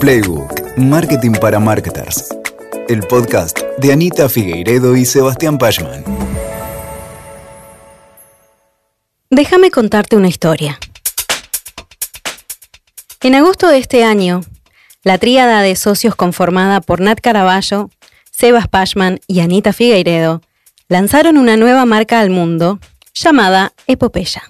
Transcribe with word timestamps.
Playbook, 0.00 0.78
Marketing 0.78 1.32
para 1.32 1.60
Marketers. 1.60 2.34
El 2.88 3.02
podcast 3.02 3.58
de 3.76 3.92
Anita 3.92 4.30
Figueiredo 4.30 4.96
y 4.96 5.04
Sebastián 5.04 5.58
Pachman. 5.58 6.02
Déjame 9.28 9.70
contarte 9.70 10.16
una 10.16 10.28
historia. 10.28 10.78
En 13.20 13.34
agosto 13.34 13.68
de 13.68 13.76
este 13.76 14.02
año, 14.02 14.40
la 15.04 15.18
tríada 15.18 15.60
de 15.60 15.76
socios 15.76 16.14
conformada 16.14 16.80
por 16.80 17.02
Nat 17.02 17.20
Caraballo, 17.20 17.90
Sebas 18.30 18.68
Pachman 18.68 19.20
y 19.26 19.40
Anita 19.40 19.74
Figueiredo 19.74 20.40
lanzaron 20.88 21.36
una 21.36 21.58
nueva 21.58 21.84
marca 21.84 22.20
al 22.20 22.30
mundo 22.30 22.80
llamada 23.12 23.74
Epopeya. 23.86 24.44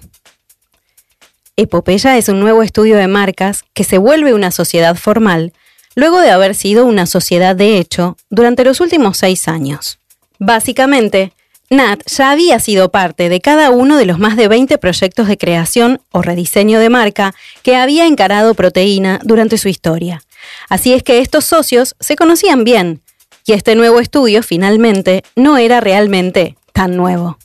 Epopeya 1.61 2.17
es 2.17 2.27
un 2.27 2.39
nuevo 2.39 2.63
estudio 2.63 2.97
de 2.97 3.07
marcas 3.07 3.65
que 3.75 3.83
se 3.83 3.99
vuelve 3.99 4.33
una 4.33 4.49
sociedad 4.49 4.95
formal 4.95 5.53
luego 5.93 6.19
de 6.19 6.31
haber 6.31 6.55
sido 6.55 6.87
una 6.87 7.05
sociedad 7.05 7.55
de 7.55 7.77
hecho 7.77 8.17
durante 8.31 8.63
los 8.63 8.81
últimos 8.81 9.17
seis 9.17 9.47
años. 9.47 9.99
Básicamente, 10.39 11.33
Nat 11.69 12.01
ya 12.07 12.31
había 12.31 12.59
sido 12.59 12.89
parte 12.89 13.29
de 13.29 13.41
cada 13.41 13.69
uno 13.69 13.97
de 13.97 14.05
los 14.05 14.17
más 14.17 14.37
de 14.37 14.47
20 14.47 14.79
proyectos 14.79 15.27
de 15.27 15.37
creación 15.37 16.01
o 16.11 16.23
rediseño 16.23 16.79
de 16.79 16.89
marca 16.89 17.35
que 17.61 17.75
había 17.75 18.07
encarado 18.07 18.55
Proteína 18.55 19.19
durante 19.23 19.59
su 19.59 19.67
historia. 19.67 20.23
Así 20.67 20.93
es 20.93 21.03
que 21.03 21.19
estos 21.19 21.45
socios 21.45 21.95
se 21.99 22.15
conocían 22.15 22.63
bien, 22.63 23.03
y 23.45 23.53
este 23.53 23.75
nuevo 23.75 23.99
estudio 23.99 24.41
finalmente 24.41 25.23
no 25.35 25.59
era 25.59 25.79
realmente 25.79 26.55
tan 26.73 26.97
nuevo. 26.97 27.37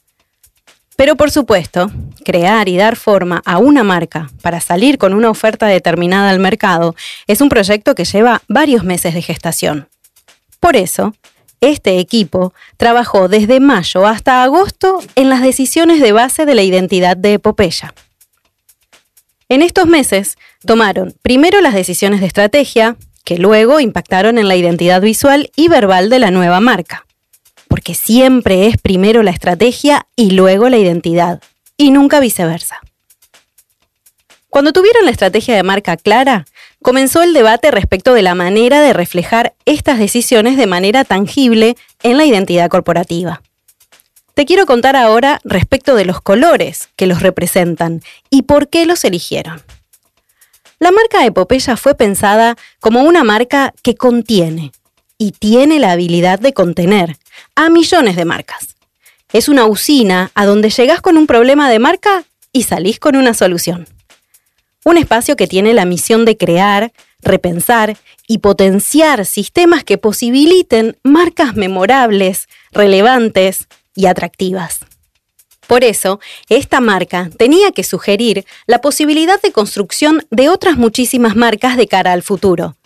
Pero 0.96 1.14
por 1.16 1.30
supuesto, 1.30 1.90
crear 2.24 2.68
y 2.68 2.78
dar 2.78 2.96
forma 2.96 3.42
a 3.44 3.58
una 3.58 3.84
marca 3.84 4.30
para 4.40 4.60
salir 4.60 4.96
con 4.96 5.12
una 5.12 5.30
oferta 5.30 5.66
determinada 5.66 6.30
al 6.30 6.40
mercado 6.40 6.96
es 7.26 7.42
un 7.42 7.50
proyecto 7.50 7.94
que 7.94 8.06
lleva 8.06 8.42
varios 8.48 8.82
meses 8.82 9.12
de 9.12 9.20
gestación. 9.20 9.88
Por 10.58 10.74
eso, 10.74 11.14
este 11.60 11.98
equipo 11.98 12.54
trabajó 12.78 13.28
desde 13.28 13.60
mayo 13.60 14.06
hasta 14.06 14.42
agosto 14.42 15.00
en 15.16 15.28
las 15.28 15.42
decisiones 15.42 16.00
de 16.00 16.12
base 16.12 16.46
de 16.46 16.54
la 16.54 16.62
identidad 16.62 17.16
de 17.16 17.34
Epopeya. 17.34 17.94
En 19.48 19.62
estos 19.62 19.86
meses 19.86 20.36
tomaron 20.64 21.14
primero 21.22 21.60
las 21.60 21.74
decisiones 21.74 22.20
de 22.20 22.26
estrategia, 22.26 22.96
que 23.24 23.38
luego 23.38 23.80
impactaron 23.80 24.38
en 24.38 24.48
la 24.48 24.56
identidad 24.56 25.00
visual 25.00 25.50
y 25.56 25.68
verbal 25.68 26.10
de 26.10 26.18
la 26.18 26.30
nueva 26.30 26.60
marca 26.60 27.05
porque 27.68 27.94
siempre 27.94 28.66
es 28.66 28.78
primero 28.78 29.22
la 29.22 29.30
estrategia 29.30 30.06
y 30.16 30.30
luego 30.32 30.68
la 30.68 30.78
identidad, 30.78 31.42
y 31.76 31.90
nunca 31.90 32.20
viceversa. 32.20 32.80
Cuando 34.48 34.72
tuvieron 34.72 35.04
la 35.04 35.10
estrategia 35.10 35.54
de 35.54 35.62
marca 35.62 35.96
clara, 35.96 36.46
comenzó 36.82 37.22
el 37.22 37.34
debate 37.34 37.70
respecto 37.70 38.14
de 38.14 38.22
la 38.22 38.34
manera 38.34 38.80
de 38.80 38.92
reflejar 38.92 39.54
estas 39.66 39.98
decisiones 39.98 40.56
de 40.56 40.66
manera 40.66 41.04
tangible 41.04 41.76
en 42.02 42.16
la 42.16 42.24
identidad 42.24 42.70
corporativa. 42.70 43.42
Te 44.34 44.44
quiero 44.44 44.66
contar 44.66 44.96
ahora 44.96 45.40
respecto 45.44 45.94
de 45.94 46.04
los 46.04 46.20
colores 46.20 46.90
que 46.96 47.06
los 47.06 47.22
representan 47.22 48.02
y 48.30 48.42
por 48.42 48.68
qué 48.68 48.86
los 48.86 49.04
eligieron. 49.04 49.62
La 50.78 50.90
marca 50.90 51.24
Epopeya 51.24 51.76
fue 51.76 51.94
pensada 51.94 52.56
como 52.80 53.02
una 53.02 53.24
marca 53.24 53.72
que 53.82 53.94
contiene 53.94 54.72
y 55.18 55.32
tiene 55.32 55.78
la 55.78 55.92
habilidad 55.92 56.38
de 56.38 56.52
contener, 56.52 57.16
a 57.54 57.68
millones 57.68 58.16
de 58.16 58.24
marcas. 58.24 58.76
Es 59.32 59.48
una 59.48 59.66
usina 59.66 60.30
a 60.34 60.46
donde 60.46 60.70
llegas 60.70 61.00
con 61.00 61.16
un 61.16 61.26
problema 61.26 61.68
de 61.70 61.78
marca 61.78 62.24
y 62.52 62.62
salís 62.62 62.98
con 62.98 63.16
una 63.16 63.34
solución. 63.34 63.86
Un 64.84 64.96
espacio 64.96 65.36
que 65.36 65.46
tiene 65.46 65.74
la 65.74 65.84
misión 65.84 66.24
de 66.24 66.36
crear, 66.36 66.92
repensar 67.20 67.96
y 68.28 68.38
potenciar 68.38 69.26
sistemas 69.26 69.84
que 69.84 69.98
posibiliten 69.98 70.96
marcas 71.02 71.56
memorables, 71.56 72.48
relevantes 72.72 73.66
y 73.94 74.06
atractivas. 74.06 74.80
Por 75.66 75.82
eso, 75.82 76.20
esta 76.48 76.80
marca 76.80 77.30
tenía 77.36 77.72
que 77.72 77.82
sugerir 77.82 78.46
la 78.66 78.80
posibilidad 78.80 79.40
de 79.42 79.52
construcción 79.52 80.24
de 80.30 80.48
otras 80.48 80.76
muchísimas 80.76 81.34
marcas 81.34 81.76
de 81.76 81.88
cara 81.88 82.12
al 82.12 82.22
futuro, 82.22 82.76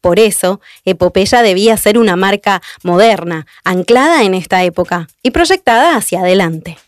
por 0.00 0.18
eso, 0.18 0.60
Epopeya 0.84 1.42
debía 1.42 1.76
ser 1.76 1.98
una 1.98 2.16
marca 2.16 2.62
moderna, 2.82 3.46
anclada 3.64 4.22
en 4.22 4.34
esta 4.34 4.62
época 4.64 5.08
y 5.22 5.30
proyectada 5.30 5.96
hacia 5.96 6.20
adelante. 6.20 6.78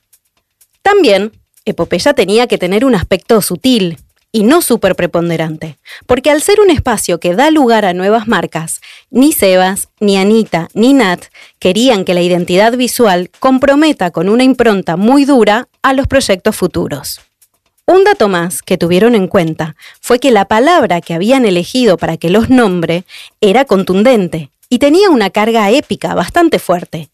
También, 0.83 1.33
Epopeya 1.65 2.15
tenía 2.15 2.47
que 2.47 2.59
tener 2.59 2.85
un 2.85 2.95
aspecto 2.95 3.43
sutil 3.43 3.99
y 4.33 4.45
no 4.45 4.63
súper 4.63 4.95
preponderante, 4.95 5.79
porque 6.07 6.31
al 6.31 6.41
ser 6.41 6.61
un 6.61 6.71
espacio 6.71 7.19
que 7.19 7.35
da 7.35 7.51
lugar 7.51 7.85
a 7.85 7.95
nuevas 7.95 8.29
marcas, 8.29 8.81
ni 9.11 9.33
Sebas, 9.33 9.89
ni 9.99 10.17
Anita, 10.17 10.69
ni 10.73 10.93
Nat 10.93 11.25
querían 11.59 12.05
que 12.05 12.15
la 12.15 12.23
identidad 12.23 12.77
visual 12.77 13.31
comprometa 13.41 14.13
con 14.13 14.29
una 14.29 14.45
impronta 14.45 14.97
muy 14.97 15.25
dura 15.25 15.69
a 15.83 15.93
los 15.93 16.07
proyectos 16.07 16.55
futuros. 16.55 17.21
Un 17.91 18.05
dato 18.05 18.29
más 18.29 18.63
que 18.63 18.79
tuvieron 18.79 19.17
en 19.17 19.27
cuenta 19.27 19.75
fue 20.01 20.21
que 20.21 20.31
la 20.31 20.45
palabra 20.45 21.01
que 21.01 21.13
habían 21.13 21.45
elegido 21.45 21.97
para 21.97 22.17
que 22.19 22.31
los 22.31 22.49
nombre 22.49 23.03
era 23.41 23.65
contundente 23.65 24.51
y 24.69 24.79
tenía 24.79 25.11
una 25.11 25.31
carga 25.31 25.69
épica 25.73 26.15
bastante 26.15 26.61
fuerte. 26.61 27.11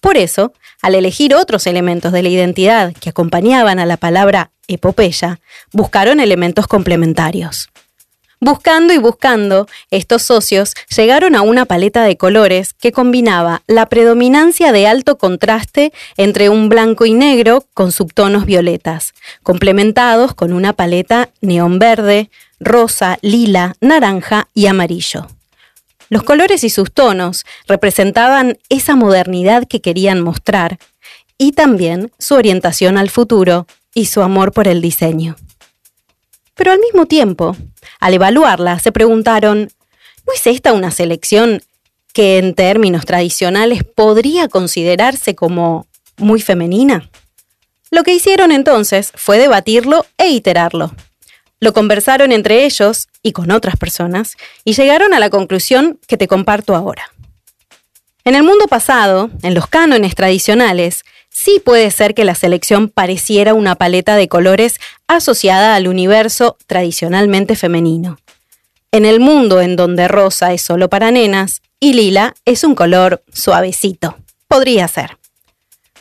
Por 0.00 0.16
eso, 0.16 0.52
al 0.80 0.94
elegir 0.94 1.34
otros 1.34 1.66
elementos 1.66 2.12
de 2.12 2.22
la 2.22 2.28
identidad 2.28 2.92
que 2.92 3.10
acompañaban 3.10 3.80
a 3.80 3.84
la 3.84 3.96
palabra 3.96 4.52
epopeya, 4.68 5.40
buscaron 5.72 6.20
elementos 6.20 6.68
complementarios. 6.68 7.71
Buscando 8.44 8.92
y 8.92 8.98
buscando, 8.98 9.68
estos 9.92 10.22
socios 10.22 10.74
llegaron 10.88 11.36
a 11.36 11.42
una 11.42 11.64
paleta 11.64 12.02
de 12.02 12.16
colores 12.16 12.72
que 12.74 12.90
combinaba 12.90 13.62
la 13.68 13.86
predominancia 13.86 14.72
de 14.72 14.88
alto 14.88 15.16
contraste 15.16 15.92
entre 16.16 16.48
un 16.48 16.68
blanco 16.68 17.06
y 17.06 17.12
negro 17.12 17.64
con 17.72 17.92
subtonos 17.92 18.44
violetas, 18.44 19.14
complementados 19.44 20.34
con 20.34 20.52
una 20.52 20.72
paleta 20.72 21.28
neón 21.40 21.78
verde, 21.78 22.30
rosa, 22.58 23.16
lila, 23.22 23.76
naranja 23.80 24.48
y 24.54 24.66
amarillo. 24.66 25.28
Los 26.08 26.24
colores 26.24 26.64
y 26.64 26.68
sus 26.68 26.90
tonos 26.90 27.46
representaban 27.68 28.58
esa 28.68 28.96
modernidad 28.96 29.68
que 29.68 29.80
querían 29.80 30.20
mostrar 30.20 30.80
y 31.38 31.52
también 31.52 32.10
su 32.18 32.34
orientación 32.34 32.98
al 32.98 33.08
futuro 33.08 33.68
y 33.94 34.06
su 34.06 34.20
amor 34.20 34.50
por 34.50 34.66
el 34.66 34.80
diseño. 34.82 35.36
Pero 36.62 36.74
al 36.74 36.78
mismo 36.78 37.06
tiempo, 37.06 37.56
al 37.98 38.14
evaluarla, 38.14 38.78
se 38.78 38.92
preguntaron, 38.92 39.68
¿no 40.24 40.32
es 40.32 40.46
esta 40.46 40.72
una 40.72 40.92
selección 40.92 41.60
que 42.12 42.38
en 42.38 42.54
términos 42.54 43.04
tradicionales 43.04 43.82
podría 43.82 44.46
considerarse 44.46 45.34
como 45.34 45.88
muy 46.18 46.40
femenina? 46.40 47.10
Lo 47.90 48.04
que 48.04 48.14
hicieron 48.14 48.52
entonces 48.52 49.10
fue 49.16 49.38
debatirlo 49.38 50.06
e 50.18 50.28
iterarlo. 50.28 50.94
Lo 51.58 51.72
conversaron 51.72 52.30
entre 52.30 52.64
ellos 52.64 53.08
y 53.24 53.32
con 53.32 53.50
otras 53.50 53.76
personas 53.76 54.36
y 54.64 54.74
llegaron 54.74 55.14
a 55.14 55.18
la 55.18 55.30
conclusión 55.30 55.98
que 56.06 56.16
te 56.16 56.28
comparto 56.28 56.76
ahora. 56.76 57.10
En 58.22 58.36
el 58.36 58.44
mundo 58.44 58.68
pasado, 58.68 59.30
en 59.42 59.54
los 59.54 59.66
cánones 59.66 60.14
tradicionales, 60.14 61.02
sí 61.28 61.60
puede 61.64 61.90
ser 61.90 62.14
que 62.14 62.24
la 62.24 62.36
selección 62.36 62.88
pareciera 62.88 63.52
una 63.52 63.74
paleta 63.74 64.14
de 64.14 64.28
colores 64.28 64.76
asociada 65.16 65.74
al 65.74 65.88
universo 65.88 66.56
tradicionalmente 66.66 67.56
femenino. 67.56 68.18
En 68.90 69.04
el 69.04 69.20
mundo 69.20 69.60
en 69.60 69.76
donde 69.76 70.08
rosa 70.08 70.52
es 70.52 70.62
solo 70.62 70.88
para 70.88 71.10
nenas 71.10 71.62
y 71.80 71.94
lila 71.94 72.34
es 72.44 72.62
un 72.64 72.74
color 72.74 73.22
suavecito. 73.32 74.16
Podría 74.48 74.86
ser. 74.88 75.18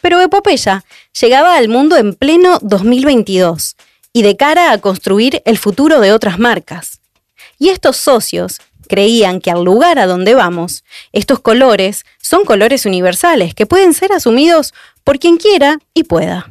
Pero 0.01 0.19
Epopeya 0.19 0.83
llegaba 1.19 1.55
al 1.55 1.69
mundo 1.69 1.95
en 1.95 2.13
pleno 2.13 2.59
2022 2.61 3.75
y 4.13 4.23
de 4.23 4.35
cara 4.35 4.71
a 4.71 4.77
construir 4.79 5.41
el 5.45 5.57
futuro 5.57 5.99
de 5.99 6.11
otras 6.11 6.39
marcas. 6.39 7.01
Y 7.57 7.69
estos 7.69 7.97
socios 7.97 8.59
creían 8.87 9.39
que 9.39 9.51
al 9.51 9.63
lugar 9.63 9.99
a 9.99 10.07
donde 10.07 10.33
vamos, 10.33 10.83
estos 11.13 11.39
colores 11.39 12.05
son 12.21 12.43
colores 12.43 12.85
universales 12.85 13.53
que 13.53 13.65
pueden 13.65 13.93
ser 13.93 14.11
asumidos 14.11 14.73
por 15.03 15.17
quien 15.17 15.37
quiera 15.37 15.79
y 15.93 16.03
pueda. 16.03 16.49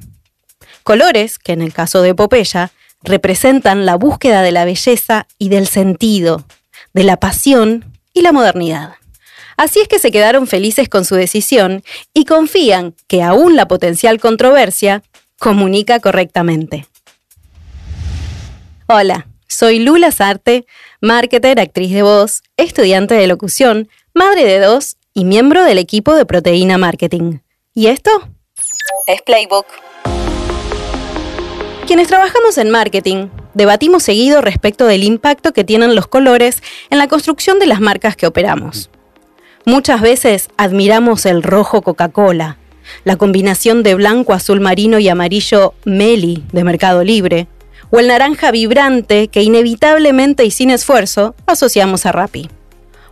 Colores 0.91 1.39
que 1.39 1.53
en 1.53 1.63
el 1.63 1.73
caso 1.73 2.03
de 2.03 2.09
Epopeya 2.09 2.73
representan 3.05 3.87
la 3.87 3.95
búsqueda 3.95 4.43
de 4.43 4.51
la 4.51 4.65
belleza 4.65 5.29
y 5.39 5.49
del 5.49 5.69
sentido, 5.69 6.45
de 6.93 7.05
la 7.05 7.17
pasión 7.17 7.85
y 8.13 8.23
la 8.23 8.33
modernidad. 8.33 8.95
Así 9.57 9.79
es 9.79 9.87
que 9.87 10.01
se 10.01 10.11
quedaron 10.11 10.49
felices 10.49 10.89
con 10.89 11.05
su 11.05 11.15
decisión 11.15 11.85
y 12.13 12.25
confían 12.25 12.97
que 13.07 13.23
aún 13.23 13.55
la 13.55 13.69
potencial 13.69 14.19
controversia 14.19 15.05
comunica 15.39 16.01
correctamente. 16.01 16.89
Hola, 18.89 19.29
soy 19.47 19.79
Lula 19.79 20.11
Sarte, 20.11 20.67
marketer, 21.01 21.61
actriz 21.61 21.93
de 21.93 22.03
voz, 22.03 22.43
estudiante 22.57 23.15
de 23.15 23.29
locución, 23.29 23.89
madre 24.13 24.43
de 24.43 24.59
dos 24.59 24.97
y 25.15 25.25
miembro 25.25 25.63
del 25.63 25.79
equipo 25.79 26.17
de 26.17 26.27
Proteína 26.27 26.79
Marketing. 26.79 27.39
¿Y 27.75 27.87
esto? 27.87 28.11
Es 29.07 29.23
Playbook. 29.23 29.67
Quienes 31.91 32.07
trabajamos 32.07 32.57
en 32.57 32.71
marketing 32.71 33.31
debatimos 33.53 34.05
seguido 34.05 34.41
respecto 34.41 34.87
del 34.87 35.03
impacto 35.03 35.53
que 35.53 35.65
tienen 35.65 35.97
los 35.97 36.07
colores 36.07 36.63
en 36.89 36.99
la 36.99 37.09
construcción 37.09 37.59
de 37.59 37.67
las 37.67 37.81
marcas 37.81 38.15
que 38.15 38.29
operamos. 38.29 38.91
Muchas 39.65 40.01
veces 40.01 40.51
admiramos 40.57 41.27
el 41.27 41.43
rojo 41.43 41.83
Coca-Cola, 41.83 42.59
la 43.03 43.17
combinación 43.17 43.83
de 43.83 43.97
blanco, 43.97 44.35
azul 44.35 44.61
marino 44.61 45.01
y 45.01 45.09
amarillo 45.09 45.75
Meli 45.85 46.45
de 46.53 46.63
Mercado 46.63 47.03
Libre, 47.03 47.49
o 47.91 47.99
el 47.99 48.07
naranja 48.07 48.53
vibrante 48.53 49.27
que 49.27 49.43
inevitablemente 49.43 50.45
y 50.45 50.53
sin 50.53 50.71
esfuerzo 50.71 51.35
asociamos 51.47 52.07
a 52.07 52.13
Rappi. 52.13 52.49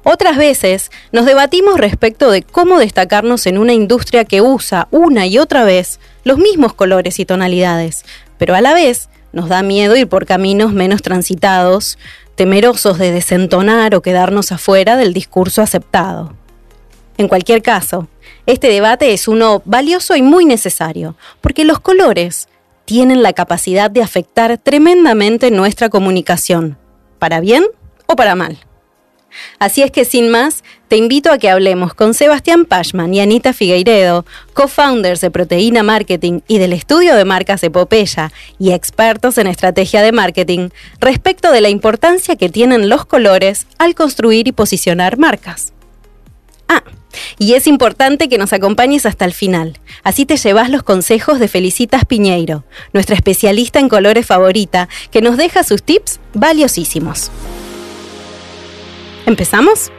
Otras 0.05 0.37
veces 0.37 0.93
nos 1.11 1.27
debatimos 1.27 1.81
respecto 1.81 2.31
de 2.31 2.43
cómo 2.43 2.79
destacarnos 2.79 3.47
en 3.47 3.59
una 3.59 3.73
industria 3.73 4.25
que 4.25 4.41
usa 4.41 4.87
una 4.93 5.27
y 5.27 5.39
otra 5.39 5.65
vez 5.65 5.99
los 6.23 6.39
mismos 6.39 6.75
colores 6.75 7.19
y 7.19 7.25
tonalidades, 7.25 8.05
pero 8.39 8.55
a 8.55 8.61
la 8.61 8.75
vez 8.75 9.09
nos 9.33 9.49
da 9.49 9.63
miedo 9.63 9.97
ir 9.97 10.09
por 10.09 10.27
caminos 10.27 10.73
menos 10.73 11.03
transitados, 11.03 11.99
temerosos 12.35 12.99
de 12.99 13.13
desentonar 13.13 13.95
o 13.95 14.03
quedarnos 14.03 14.53
afuera 14.53 14.97
del 14.97 15.13
discurso 15.13 15.61
aceptado. 15.61 16.35
En 17.17 17.29
cualquier 17.29 17.63
caso, 17.63 18.09
este 18.47 18.69
debate 18.69 19.13
es 19.13 19.29
uno 19.29 19.61
valioso 19.65 20.17
y 20.17 20.23
muy 20.23 20.45
necesario, 20.45 21.17
porque 21.41 21.65
los 21.65 21.81
colores 21.81 22.49
tienen 22.85 23.23
la 23.23 23.33
capacidad 23.33 23.91
de 23.91 24.03
afectar 24.03 24.57
tremendamente 24.57 25.51
nuestra 25.51 25.91
comunicación, 25.91 26.79
para 27.19 27.41
bien 27.41 27.67
o 28.07 28.17
para 28.17 28.35
mal. 28.35 28.59
Así 29.59 29.83
es 29.83 29.91
que 29.91 30.05
sin 30.05 30.31
más, 30.31 30.63
te 30.89 30.97
invito 30.97 31.31
a 31.31 31.39
que 31.39 31.51
hablemos 31.51 31.95
con 31.95 32.15
Sebastián 32.15 32.65
Pashman 32.65 33.13
y 33.13 33.21
Anita 33.21 33.53
Figueiredo, 33.53 34.25
co-founders 34.55 35.21
de 35.21 35.31
Proteína 35.31 35.83
Marketing 35.83 36.41
y 36.49 36.59
del 36.59 36.73
estudio 36.73 37.15
de 37.15 37.25
marcas 37.25 37.63
Epopeya 37.63 38.33
y 38.59 38.73
expertos 38.73 39.37
en 39.39 39.47
estrategia 39.47 40.03
de 40.03 40.13
marketing, 40.13 40.71
respecto 41.01 41.53
de 41.53 41.61
la 41.61 41.69
importancia 41.69 42.37
que 42.37 42.49
tienen 42.49 42.89
los 42.89 43.05
colores 43.05 43.67
al 43.79 43.95
construir 43.95 44.49
y 44.49 44.53
posicionar 44.53 45.19
marcas. 45.19 45.73
Ah, 46.69 46.83
y 47.39 47.55
es 47.55 47.67
importante 47.67 48.29
que 48.29 48.39
nos 48.39 48.53
acompañes 48.53 49.07
hasta 49.07 49.25
el 49.25 49.33
final. 49.33 49.79
Así 50.03 50.27
te 50.27 50.37
llevas 50.37 50.71
los 50.71 50.83
consejos 50.83 51.39
de 51.39 51.49
Felicitas 51.49 52.05
Piñeiro, 52.05 52.65
nuestra 52.93 53.17
especialista 53.17 53.79
en 53.79 53.89
colores 53.89 54.27
favorita, 54.27 54.89
que 55.11 55.23
nos 55.23 55.37
deja 55.37 55.65
sus 55.65 55.83
tips 55.83 56.21
valiosísimos. 56.35 57.31
¿Empezamos? 59.29 59.93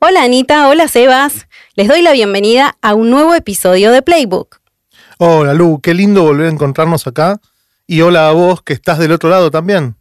Hola 0.00 0.24
Anita, 0.24 0.66
hola 0.66 0.88
Sebas. 0.88 1.46
Les 1.76 1.86
doy 1.86 2.02
la 2.02 2.10
bienvenida 2.10 2.76
a 2.82 2.96
un 2.96 3.10
nuevo 3.10 3.32
episodio 3.32 3.92
de 3.92 4.02
Playbook. 4.02 4.60
Hola 5.18 5.54
Lu, 5.54 5.80
qué 5.80 5.94
lindo 5.94 6.24
volver 6.24 6.48
a 6.48 6.50
encontrarnos 6.50 7.06
acá. 7.06 7.40
Y 7.86 8.00
hola 8.00 8.28
a 8.28 8.32
vos 8.32 8.62
que 8.62 8.72
estás 8.72 8.98
del 8.98 9.12
otro 9.12 9.30
lado 9.30 9.52
también. 9.52 9.94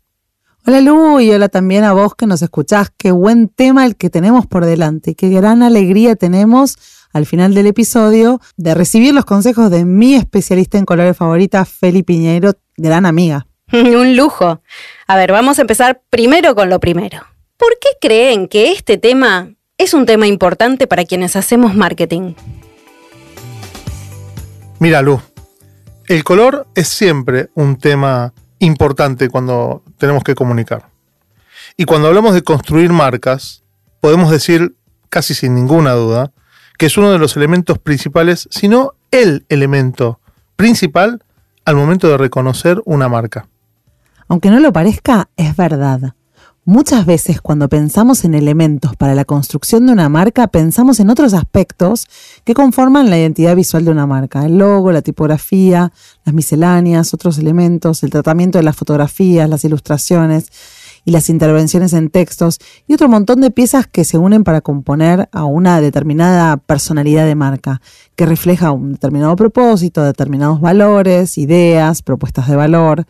Hola 0.66 0.81
Lu 0.81 1.19
y 1.19 1.30
hola 1.30 1.48
también 1.48 1.83
a 1.83 1.94
vos 1.94 2.16
que 2.16 2.25
nos 2.25 2.42
escuchás. 2.42 2.92
Qué 2.98 3.12
buen 3.12 3.50
tema 3.50 3.86
el 3.86 3.98
que 3.98 4.10
tenemos 4.10 4.48
por 4.48 4.66
delante. 4.66 5.13
Qué 5.13 5.30
gran 5.30 5.62
alegría 5.62 6.16
tenemos 6.16 6.75
al 7.13 7.27
final 7.27 7.54
del 7.54 7.68
episodio 7.68 8.42
de 8.57 8.74
recibir 8.74 9.13
los 9.13 9.25
consejos 9.25 9.69
de 9.69 9.86
mi 9.86 10.16
especialista 10.16 10.80
en 10.80 10.86
colores 10.86 11.16
favorita, 11.16 11.66
Feli 11.66 12.01
Piñeiro, 12.01 12.54
gran 12.77 13.06
amiga. 13.06 13.45
Un 13.71 14.16
lujo. 14.16 14.60
A 15.06 15.16
ver, 15.16 15.31
vamos 15.31 15.60
a 15.60 15.62
empezar 15.62 16.01
primero 16.10 16.56
con 16.56 16.68
lo 16.71 16.80
primero. 16.80 17.30
¿Por 17.60 17.78
qué 17.82 17.90
creen 18.00 18.48
que 18.48 18.72
este 18.72 18.98
tema 18.98 19.50
es 19.78 19.94
un 19.94 20.06
tema 20.06 20.28
importante 20.28 20.88
para 20.88 21.04
quienes 21.04 21.36
hacemos 21.36 21.76
marketing? 21.76 22.34
Mira, 24.80 25.02
Lu, 25.02 25.20
el 26.08 26.24
color 26.24 26.68
es 26.74 26.88
siempre 26.88 27.50
un 27.56 27.78
tema 27.78 28.34
importante 28.60 29.28
cuando 29.28 29.84
tenemos 29.98 30.24
que 30.24 30.36
comunicar. 30.36 30.90
Y 31.76 31.84
cuando 31.84 32.08
hablamos 32.08 32.34
de 32.34 32.44
construir 32.44 32.94
marcas, 32.94 33.66
podemos 34.00 34.32
decir 34.32 34.78
casi 35.10 35.34
sin 35.34 35.54
ninguna 35.54 35.92
duda 35.92 36.32
que 36.78 36.86
es 36.86 36.98
uno 36.98 37.12
de 37.12 37.20
los 37.20 37.36
elementos 37.36 37.78
principales, 37.78 38.48
si 38.52 38.70
no 38.70 38.94
el 39.12 39.46
elemento 39.50 40.22
principal 40.56 41.22
al 41.66 41.76
momento 41.76 42.08
de 42.08 42.18
reconocer 42.18 42.82
una 42.86 43.10
marca. 43.10 43.50
Aunque 44.30 44.50
no 44.50 44.62
lo 44.62 44.72
parezca, 44.72 45.30
es 45.36 45.58
verdad. 45.58 46.14
Muchas 46.69 47.07
veces 47.07 47.42
cuando 47.42 47.68
pensamos 47.68 48.24
en 48.25 48.36
elementos 48.36 48.95
para 48.95 49.16
la 49.16 49.25
construcción 49.25 49.88
de 49.88 49.92
una 49.92 50.07
marca, 50.07 50.45
pensamos 50.50 51.00
en 51.00 51.10
otros 51.10 51.33
aspectos 51.33 52.06
que 52.44 52.54
conforman 52.54 53.10
la 53.10 53.18
identidad 53.18 53.56
visual 53.56 53.86
de 53.86 53.89
una 53.89 54.06
marca. 54.06 54.45
El 54.45 54.60
logo, 54.60 54.92
la 54.92 55.01
tipografía, 55.01 55.92
las 56.25 56.36
misceláneas, 56.36 57.12
otros 57.16 57.39
elementos, 57.39 58.04
el 58.04 58.12
tratamiento 58.12 58.60
de 58.60 58.66
las 58.66 58.75
fotografías, 58.75 59.50
las 59.50 59.66
ilustraciones 59.66 60.51
y 61.06 61.10
las 61.10 61.31
intervenciones 61.31 61.94
en 61.94 62.12
textos 62.12 62.60
y 62.86 62.94
otro 62.94 63.10
montón 63.10 63.42
de 63.42 63.50
piezas 63.50 63.88
que 63.88 64.06
se 64.06 64.19
unen 64.19 64.44
para 64.44 64.62
componer 64.62 65.27
a 65.31 65.45
una 65.45 65.81
determinada 65.81 66.57
personalidad 66.57 67.25
de 67.25 67.33
marca, 67.33 67.81
que 68.16 68.27
refleja 68.27 68.69
un 68.69 68.92
determinado 68.92 69.36
propósito, 69.36 70.04
determinados 70.04 70.62
valores, 70.62 71.39
ideas, 71.39 72.04
propuestas 72.04 72.48
de 72.48 72.56
valor. 72.56 73.07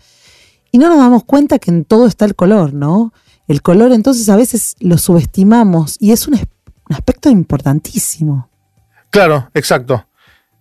Y 0.71 0.77
no 0.77 0.87
nos 0.87 0.99
damos 0.99 1.25
cuenta 1.25 1.59
que 1.59 1.71
en 1.71 1.83
todo 1.83 2.07
está 2.07 2.23
el 2.23 2.35
color, 2.35 2.73
¿no? 2.73 3.11
El 3.49 3.63
color 3.63 3.91
entonces 3.93 4.29
a 4.29 4.35
veces 4.35 4.75
lo 4.79 4.99
subestimamos 4.99 5.97
y 5.99 6.11
es 6.11 6.27
un, 6.27 6.39
aspecto 6.89 7.31
importantísimo. 7.31 8.47
Claro, 9.09 9.49
exacto. 9.55 10.05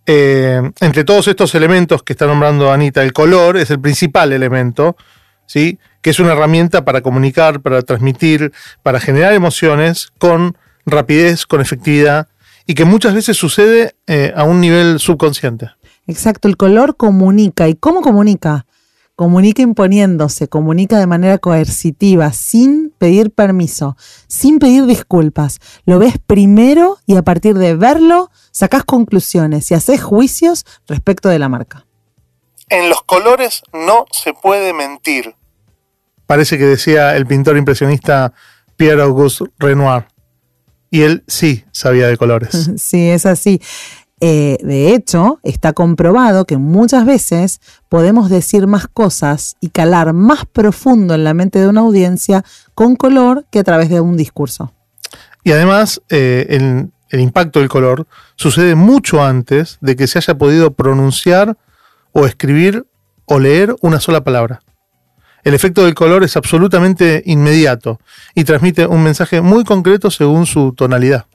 Eh, 0.06 0.62
entre 0.80 1.04
todos 1.04 1.28
estos 1.28 1.54
elementos 1.54 2.02
que 2.02 2.14
está 2.14 2.26
nombrando 2.26 2.72
Anita, 2.72 3.02
el 3.02 3.12
color 3.12 3.58
es 3.58 3.70
el 3.70 3.78
principal 3.78 4.32
elemento, 4.32 4.96
¿sí? 5.44 5.78
que 6.00 6.10
es 6.10 6.18
una 6.18 6.32
herramienta 6.32 6.86
para 6.86 7.02
comunicar, 7.02 7.60
para 7.60 7.82
transmitir, 7.82 8.52
para 8.82 9.00
generar 9.00 9.34
emociones 9.34 10.08
con 10.16 10.56
rapidez, 10.86 11.44
con 11.44 11.60
efectividad, 11.60 12.28
y 12.66 12.72
que 12.72 12.86
muchas 12.86 13.12
veces 13.12 13.36
sucede 13.36 13.96
eh, 14.06 14.32
a 14.34 14.44
un 14.44 14.62
nivel 14.62 14.98
subconsciente. 14.98 15.68
Exacto, 16.06 16.48
el 16.48 16.56
color 16.56 16.96
comunica. 16.96 17.68
¿Y 17.68 17.74
cómo 17.74 18.00
comunica? 18.00 18.64
Comunica 19.18 19.62
imponiéndose, 19.62 20.46
comunica 20.46 20.96
de 20.96 21.08
manera 21.08 21.38
coercitiva, 21.38 22.32
sin 22.32 22.94
pedir 22.98 23.32
permiso, 23.32 23.96
sin 24.28 24.60
pedir 24.60 24.86
disculpas. 24.86 25.58
Lo 25.86 25.98
ves 25.98 26.14
primero 26.24 26.98
y 27.04 27.16
a 27.16 27.22
partir 27.22 27.58
de 27.58 27.74
verlo 27.74 28.30
sacas 28.52 28.84
conclusiones 28.84 29.72
y 29.72 29.74
haces 29.74 30.00
juicios 30.00 30.64
respecto 30.86 31.28
de 31.28 31.40
la 31.40 31.48
marca. 31.48 31.84
En 32.68 32.88
los 32.88 33.02
colores 33.02 33.62
no 33.72 34.04
se 34.12 34.34
puede 34.34 34.72
mentir. 34.72 35.34
Parece 36.26 36.56
que 36.56 36.66
decía 36.66 37.16
el 37.16 37.26
pintor 37.26 37.56
impresionista 37.56 38.32
Pierre 38.76 39.02
Auguste 39.02 39.46
Renoir. 39.58 40.06
Y 40.90 41.02
él 41.02 41.24
sí 41.26 41.64
sabía 41.72 42.06
de 42.06 42.16
colores. 42.16 42.70
Sí, 42.78 43.10
es 43.10 43.26
así. 43.26 43.60
Eh, 44.20 44.58
de 44.62 44.94
hecho, 44.94 45.38
está 45.42 45.72
comprobado 45.72 46.44
que 46.44 46.56
muchas 46.56 47.06
veces 47.06 47.60
podemos 47.88 48.30
decir 48.30 48.66
más 48.66 48.88
cosas 48.88 49.56
y 49.60 49.68
calar 49.68 50.12
más 50.12 50.44
profundo 50.44 51.14
en 51.14 51.24
la 51.24 51.34
mente 51.34 51.60
de 51.60 51.68
una 51.68 51.82
audiencia 51.82 52.44
con 52.74 52.96
color 52.96 53.46
que 53.50 53.60
a 53.60 53.64
través 53.64 53.88
de 53.88 54.00
un 54.00 54.16
discurso. 54.16 54.72
Y 55.44 55.52
además, 55.52 56.02
eh, 56.08 56.46
el, 56.50 56.90
el 57.10 57.20
impacto 57.20 57.60
del 57.60 57.68
color 57.68 58.06
sucede 58.34 58.74
mucho 58.74 59.22
antes 59.22 59.78
de 59.80 59.94
que 59.94 60.06
se 60.06 60.18
haya 60.18 60.36
podido 60.36 60.72
pronunciar 60.72 61.56
o 62.12 62.26
escribir 62.26 62.86
o 63.24 63.38
leer 63.38 63.76
una 63.80 64.00
sola 64.00 64.24
palabra. 64.24 64.60
El 65.44 65.54
efecto 65.54 65.84
del 65.84 65.94
color 65.94 66.24
es 66.24 66.36
absolutamente 66.36 67.22
inmediato 67.24 68.00
y 68.34 68.44
transmite 68.44 68.86
un 68.86 69.02
mensaje 69.02 69.40
muy 69.40 69.64
concreto 69.64 70.10
según 70.10 70.46
su 70.46 70.72
tonalidad. 70.72 71.26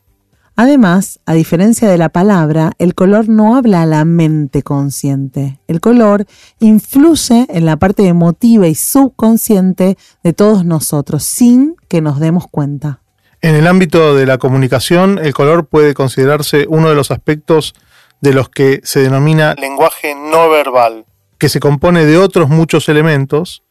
Además, 0.55 1.19
a 1.25 1.33
diferencia 1.33 1.89
de 1.89 1.98
la 1.98 2.10
palabra, 2.10 2.74
el 2.77 2.93
color 2.93 3.27
no 3.27 3.55
habla 3.55 3.81
a 3.81 3.86
la 3.88 4.05
mente 4.05 4.62
consciente. 4.62 5.60
El 5.67 5.81
color 5.81 6.25
influye 6.60 7.48
en 7.50 7.65
la 7.65 7.77
parte 7.77 8.07
emotiva 8.07 8.67
y 8.67 8.75
subconsciente 8.75 9.98
de 10.24 10.33
todos 10.33 10.63
nosotros 10.63 11.24
sin 11.24 11.75
que 11.88 12.01
nos 12.01 12.19
demos 12.19 12.45
cuenta. 12.48 13.01
En 13.41 13.55
el 13.55 13.65
ámbito 13.65 14.15
de 14.15 14.27
la 14.27 14.38
comunicación, 14.38 15.17
el 15.17 15.33
color 15.33 15.65
puede 15.65 15.95
considerarse 15.95 16.67
uno 16.69 16.88
de 16.88 16.95
los 16.95 17.10
aspectos 17.10 17.74
de 18.22 18.33
los 18.33 18.48
que 18.50 18.79
se 18.83 19.01
denomina 19.01 19.55
lenguaje 19.55 20.15
no 20.15 20.50
verbal, 20.50 21.05
que 21.39 21.50
se 21.50 21.60
compone 21.60 22.05
de 22.05 22.17
otros 22.17 22.48
muchos 22.48 22.88
elementos, 22.88 23.63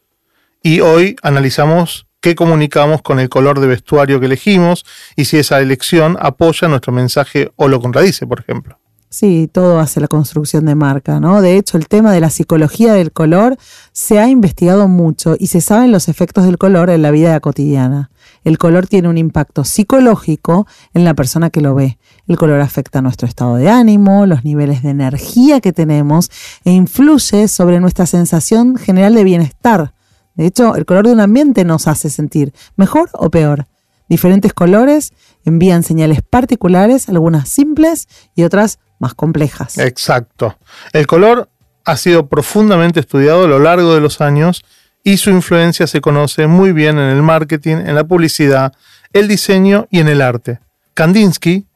y 0.62 0.80
hoy 0.80 1.16
analizamos 1.22 2.06
qué 2.23 2.35
comunicamos 2.35 3.02
con 3.02 3.21
el 3.21 3.29
color 3.29 3.61
de 3.61 3.67
vestuario 3.67 4.21
que 4.21 4.26
elegimos 4.26 4.87
y 5.17 5.26
si 5.26 5.37
esa 5.37 5.61
elección 5.61 6.17
apoya 6.21 6.69
nuestro 6.69 6.93
mensaje 6.93 7.52
o 7.57 7.69
lo 7.69 7.81
contradice, 7.81 8.26
por 8.26 8.41
ejemplo. 8.41 8.79
Sí, 9.11 9.47
todo 9.52 9.79
hace 9.79 10.00
la 10.00 10.09
construcción 10.09 10.64
de 10.64 10.75
marca, 10.75 11.21
¿no? 11.21 11.43
De 11.43 11.59
hecho, 11.59 11.76
el 11.76 11.87
tema 11.87 12.12
de 12.12 12.21
la 12.21 12.31
psicología 12.31 12.95
del 12.95 13.12
color 13.12 13.59
se 13.93 14.19
ha 14.19 14.29
investigado 14.29 14.88
mucho 14.88 15.37
y 15.38 15.49
se 15.49 15.61
saben 15.61 15.93
los 15.93 16.09
efectos 16.09 16.47
del 16.47 16.57
color 16.57 16.88
en 16.88 17.02
la 17.02 17.11
vida 17.11 17.38
cotidiana. 17.41 18.11
El 18.43 18.57
color 18.57 18.87
tiene 18.87 19.11
un 19.11 19.19
impacto 19.19 19.64
psicológico 19.64 20.67
en 20.95 21.05
la 21.05 21.12
persona 21.12 21.50
que 21.50 21.61
lo 21.61 21.75
ve. 21.75 21.99
El 22.26 22.38
color 22.38 22.61
afecta 22.61 23.02
nuestro 23.02 23.29
estado 23.29 23.57
de 23.57 23.69
ánimo, 23.69 24.25
los 24.25 24.45
niveles 24.45 24.83
de 24.83 24.91
energía 24.91 25.61
que 25.61 25.75
tenemos 25.75 26.31
e 26.64 26.71
influye 26.71 27.49
sobre 27.49 27.81
nuestra 27.81 28.07
sensación 28.07 28.76
general 28.76 29.14
de 29.14 29.25
bienestar. 29.25 29.93
De 30.34 30.46
hecho, 30.46 30.76
el 30.76 30.86
color 30.86 31.06
de 31.06 31.12
un 31.12 31.20
ambiente 31.20 31.64
nos 31.64 31.88
hace 31.88 32.10
sentir 32.10 32.52
mejor 32.76 33.10
o 33.12 33.30
peor. 33.30 33.66
Diferentes 34.08 34.52
colores 34.52 35.12
envían 35.44 35.82
señales 35.82 36.20
particulares, 36.22 37.08
algunas 37.08 37.48
simples 37.48 38.08
y 38.34 38.42
otras 38.42 38.78
más 38.98 39.14
complejas. 39.14 39.78
Exacto. 39.78 40.58
El 40.92 41.06
color 41.06 41.48
ha 41.84 41.96
sido 41.96 42.28
profundamente 42.28 43.00
estudiado 43.00 43.44
a 43.44 43.48
lo 43.48 43.58
largo 43.58 43.94
de 43.94 44.00
los 44.00 44.20
años 44.20 44.64
y 45.04 45.16
su 45.16 45.30
influencia 45.30 45.86
se 45.86 46.00
conoce 46.00 46.46
muy 46.46 46.72
bien 46.72 46.98
en 46.98 47.10
el 47.10 47.22
marketing, 47.22 47.76
en 47.76 47.94
la 47.94 48.04
publicidad, 48.04 48.72
el 49.12 49.28
diseño 49.28 49.86
y 49.90 50.00
en 50.00 50.08
el 50.08 50.20
arte. 50.20 50.60
Kandinsky 50.94 51.66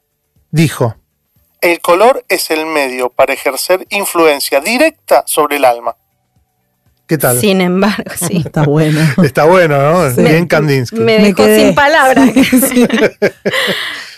dijo, 0.51 0.95
El 1.61 1.81
color 1.81 2.23
es 2.29 2.49
el 2.51 2.65
medio 2.65 3.09
para 3.09 3.33
ejercer 3.33 3.85
influencia 3.89 4.61
directa 4.61 5.23
sobre 5.25 5.57
el 5.57 5.65
alma. 5.65 5.97
¿Qué 7.07 7.17
tal? 7.17 7.39
Sin 7.39 7.61
embargo, 7.61 8.11
sí. 8.15 8.37
Está 8.45 8.63
bueno. 8.63 8.99
Está 9.23 9.45
bueno, 9.45 9.77
¿no? 9.77 10.11
Sí. 10.13 10.21
Bien 10.21 10.45
Kandinsky. 10.45 10.99
Me 10.99 11.19
dejó 11.19 11.37
quedé. 11.37 11.67
sin 11.67 11.75
palabras. 11.75 12.29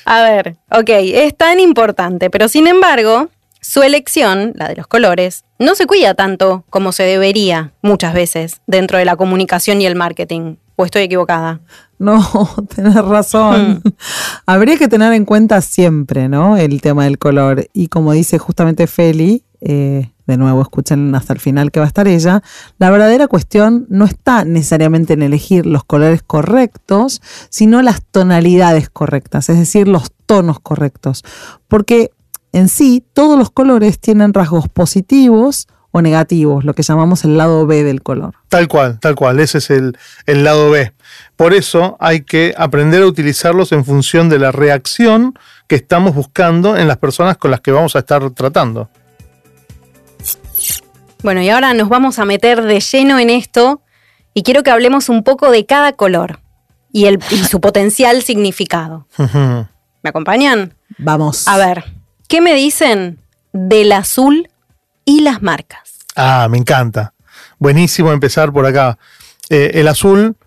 A 0.05 0.23
ver, 0.23 0.55
ok, 0.71 0.89
es 0.89 1.37
tan 1.37 1.59
importante, 1.59 2.31
pero 2.31 2.47
sin 2.47 2.65
embargo, 2.65 3.29
su 3.61 3.83
elección, 3.83 4.53
la 4.55 4.67
de 4.69 4.75
los 4.75 4.87
colores, 4.87 5.43
no 5.59 5.75
se 5.75 5.85
cuida 5.85 6.15
tanto 6.15 6.63
como 6.71 6.91
se 6.91 7.03
debería 7.03 7.73
muchas 7.83 8.15
veces 8.15 8.61
dentro 8.65 8.97
de 8.97 9.05
la 9.05 9.15
comunicación 9.15 9.81
y 9.81 9.85
el 9.85 9.95
marketing. 9.95 10.55
¿O 10.75 10.85
estoy 10.85 11.03
equivocada? 11.03 11.59
No, 11.99 12.25
tenés 12.75 12.95
razón. 12.95 13.83
Habría 14.47 14.77
que 14.77 14.87
tener 14.87 15.13
en 15.13 15.25
cuenta 15.25 15.61
siempre, 15.61 16.27
¿no? 16.27 16.57
El 16.57 16.81
tema 16.81 17.03
del 17.03 17.19
color. 17.19 17.67
Y 17.73 17.89
como 17.89 18.13
dice 18.13 18.39
justamente 18.39 18.87
Feli, 18.87 19.43
eh, 19.61 20.11
de 20.25 20.37
nuevo 20.37 20.61
escuchen 20.61 21.13
hasta 21.15 21.33
el 21.33 21.39
final 21.39 21.71
que 21.71 21.79
va 21.79 21.85
a 21.85 21.87
estar 21.87 22.07
ella, 22.07 22.43
la 22.77 22.89
verdadera 22.91 23.27
cuestión 23.27 23.87
no 23.89 24.05
está 24.05 24.45
necesariamente 24.45 25.13
en 25.13 25.23
elegir 25.23 25.65
los 25.65 25.83
colores 25.83 26.21
correctos, 26.23 27.21
sino 27.49 27.81
las 27.81 28.03
tonalidades 28.03 28.89
correctas, 28.89 29.49
es 29.49 29.57
decir, 29.57 29.87
los 29.87 30.11
tonos 30.25 30.59
correctos. 30.59 31.23
Porque 31.67 32.11
en 32.51 32.69
sí, 32.69 33.03
todos 33.13 33.37
los 33.37 33.51
colores 33.51 33.99
tienen 33.99 34.33
rasgos 34.33 34.69
positivos 34.69 35.67
o 35.91 36.01
negativos, 36.01 36.63
lo 36.63 36.73
que 36.73 36.83
llamamos 36.83 37.23
el 37.23 37.37
lado 37.37 37.65
B 37.65 37.83
del 37.83 38.03
color. 38.03 38.35
Tal 38.47 38.67
cual, 38.67 38.99
tal 38.99 39.15
cual, 39.15 39.39
ese 39.39 39.57
es 39.57 39.71
el, 39.71 39.97
el 40.27 40.43
lado 40.43 40.69
B. 40.69 40.93
Por 41.35 41.53
eso 41.53 41.97
hay 41.99 42.21
que 42.21 42.53
aprender 42.57 43.01
a 43.01 43.07
utilizarlos 43.07 43.71
en 43.71 43.85
función 43.85 44.29
de 44.29 44.37
la 44.37 44.51
reacción 44.51 45.33
que 45.67 45.75
estamos 45.75 46.13
buscando 46.13 46.77
en 46.77 46.87
las 46.87 46.97
personas 46.97 47.37
con 47.37 47.51
las 47.51 47.61
que 47.61 47.71
vamos 47.71 47.95
a 47.95 47.99
estar 47.99 48.29
tratando. 48.31 48.89
Bueno, 51.21 51.41
y 51.41 51.49
ahora 51.49 51.73
nos 51.73 51.89
vamos 51.89 52.17
a 52.19 52.25
meter 52.25 52.61
de 52.63 52.79
lleno 52.79 53.19
en 53.19 53.29
esto 53.29 53.81
y 54.33 54.43
quiero 54.43 54.63
que 54.63 54.71
hablemos 54.71 55.09
un 55.09 55.23
poco 55.23 55.51
de 55.51 55.65
cada 55.65 55.93
color 55.93 56.39
y, 56.93 57.05
el, 57.05 57.19
y 57.29 57.43
su 57.43 57.59
potencial 57.61 58.23
significado. 58.23 59.05
¿Me 59.17 60.09
acompañan? 60.09 60.75
Vamos. 60.97 61.47
A 61.47 61.57
ver, 61.57 61.83
¿qué 62.27 62.39
me 62.39 62.53
dicen 62.53 63.19
del 63.51 63.91
azul 63.91 64.49
y 65.03 65.21
las 65.21 65.41
marcas? 65.41 65.91
Ah, 66.15 66.47
me 66.49 66.57
encanta. 66.57 67.13
Buenísimo 67.57 68.11
empezar 68.13 68.53
por 68.53 68.65
acá. 68.65 68.97
Eh, 69.49 69.71
el 69.73 69.87
azul, 69.87 70.37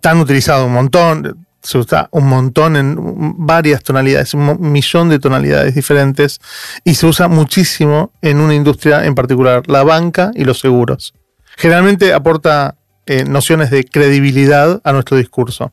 tan 0.00 0.20
utilizado 0.20 0.66
un 0.66 0.74
montón, 0.74 1.43
se 1.64 1.78
usa 1.78 2.08
un 2.12 2.28
montón 2.28 2.76
en 2.76 2.96
varias 3.38 3.82
tonalidades, 3.82 4.34
un 4.34 4.70
millón 4.70 5.08
de 5.08 5.18
tonalidades 5.18 5.74
diferentes, 5.74 6.38
y 6.84 6.94
se 6.94 7.06
usa 7.06 7.26
muchísimo 7.26 8.12
en 8.20 8.38
una 8.40 8.54
industria 8.54 9.06
en 9.06 9.14
particular, 9.14 9.62
la 9.66 9.82
banca 9.82 10.30
y 10.34 10.44
los 10.44 10.60
seguros. 10.60 11.14
Generalmente 11.56 12.12
aporta 12.12 12.76
eh, 13.06 13.24
nociones 13.24 13.70
de 13.70 13.84
credibilidad 13.84 14.80
a 14.84 14.92
nuestro 14.92 15.16
discurso. 15.16 15.72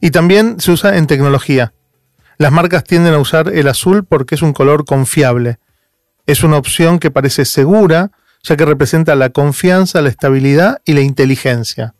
Y 0.00 0.12
también 0.12 0.60
se 0.60 0.70
usa 0.70 0.96
en 0.96 1.08
tecnología. 1.08 1.74
Las 2.38 2.52
marcas 2.52 2.84
tienden 2.84 3.14
a 3.14 3.18
usar 3.18 3.48
el 3.52 3.66
azul 3.66 4.04
porque 4.04 4.36
es 4.36 4.42
un 4.42 4.52
color 4.52 4.84
confiable. 4.84 5.58
Es 6.26 6.44
una 6.44 6.58
opción 6.58 7.00
que 7.00 7.10
parece 7.10 7.44
segura, 7.44 8.12
ya 8.44 8.56
que 8.56 8.64
representa 8.64 9.16
la 9.16 9.30
confianza, 9.30 10.00
la 10.00 10.10
estabilidad 10.10 10.80
y 10.84 10.92
la 10.92 11.00
inteligencia. 11.00 11.94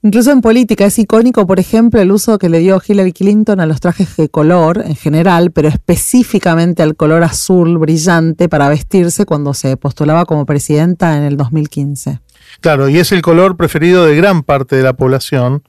Incluso 0.00 0.30
en 0.30 0.42
política 0.42 0.86
es 0.86 0.96
icónico, 0.96 1.44
por 1.44 1.58
ejemplo, 1.58 2.00
el 2.00 2.12
uso 2.12 2.38
que 2.38 2.48
le 2.48 2.60
dio 2.60 2.80
Hillary 2.86 3.12
Clinton 3.12 3.58
a 3.58 3.66
los 3.66 3.80
trajes 3.80 4.16
de 4.16 4.28
color 4.28 4.80
en 4.86 4.94
general, 4.94 5.50
pero 5.50 5.66
específicamente 5.66 6.84
al 6.84 6.94
color 6.94 7.24
azul 7.24 7.78
brillante 7.78 8.48
para 8.48 8.68
vestirse 8.68 9.26
cuando 9.26 9.54
se 9.54 9.76
postulaba 9.76 10.24
como 10.24 10.46
presidenta 10.46 11.16
en 11.16 11.24
el 11.24 11.36
2015. 11.36 12.20
Claro, 12.60 12.88
y 12.88 12.98
es 12.98 13.10
el 13.10 13.22
color 13.22 13.56
preferido 13.56 14.06
de 14.06 14.14
gran 14.14 14.44
parte 14.44 14.76
de 14.76 14.84
la 14.84 14.92
población. 14.92 15.64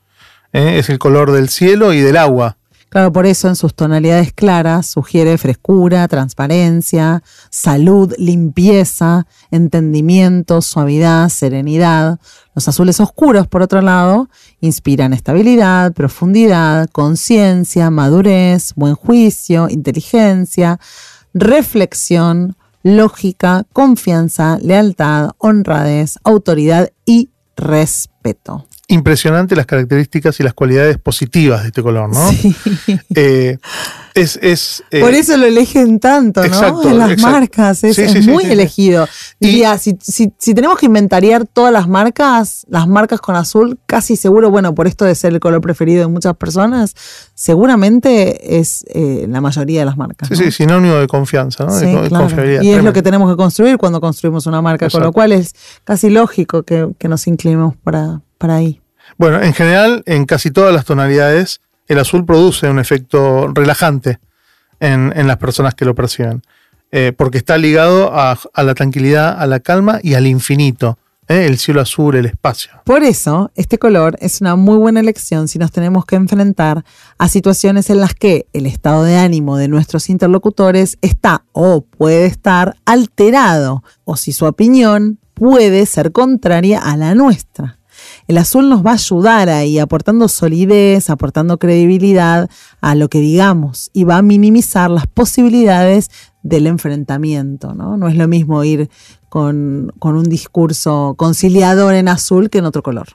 ¿eh? 0.54 0.78
Es 0.78 0.90
el 0.90 1.00
color 1.00 1.32
del 1.32 1.50
cielo 1.50 1.92
y 1.94 2.02
del 2.02 2.18
agua. 2.18 2.59
Claro, 2.90 3.14
por 3.14 3.28
eso 3.28 3.48
en 3.48 3.56
sus 3.56 3.76
tonalidades 3.76 4.34
claras 4.34 4.88
sugiere 4.88 5.38
frescura, 5.38 6.08
transparencia, 6.08 7.22
salud, 7.52 8.16
limpieza, 8.18 9.28
entendimiento, 9.52 10.64
suavidad, 10.64 11.30
serenidad. 11.30 12.20
Los 12.56 12.68
azules 12.68 13.00
oscuros, 13.00 13.48
por 13.48 13.62
otro 13.62 13.84
lado, 13.84 14.28
inspiran 14.60 15.14
estabilidad, 15.14 15.94
profundidad, 15.94 16.90
conciencia, 16.90 17.92
madurez, 17.92 18.74
buen 18.76 18.96
juicio, 18.96 19.70
inteligencia, 19.70 20.80
reflexión, 21.36 22.58
lógica, 22.82 23.66
confianza, 23.72 24.58
lealtad, 24.64 25.32
honradez, 25.38 26.18
autoridad 26.24 26.92
y 27.06 27.30
respeto. 27.56 28.69
Impresionante 28.92 29.56
las 29.56 29.68
características 29.68 30.40
y 30.40 30.44
las 30.44 30.54
cualidades 30.56 30.98
positivas 30.98 31.62
de 31.62 31.68
este 31.68 31.84
color, 31.84 32.10
¿no? 32.12 32.32
Sí. 32.32 32.56
Eh, 33.16 33.58
es, 34.16 34.38
es, 34.42 34.84
eh, 34.92 35.00
Por 35.02 35.14
eso 35.14 35.38
lo 35.38 35.46
eligen 35.46 36.00
tanto, 36.00 36.42
¿no? 36.42 36.48
exacto, 36.48 36.90
en 36.90 36.98
las 36.98 37.12
exacto. 37.12 37.32
marcas, 37.32 37.84
es, 37.84 37.96
Sí, 37.96 38.02
es 38.02 38.12
sí, 38.14 38.24
sí, 38.24 38.30
muy 38.30 38.46
sí, 38.46 38.52
elegido. 38.52 39.08
Y- 39.40 39.46
Diría, 39.48 39.78
si, 39.78 39.96
si- 40.02 40.34
si 40.40 40.54
tenemos 40.56 40.78
que 40.80 40.88
inventariar 40.88 41.46
todas 41.46 41.72
las 41.72 41.88
marcas, 41.88 42.66
las 42.68 42.88
marcas 42.88 43.22
con 43.22 43.36
azul, 43.36 43.78
casi 43.86 44.16
seguro, 44.16 44.50
bueno, 44.50 44.74
por 44.74 44.88
esto 44.88 45.06
de 45.06 45.14
ser 45.14 45.34
el 45.34 45.40
color 45.40 45.62
preferido 45.62 46.02
de 46.02 46.08
muchas 46.08 46.36
personas, 46.36 46.96
seguramente 47.36 48.60
es 48.60 48.86
eh, 48.90 49.26
la 49.30 49.40
mayoría 49.42 49.82
de 49.82 49.86
las 49.86 49.98
marcas. 49.98 50.28
sí, 50.30 50.34
¿no? 50.34 50.40
sí, 50.44 50.52
sinónimo 50.52 50.96
de 50.96 51.08
confianza, 51.08 51.66
¿no? 51.66 51.76
De 51.76 51.92
claro. 52.10 52.26
confiabilidad. 52.26 52.62
Y 52.64 52.72
es 52.72 52.84
lo 52.84 52.92
que 52.94 53.02
tenemos 53.02 53.30
que 53.32 53.38
construir 53.38 53.78
cuando 53.78 54.02
construimos 54.02 54.48
una 54.48 54.62
marca, 54.62 54.90
con 54.90 55.02
lo 55.04 55.12
cual 55.12 55.32
es 55.32 55.54
casi 55.84 56.10
lógico 56.10 56.64
que, 56.64 56.88
que 56.98 57.08
nos 57.08 57.28
inclinemos 57.28 57.76
para, 57.84 58.22
para 58.40 58.56
ahí. 58.56 58.82
Bueno, 59.18 59.42
en 59.42 59.54
general, 59.54 60.02
en 60.08 60.26
casi 60.26 60.50
todas 60.50 60.74
las 60.74 60.86
tonalidades, 60.86 61.62
el 61.88 62.00
azul 62.00 62.26
produce 62.26 62.68
un 62.70 62.80
efecto 62.80 63.52
relajante 63.54 64.20
en, 64.80 65.14
en 65.16 65.28
las 65.28 65.38
personas 65.38 65.76
que 65.76 65.86
lo 65.86 65.94
perciben, 65.94 66.42
eh, 66.92 67.14
porque 67.16 67.38
está 67.38 67.58
ligado 67.58 68.12
a, 68.14 68.40
a 68.54 68.64
la 68.64 68.74
tranquilidad, 68.74 69.40
a 69.40 69.46
la 69.46 69.60
calma 69.60 70.00
y 70.02 70.14
al 70.14 70.26
infinito, 70.26 70.98
¿eh? 71.28 71.46
el 71.46 71.58
cielo 71.58 71.82
azul, 71.82 72.16
el 72.16 72.26
espacio. 72.26 72.72
Por 72.84 73.04
eso, 73.04 73.52
este 73.56 73.78
color 73.78 74.18
es 74.20 74.42
una 74.42 74.56
muy 74.56 74.78
buena 74.78 75.00
elección 75.00 75.48
si 75.48 75.60
nos 75.60 75.72
tenemos 75.72 76.06
que 76.06 76.16
enfrentar 76.16 76.84
a 77.18 77.30
situaciones 77.30 77.90
en 77.90 78.02
las 78.02 78.14
que 78.14 78.48
el 78.54 78.66
estado 78.66 79.04
de 79.04 79.18
ánimo 79.18 79.58
de 79.58 79.68
nuestros 79.68 80.10
interlocutores 80.10 80.98
está 81.02 81.44
o 81.54 81.82
puede 81.82 82.26
estar 82.26 82.76
alterado, 82.86 83.84
o 84.04 84.18
si 84.18 84.34
su 84.34 84.46
opinión 84.46 85.20
puede 85.34 85.86
ser 85.86 86.12
contraria 86.12 86.80
a 86.80 86.98
la 86.98 87.16
nuestra. 87.16 87.79
El 88.30 88.38
azul 88.38 88.70
nos 88.70 88.86
va 88.86 88.92
a 88.92 88.94
ayudar 88.94 89.50
ahí, 89.50 89.80
aportando 89.80 90.28
solidez, 90.28 91.10
aportando 91.10 91.58
credibilidad 91.58 92.48
a 92.80 92.94
lo 92.94 93.10
que 93.10 93.20
digamos 93.22 93.90
y 93.92 94.04
va 94.04 94.18
a 94.18 94.22
minimizar 94.22 94.92
las 94.92 95.08
posibilidades 95.08 96.12
del 96.44 96.68
enfrentamiento. 96.68 97.74
No, 97.74 97.98
no 97.98 98.08
es 98.08 98.16
lo 98.16 98.28
mismo 98.28 98.64
ir 98.64 98.92
con, 99.30 99.92
con 99.98 100.16
un 100.16 100.26
discurso 100.26 101.16
conciliador 101.18 101.96
en 101.96 102.08
azul 102.08 102.52
que 102.52 102.60
en 102.60 102.66
otro 102.66 102.84
color. 102.84 103.08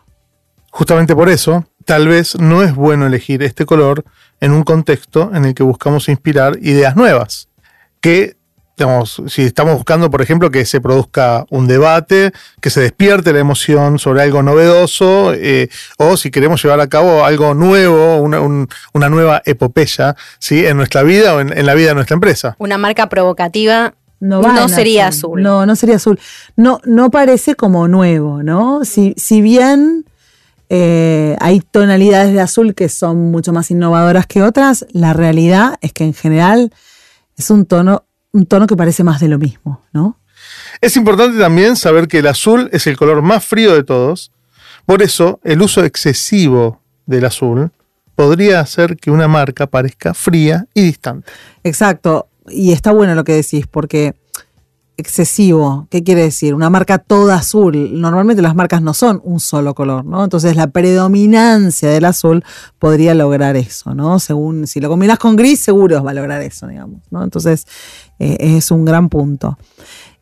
Justamente 0.72 1.14
por 1.14 1.28
eso, 1.28 1.64
tal 1.84 2.08
vez 2.08 2.36
no 2.40 2.64
es 2.64 2.74
bueno 2.74 3.06
elegir 3.06 3.44
este 3.44 3.66
color 3.66 4.04
en 4.40 4.50
un 4.50 4.64
contexto 4.64 5.30
en 5.32 5.44
el 5.44 5.54
que 5.54 5.62
buscamos 5.62 6.08
inspirar 6.08 6.58
ideas 6.60 6.96
nuevas, 6.96 7.48
que 8.00 8.36
digamos, 8.76 9.22
si 9.28 9.42
estamos 9.42 9.74
buscando, 9.74 10.10
por 10.10 10.20
ejemplo, 10.22 10.50
que 10.50 10.64
se 10.64 10.80
produzca 10.80 11.46
un 11.50 11.66
debate, 11.68 12.32
que 12.60 12.70
se 12.70 12.80
despierte 12.80 13.32
la 13.32 13.38
emoción 13.38 13.98
sobre 13.98 14.22
algo 14.22 14.42
novedoso, 14.42 15.32
eh, 15.34 15.68
o 15.98 16.16
si 16.16 16.30
queremos 16.30 16.62
llevar 16.62 16.80
a 16.80 16.88
cabo 16.88 17.24
algo 17.24 17.54
nuevo, 17.54 18.16
una, 18.18 18.40
un- 18.40 18.68
una 18.92 19.08
nueva 19.08 19.42
epopeya, 19.44 20.16
¿sí? 20.38 20.66
en 20.66 20.76
nuestra 20.76 21.02
vida 21.04 21.34
o 21.36 21.40
en, 21.40 21.56
en 21.56 21.66
la 21.66 21.74
vida 21.74 21.88
de 21.88 21.94
nuestra 21.94 22.14
empresa. 22.14 22.56
Una 22.58 22.76
marca 22.78 23.08
provocativa 23.08 23.94
No, 24.20 24.40
No 24.40 24.68
sería 24.68 25.08
azul. 25.08 25.42
No, 25.42 25.66
no 25.66 25.76
sería 25.76 25.96
azul. 25.96 26.18
No, 26.56 26.80
no 26.84 27.10
parece 27.10 27.56
como 27.56 27.88
nuevo, 27.88 28.42
¿no? 28.42 28.84
Si, 28.84 29.12
si 29.18 29.40
bien 29.42 30.04
eh, 30.70 31.36
hay 31.40 31.60
tonalidades 31.60 32.32
de 32.32 32.40
azul 32.40 32.74
que 32.74 32.88
son 32.88 33.30
mucho 33.30 33.52
más 33.52 33.70
innovadoras 33.70 34.26
que 34.26 34.42
otras, 34.42 34.86
la 34.92 35.12
realidad 35.12 35.74
es 35.82 35.92
que 35.92 36.04
en 36.04 36.14
general 36.14 36.72
Es 37.36 37.50
un 37.50 37.66
tono, 37.66 38.04
un 38.34 38.46
tono 38.46 38.66
que 38.66 38.76
parece 38.76 39.04
más 39.04 39.20
de 39.20 39.28
lo 39.28 39.38
mismo, 39.38 39.80
¿no? 39.92 40.18
Es 40.80 40.96
importante 40.96 41.38
también 41.38 41.76
saber 41.76 42.08
que 42.08 42.18
el 42.18 42.26
azul 42.26 42.68
es 42.72 42.86
el 42.88 42.96
color 42.96 43.22
más 43.22 43.44
frío 43.44 43.74
de 43.74 43.84
todos. 43.84 44.32
Por 44.84 45.02
eso, 45.02 45.40
el 45.44 45.62
uso 45.62 45.84
excesivo 45.84 46.80
del 47.06 47.24
azul 47.24 47.70
podría 48.16 48.60
hacer 48.60 48.96
que 48.96 49.12
una 49.12 49.28
marca 49.28 49.68
parezca 49.68 50.14
fría 50.14 50.66
y 50.74 50.82
distante. 50.82 51.30
Exacto. 51.62 52.28
Y 52.48 52.72
está 52.72 52.92
bueno 52.92 53.14
lo 53.14 53.22
que 53.22 53.34
decís, 53.34 53.66
porque 53.68 54.14
excesivo, 54.96 55.88
¿qué 55.90 56.04
quiere 56.04 56.22
decir? 56.22 56.54
Una 56.54 56.70
marca 56.70 56.98
toda 56.98 57.36
azul. 57.36 58.00
Normalmente 58.00 58.42
las 58.42 58.54
marcas 58.54 58.80
no 58.80 58.94
son 58.94 59.20
un 59.24 59.40
solo 59.40 59.74
color, 59.74 60.04
¿no? 60.04 60.22
Entonces 60.22 60.56
la 60.56 60.68
predominancia 60.68 61.90
del 61.90 62.04
azul 62.04 62.44
podría 62.78 63.14
lograr 63.14 63.56
eso, 63.56 63.94
¿no? 63.94 64.18
Según, 64.18 64.66
si 64.66 64.80
lo 64.80 64.88
combinas 64.88 65.18
con 65.18 65.36
gris, 65.36 65.60
seguro 65.60 66.02
va 66.02 66.12
a 66.12 66.14
lograr 66.14 66.42
eso, 66.42 66.66
digamos, 66.68 67.02
¿no? 67.10 67.24
Entonces 67.24 67.66
eh, 68.18 68.36
es 68.40 68.70
un 68.70 68.84
gran 68.84 69.08
punto. 69.08 69.58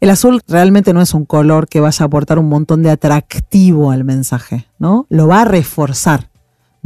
El 0.00 0.10
azul 0.10 0.40
realmente 0.48 0.92
no 0.92 1.00
es 1.00 1.14
un 1.14 1.26
color 1.26 1.68
que 1.68 1.80
vaya 1.80 2.04
a 2.04 2.06
aportar 2.06 2.38
un 2.38 2.48
montón 2.48 2.82
de 2.82 2.90
atractivo 2.90 3.90
al 3.90 4.04
mensaje, 4.04 4.68
¿no? 4.78 5.06
Lo 5.10 5.28
va 5.28 5.42
a 5.42 5.44
reforzar, 5.44 6.30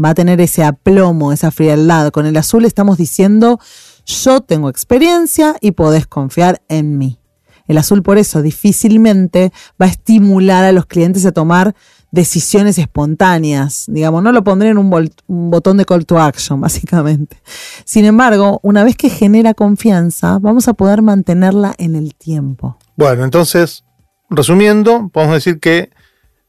va 0.02 0.11
a 0.11 0.14
tener 0.14 0.40
ese 0.40 0.64
aplomo, 0.64 1.33
esa 1.33 1.50
frialdad. 1.50 2.11
Con 2.11 2.26
el 2.26 2.37
azul 2.37 2.64
estamos 2.64 2.99
diciendo, 2.99 3.59
yo 4.05 4.40
tengo 4.40 4.69
experiencia 4.69 5.57
y 5.61 5.71
podés 5.71 6.07
confiar 6.07 6.61
en 6.69 6.99
mí. 6.99 7.19
El 7.68 7.78
azul 7.78 8.02
por 8.02 8.18
eso 8.18 8.42
difícilmente 8.42 9.52
va 9.80 9.87
a 9.87 9.88
estimular 9.88 10.64
a 10.64 10.73
los 10.73 10.87
clientes 10.87 11.26
a 11.26 11.32
tomar 11.32 11.75
decisiones 12.11 12.78
espontáneas. 12.78 13.85
Digamos, 13.88 14.23
no 14.23 14.32
lo 14.32 14.44
pondré 14.44 14.70
en 14.70 14.78
un, 14.78 14.92
un, 15.26 15.50
botón 15.50 15.76
de 15.76 15.85
call 15.85 16.06
to 16.06 16.18
action, 16.18 16.61
básicamente. 16.62 17.37
Sin 17.85 18.04
embargo, 18.04 18.61
una 18.62 18.85
vez 18.85 18.96
que 18.96 19.11
genera 19.11 19.54
confianza, 19.54 20.38
vamos 20.38 20.68
a 20.68 20.75
poder 20.75 21.02
mantenerla 21.02 21.75
en 21.78 21.96
el 21.96 22.14
tiempo. 22.14 22.78
Bueno, 22.96 23.25
entonces, 23.25 23.85
resumiendo, 24.30 25.08
podemos 25.12 25.37
decir 25.37 25.61
que 25.61 25.90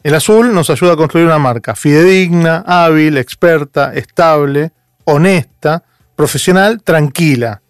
el 0.03 0.15
azul 0.15 0.53
nos 0.53 0.69
ayuda 0.69 0.93
a 0.93 0.97
construir 0.97 1.25
una 1.25 1.39
marca 1.39 1.75
fidedigna, 1.75 2.63
hábil, 2.65 3.17
experta, 3.17 3.93
estable, 3.93 4.71
honesta, 5.03 5.83
profesional, 6.15 6.81
tranquila 6.81 7.61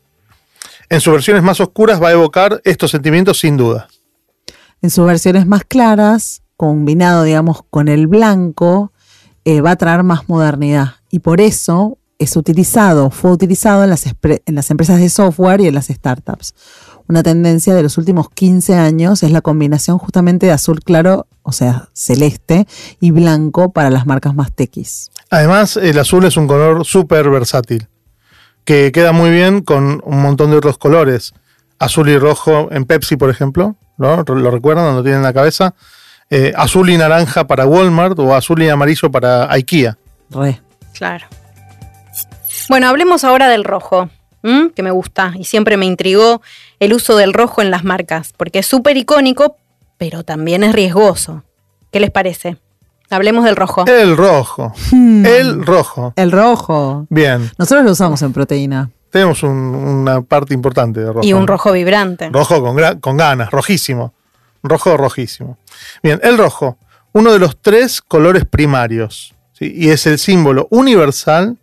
en 0.89 1.01
sus 1.01 1.13
versiones 1.13 1.44
más 1.44 1.60
oscuras 1.60 2.01
va 2.01 2.10
a 2.10 2.13
evocar 2.13 2.62
estos 2.63 2.91
sentimientos 2.91 3.39
sin 3.39 3.58
duda. 3.58 3.88
En 4.82 4.89
sus 4.89 5.06
versiones 5.06 5.46
más 5.46 5.63
claras, 5.63 6.41
combinado, 6.56 7.24
digamos, 7.24 7.63
con 7.70 7.88
el 7.88 8.08
blanco, 8.08 8.91
eh, 9.46 9.62
va 9.62 9.72
a 9.72 9.75
traer 9.75 10.03
más 10.03 10.29
modernidad. 10.29 10.96
Y 11.10 11.20
por 11.20 11.41
eso 11.41 11.98
es 12.20 12.36
utilizado, 12.36 13.10
fue 13.10 13.32
utilizado 13.32 13.84
en 13.84 13.89
las, 13.89 14.06
en 14.06 14.56
las 14.56 14.72
empresas 14.72 15.00
de 15.00 15.10
software 15.10 15.62
y 15.62 15.67
en 15.67 15.75
las 15.75 15.88
startups. 15.88 16.53
Una 17.08 17.24
tendencia 17.24 17.74
de 17.74 17.84
los 17.84 17.98
últimos 17.98 18.29
15 18.29 18.75
años 18.75 19.24
es 19.24 19.32
la 19.32 19.41
combinación 19.41 19.98
justamente 19.98 20.46
de 20.46 20.51
azul 20.51 20.82
claro, 20.84 21.27
o 21.41 21.53
sea, 21.53 21.89
celeste, 21.94 22.67
y 23.00 23.12
blanco 23.12 23.72
para 23.72 23.89
las 23.89 24.06
marcas 24.06 24.36
más 24.36 24.51
techis. 24.53 25.10
Además, 25.29 25.77
el 25.77 25.98
azul 26.00 26.25
es 26.25 26.38
un 26.38 26.48
color 26.48 26.86
súper 26.86 27.29
versátil 27.29 27.88
que 28.67 28.91
queda 28.91 29.13
muy 29.13 29.31
bien 29.31 29.62
con 29.62 30.01
un 30.03 30.21
montón 30.21 30.51
de 30.51 30.57
otros 30.57 30.77
colores. 30.77 31.33
Azul 31.79 32.09
y 32.09 32.17
rojo 32.17 32.67
en 32.69 32.83
Pepsi, 32.83 33.15
por 33.15 33.29
ejemplo, 33.29 33.77
¿no? 33.97 34.24
¿Lo 34.24 34.51
recuerdan? 34.51 34.93
Lo 34.93 35.03
tienen 35.03 35.19
en 35.19 35.24
la 35.24 35.31
cabeza. 35.31 35.74
Eh, 36.29 36.51
azul 36.53 36.89
y 36.89 36.97
naranja 36.97 37.47
para 37.47 37.65
Walmart 37.65 38.19
o 38.19 38.36
azul 38.36 38.62
y 38.62 38.67
amarillo 38.67 39.09
para 39.09 39.50
IKEA. 39.53 39.97
Re. 40.31 40.62
Claro. 40.93 41.27
Bueno, 42.67 42.89
hablemos 42.89 43.24
ahora 43.24 43.47
del 43.47 43.63
rojo, 43.63 44.09
que 44.41 44.83
me 44.83 44.91
gusta 44.91 45.31
y 45.39 45.45
siempre 45.45 45.77
me 45.77 45.86
intrigó 45.86 46.41
el 46.81 46.91
uso 46.91 47.15
del 47.15 47.31
rojo 47.31 47.62
en 47.62 47.71
las 47.71 47.86
marcas, 47.86 48.33
porque 48.36 48.59
es 48.59 48.65
súper 48.65 48.97
icónico, 48.97 49.55
pero 49.97 50.24
también 50.24 50.65
es 50.65 50.74
riesgoso. 50.74 51.45
¿Qué 51.89 52.01
les 52.01 52.12
parece? 52.12 52.57
Hablemos 53.09 53.45
del 53.45 53.55
rojo. 53.55 53.85
El 53.87 54.17
rojo. 54.17 54.73
Hmm. 54.91 55.25
El 55.25 55.65
rojo. 55.65 56.13
El 56.15 56.31
rojo. 56.31 57.07
Bien. 57.09 57.49
Nosotros 57.57 57.85
lo 57.85 57.91
usamos 57.91 58.21
en 58.21 58.33
proteína. 58.33 58.89
Tenemos 59.09 59.41
una 59.43 60.21
parte 60.21 60.53
importante 60.53 60.99
de 60.99 61.08
rojo. 61.08 61.25
Y 61.25 61.34
un 61.34 61.47
rojo 61.47 61.71
vibrante. 61.71 62.29
Rojo 62.29 62.62
con, 62.62 62.99
con 62.99 63.17
ganas, 63.17 63.49
rojísimo. 63.51 64.13
Rojo 64.62 64.97
rojísimo. 64.97 65.58
Bien, 66.03 66.19
el 66.23 66.38
rojo, 66.38 66.77
uno 67.13 67.32
de 67.32 67.39
los 67.39 67.58
tres 67.62 68.01
colores 68.01 68.45
primarios. 68.45 69.34
Y 69.60 69.89
es 69.89 70.05
el 70.05 70.19
símbolo 70.19 70.67
universal 70.69 71.58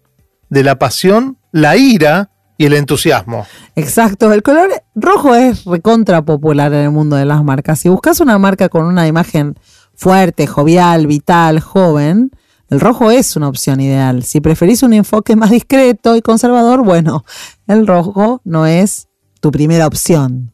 de 0.49 0.64
la 0.64 0.79
pasión, 0.79 1.37
la 1.53 1.77
ira 1.77 2.31
y 2.57 2.66
el 2.66 2.73
entusiasmo. 2.73 3.47
Exacto, 3.77 4.33
el 4.33 4.42
color 4.42 4.71
rojo 4.95 5.35
es 5.35 5.64
recontra 5.64 6.23
popular 6.23 6.73
en 6.73 6.81
el 6.81 6.90
mundo 6.90 7.16
de 7.16 7.25
las 7.25 7.45
marcas. 7.45 7.81
Si 7.81 7.88
buscas 7.88 8.21
una 8.21 8.38
marca 8.38 8.69
con 8.69 8.85
una 8.85 9.07
imagen 9.07 9.57
fuerte, 9.97 10.47
jovial, 10.47 11.07
vital, 11.07 11.61
joven, 11.61 12.31
el 12.71 12.81
rojo 12.81 13.11
es 13.11 13.37
una 13.37 13.49
opción 13.49 13.81
ideal. 13.81 14.23
Si 14.25 14.41
preferís 14.41 14.83
un 14.83 14.95
enfoque 14.95 15.37
más 15.37 15.51
discreto 15.51 16.17
y 16.17 16.23
conservador, 16.23 16.83
bueno, 16.85 17.25
el 17.67 17.87
rojo 17.87 18.41
no 18.45 18.67
es 18.67 19.09
tu 19.41 19.51
primera 19.53 19.87
opción. 19.87 20.53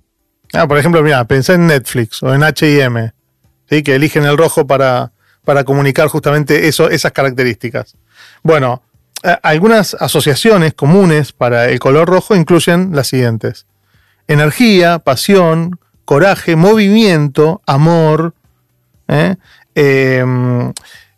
Ah, 0.52 0.66
por 0.66 0.78
ejemplo, 0.78 1.02
mira, 1.02 1.24
pensé 1.24 1.54
en 1.54 1.66
Netflix 1.66 2.22
o 2.22 2.34
en 2.34 2.42
HM, 2.42 3.12
¿sí? 3.68 3.82
que 3.82 3.94
eligen 3.94 4.24
el 4.24 4.36
rojo 4.36 4.66
para, 4.66 5.12
para 5.44 5.64
comunicar 5.64 6.08
justamente 6.08 6.66
eso, 6.66 6.90
esas 6.90 7.12
características. 7.12 7.96
Bueno, 8.42 8.82
algunas 9.42 9.94
asociaciones 9.94 10.74
comunes 10.74 11.32
para 11.32 11.68
el 11.68 11.78
color 11.78 12.08
rojo 12.08 12.34
incluyen 12.34 12.90
las 12.94 13.08
siguientes. 13.08 13.66
Energía, 14.26 14.98
pasión, 14.98 15.78
coraje, 16.04 16.56
movimiento, 16.56 17.62
amor, 17.66 18.34
¿eh? 19.10 19.36
Em, 19.74 20.72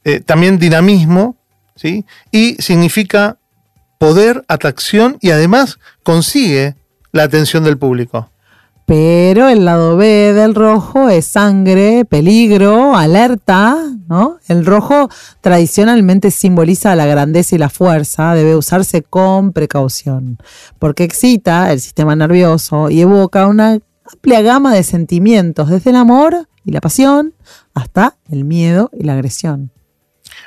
eh, 0.04 0.20
también 0.20 0.58
dinamismo, 0.58 1.36
¿sí? 1.76 2.04
y 2.30 2.56
significa 2.58 3.38
poder, 3.98 4.44
atracción 4.48 5.16
y 5.20 5.30
además 5.30 5.78
consigue 6.02 6.74
la 7.12 7.22
atención 7.22 7.62
del 7.62 7.78
público. 7.78 8.28
Pero 8.84 9.48
el 9.48 9.64
lado 9.64 9.96
B 9.96 10.32
del 10.32 10.56
rojo 10.56 11.08
es 11.08 11.24
sangre, 11.26 12.04
peligro, 12.04 12.96
alerta, 12.96 13.76
¿no? 14.08 14.38
El 14.48 14.66
rojo 14.66 15.08
tradicionalmente 15.40 16.32
simboliza 16.32 16.96
la 16.96 17.06
grandeza 17.06 17.54
y 17.54 17.58
la 17.58 17.70
fuerza, 17.70 18.34
debe 18.34 18.56
usarse 18.56 19.02
con 19.02 19.52
precaución, 19.52 20.38
porque 20.80 21.04
excita 21.04 21.72
el 21.72 21.80
sistema 21.80 22.16
nervioso 22.16 22.90
y 22.90 23.02
evoca 23.02 23.46
una 23.46 23.78
amplia 24.12 24.42
gama 24.42 24.74
de 24.74 24.82
sentimientos, 24.82 25.70
desde 25.70 25.90
el 25.90 25.96
amor 25.96 26.48
y 26.64 26.72
la 26.72 26.80
pasión 26.80 27.34
hasta 27.74 28.16
el 28.30 28.44
miedo 28.44 28.90
y 28.92 29.04
la 29.04 29.14
agresión. 29.14 29.70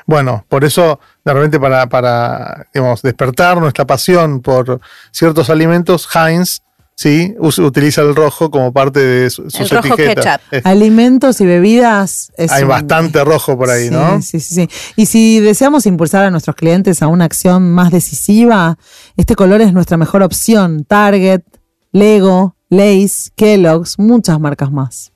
Bueno, 0.06 0.45
por 0.49 0.63
eso 0.63 0.99
de 1.23 1.34
repente 1.34 1.60
para, 1.60 1.88
para 1.88 2.67
despertar 3.04 3.60
nuestra 3.60 3.86
pasión 3.86 4.41
por 4.41 4.80
ciertos 5.12 5.49
alimentos, 5.49 6.08
Heinz 6.13 6.62
sí 6.95 7.36
utiliza 7.39 8.01
el 8.01 8.15
rojo 8.15 8.49
como 8.49 8.71
parte 8.71 8.99
de 8.99 9.30
sus 9.30 9.54
etiquetas. 9.60 10.39
Alimentos 10.63 11.41
y 11.41 11.45
bebidas. 11.45 12.32
Hay 12.49 12.63
bastante 12.63 13.23
rojo 13.23 13.58
por 13.58 13.69
ahí, 13.69 13.89
¿no? 13.89 14.21
Sí, 14.21 14.39
sí, 14.39 14.56
sí. 14.56 14.69
Y 14.95 15.06
si 15.08 15.39
deseamos 15.39 15.86
impulsar 15.86 16.23
a 16.23 16.32
nuestros 16.32 16.56
clientes 16.56 17.01
a 17.01 17.08
una 17.08 17.25
acción 17.25 17.71
más 17.71 17.91
decisiva, 17.91 18.78
este 19.17 19.36
color 19.36 19.62
es 19.62 19.73
nuestra 19.73 19.97
mejor 19.97 20.23
opción. 20.23 20.86
Target, 20.86 21.41
Lego, 21.91 22.56
Lace, 22.69 23.32
Kellogg's, 23.36 23.99
muchas 23.99 24.39
marcas 24.39 24.71
más. 24.71 25.12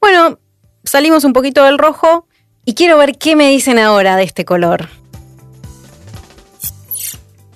Bueno, 0.00 0.38
salimos 0.84 1.24
un 1.24 1.32
poquito 1.32 1.64
del 1.64 1.78
rojo 1.78 2.26
y 2.64 2.74
quiero 2.74 2.98
ver 2.98 3.18
qué 3.18 3.36
me 3.36 3.48
dicen 3.50 3.78
ahora 3.78 4.16
de 4.16 4.24
este 4.24 4.44
color. 4.44 4.88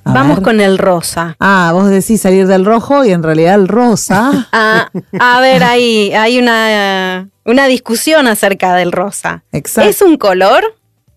Vamos 0.05 0.41
con 0.41 0.61
el 0.61 0.79
rosa. 0.79 1.37
Ah, 1.39 1.71
vos 1.73 1.89
decís 1.89 2.21
salir 2.21 2.47
del 2.47 2.65
rojo 2.65 3.05
y 3.05 3.13
en 3.13 3.23
realidad 3.23 3.55
el 3.55 3.69
rosa. 3.69 4.49
ah, 4.53 4.91
a 5.19 5.41
ver, 5.41 5.63
ahí 5.63 6.13
hay 6.13 6.39
una, 6.39 7.29
una 7.45 7.67
discusión 7.67 8.27
acerca 8.27 8.75
del 8.75 8.93
rosa. 8.93 9.45
Exacto. 9.53 9.89
¿Es 9.89 10.03
un 10.03 10.17
color 10.17 10.65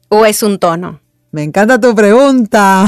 o 0.10 0.26
es 0.26 0.44
un 0.44 0.60
tono? 0.60 1.02
Me 1.36 1.44
encanta 1.44 1.78
tu 1.82 1.94
pregunta. 1.94 2.86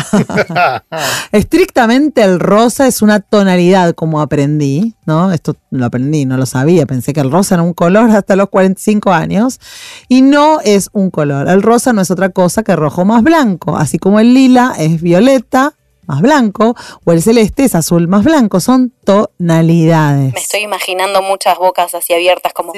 Estrictamente 1.34 2.24
el 2.24 2.40
rosa 2.40 2.88
es 2.88 3.02
una 3.02 3.20
tonalidad, 3.20 3.94
como 3.94 4.22
aprendí, 4.22 4.96
¿no? 5.06 5.34
Esto 5.34 5.58
lo 5.70 5.86
aprendí, 5.86 6.24
no 6.24 6.38
lo 6.38 6.46
sabía, 6.46 6.86
pensé 6.86 7.12
que 7.12 7.20
el 7.20 7.30
rosa 7.30 7.56
era 7.56 7.64
un 7.64 7.74
color 7.74 8.10
hasta 8.10 8.38
los 8.38 8.48
45 8.48 9.12
años. 9.12 9.60
Y 10.08 10.22
no 10.22 10.62
es 10.62 10.90
un 10.94 11.12
color. 11.12 11.50
El 11.50 11.62
rosa 11.62 11.92
no 11.92 12.00
es 12.00 12.10
otra 12.10 12.30
cosa 12.30 12.64
que 12.64 12.74
rojo 12.78 13.04
más 13.04 13.22
blanco, 13.22 13.76
así 13.76 14.00
como 14.00 14.22
el 14.22 14.34
lila 14.34 14.76
es 14.78 15.02
violeta 15.02 15.74
más 16.08 16.22
blanco 16.22 16.76
o 17.06 17.12
el 17.12 17.22
celeste 17.22 17.66
es 17.66 17.76
azul 17.76 18.08
más 18.08 18.24
blanco. 18.24 18.60
Son 18.60 18.94
tonalidades. 19.04 20.34
Me 20.34 20.40
estoy 20.40 20.62
imaginando 20.62 21.22
muchas 21.22 21.58
bocas 21.58 21.94
así 21.94 22.14
abiertas 22.14 22.54
como... 22.54 22.74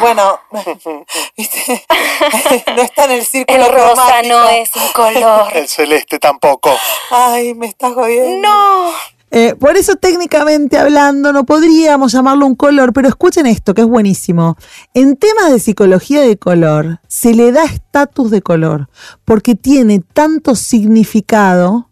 bueno, 0.00 0.38
no 2.76 2.82
está 2.82 3.04
en 3.04 3.10
el 3.12 3.24
círculo 3.24 3.66
El 3.66 3.72
rosa 3.72 4.22
no 4.22 4.48
es 4.48 4.70
un 4.74 4.88
color. 4.92 5.48
el 5.54 5.68
celeste 5.68 6.18
tampoco. 6.18 6.70
Ay, 7.10 7.54
me 7.54 7.66
estás 7.66 7.94
jodiendo. 7.94 8.48
No. 8.48 8.90
Eh, 9.30 9.54
por 9.56 9.76
eso 9.76 9.96
técnicamente 9.96 10.78
hablando 10.78 11.34
no 11.34 11.44
podríamos 11.44 12.12
llamarlo 12.12 12.46
un 12.46 12.54
color, 12.54 12.94
pero 12.94 13.08
escuchen 13.08 13.44
esto, 13.46 13.74
que 13.74 13.82
es 13.82 13.86
buenísimo. 13.86 14.56
En 14.94 15.16
temas 15.16 15.52
de 15.52 15.58
psicología 15.58 16.22
de 16.22 16.38
color, 16.38 17.00
se 17.08 17.34
le 17.34 17.52
da 17.52 17.64
estatus 17.64 18.30
de 18.30 18.40
color, 18.40 18.88
porque 19.26 19.54
tiene 19.54 20.00
tanto 20.00 20.54
significado, 20.54 21.87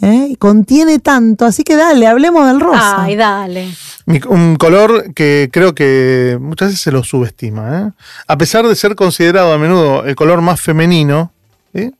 ¿eh? 0.00 0.28
y 0.30 0.36
contiene 0.36 0.98
tanto, 0.98 1.44
así 1.44 1.64
que 1.64 1.76
dale, 1.76 2.06
hablemos 2.06 2.46
del 2.46 2.60
rosa. 2.60 3.02
Ay, 3.02 3.16
dale. 3.16 3.68
Un 4.28 4.56
color 4.56 5.12
que 5.14 5.50
creo 5.52 5.74
que 5.74 6.38
muchas 6.40 6.68
veces 6.68 6.80
se 6.80 6.92
lo 6.92 7.04
subestima. 7.04 7.78
¿eh? 7.78 7.92
A 8.26 8.38
pesar 8.38 8.66
de 8.66 8.74
ser 8.74 8.94
considerado 8.94 9.52
a 9.52 9.58
menudo 9.58 10.04
el 10.04 10.16
color 10.16 10.40
más 10.40 10.60
femenino, 10.60 11.32
¿sí? 11.74 11.92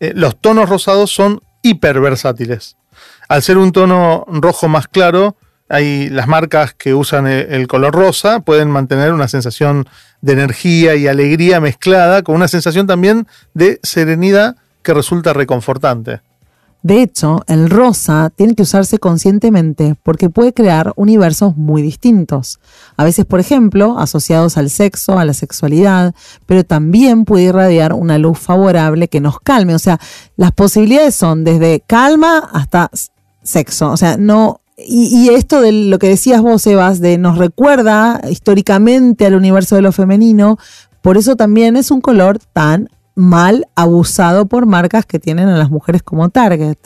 Eh, 0.00 0.12
los 0.14 0.40
tonos 0.40 0.68
rosados 0.68 1.10
son 1.10 1.40
hiperversátiles. 1.62 2.76
Al 3.28 3.42
ser 3.42 3.58
un 3.58 3.72
tono 3.72 4.24
rojo 4.28 4.68
más 4.68 4.88
claro, 4.88 5.36
hay 5.68 6.08
las 6.08 6.26
marcas 6.26 6.74
que 6.74 6.94
usan 6.94 7.26
el, 7.26 7.52
el 7.52 7.68
color 7.68 7.94
rosa 7.94 8.40
pueden 8.40 8.70
mantener 8.70 9.12
una 9.12 9.28
sensación 9.28 9.86
de 10.20 10.32
energía 10.32 10.96
y 10.96 11.06
alegría 11.06 11.60
mezclada 11.60 12.22
con 12.22 12.34
una 12.34 12.48
sensación 12.48 12.86
también 12.86 13.26
de 13.54 13.78
serenidad 13.82 14.56
que 14.82 14.94
resulta 14.94 15.32
reconfortante. 15.32 16.20
De 16.82 17.02
hecho, 17.02 17.42
el 17.46 17.68
rosa 17.68 18.30
tiene 18.34 18.54
que 18.54 18.62
usarse 18.62 18.98
conscientemente 18.98 19.96
porque 20.02 20.30
puede 20.30 20.54
crear 20.54 20.92
universos 20.96 21.56
muy 21.56 21.82
distintos. 21.82 22.58
A 22.96 23.04
veces, 23.04 23.26
por 23.26 23.38
ejemplo, 23.38 23.98
asociados 23.98 24.56
al 24.56 24.70
sexo, 24.70 25.18
a 25.18 25.24
la 25.24 25.34
sexualidad, 25.34 26.14
pero 26.46 26.64
también 26.64 27.24
puede 27.26 27.44
irradiar 27.44 27.92
una 27.92 28.18
luz 28.18 28.38
favorable 28.38 29.08
que 29.08 29.20
nos 29.20 29.40
calme. 29.40 29.74
O 29.74 29.78
sea, 29.78 30.00
las 30.36 30.52
posibilidades 30.52 31.14
son 31.14 31.44
desde 31.44 31.80
calma 31.86 32.48
hasta 32.52 32.90
sexo. 33.42 33.90
O 33.90 33.96
sea, 33.96 34.16
no. 34.16 34.60
Y, 34.78 35.08
y 35.14 35.28
esto 35.34 35.60
de 35.60 35.72
lo 35.72 35.98
que 35.98 36.08
decías 36.08 36.40
vos, 36.40 36.66
Evas, 36.66 37.00
de 37.00 37.18
nos 37.18 37.36
recuerda 37.36 38.22
históricamente 38.30 39.26
al 39.26 39.34
universo 39.34 39.76
de 39.76 39.82
lo 39.82 39.92
femenino, 39.92 40.56
por 41.02 41.18
eso 41.18 41.36
también 41.36 41.76
es 41.76 41.90
un 41.90 42.00
color 42.00 42.38
tan 42.54 42.88
mal 43.14 43.66
abusado 43.74 44.46
por 44.46 44.66
marcas 44.66 45.06
que 45.06 45.18
tienen 45.18 45.48
a 45.48 45.56
las 45.56 45.70
mujeres 45.70 46.02
como 46.02 46.28
target. 46.30 46.76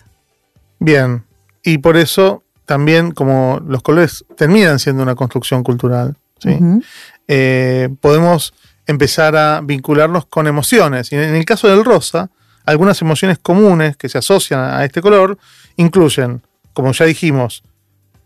Bien, 0.79 1.25
y 1.63 1.79
por 1.79 1.97
eso 1.97 2.43
también 2.65 3.13
como 3.13 3.61
los 3.67 3.83
colores 3.83 4.25
terminan 4.37 4.79
siendo 4.79 5.03
una 5.03 5.15
construcción 5.15 5.63
cultural, 5.63 6.17
¿sí? 6.39 6.59
Eh, 7.29 7.89
podemos 8.01 8.55
empezar 8.87 9.37
a 9.37 9.61
vincularnos 9.63 10.27
con 10.27 10.47
emociones. 10.47 11.13
Y 11.13 11.17
en 11.17 11.35
el 11.35 11.45
caso 11.45 11.69
del 11.69 11.85
rosa, 11.85 12.31
algunas 12.67 13.01
emociones 13.03 13.39
comunes 13.39 13.97
que 13.97 14.09
se 14.09 14.19
asocian 14.19 14.61
a 14.61 14.85
este 14.85 15.03
color 15.03 15.39
incluyen, 15.77 16.43
como 16.73 16.93
ya 16.93 17.05
dijimos, 17.05 17.63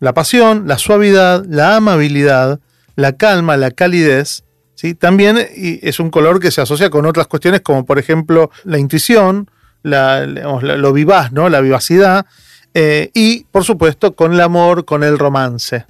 la 0.01 0.15
pasión, 0.15 0.69
la 0.69 0.79
suavidad, 0.79 1.45
la 1.49 1.77
amabilidad, 1.77 2.61
la 2.95 3.13
calma, 3.13 3.57
la 3.57 3.71
calidez. 3.71 4.45
¿Sí? 4.79 4.95
También 4.95 5.37
es 5.57 5.99
un 5.99 6.09
color 6.09 6.39
que 6.39 6.53
se 6.53 6.61
asocia 6.61 6.89
con 6.89 7.05
otras 7.05 7.27
cuestiones 7.27 7.63
como 7.63 7.85
por 7.85 7.99
ejemplo 7.99 8.51
la 8.63 8.79
intuición, 8.79 9.51
lo 9.83 10.93
vivaz, 10.93 11.33
¿no? 11.33 11.49
la 11.49 11.61
vivacidad, 11.61 12.27
eh, 12.75 13.11
y 13.13 13.45
por 13.51 13.65
supuesto 13.65 14.15
con 14.15 14.33
el 14.33 14.41
amor, 14.41 14.85
con 14.85 15.03
el 15.03 15.19
romance. 15.19 15.85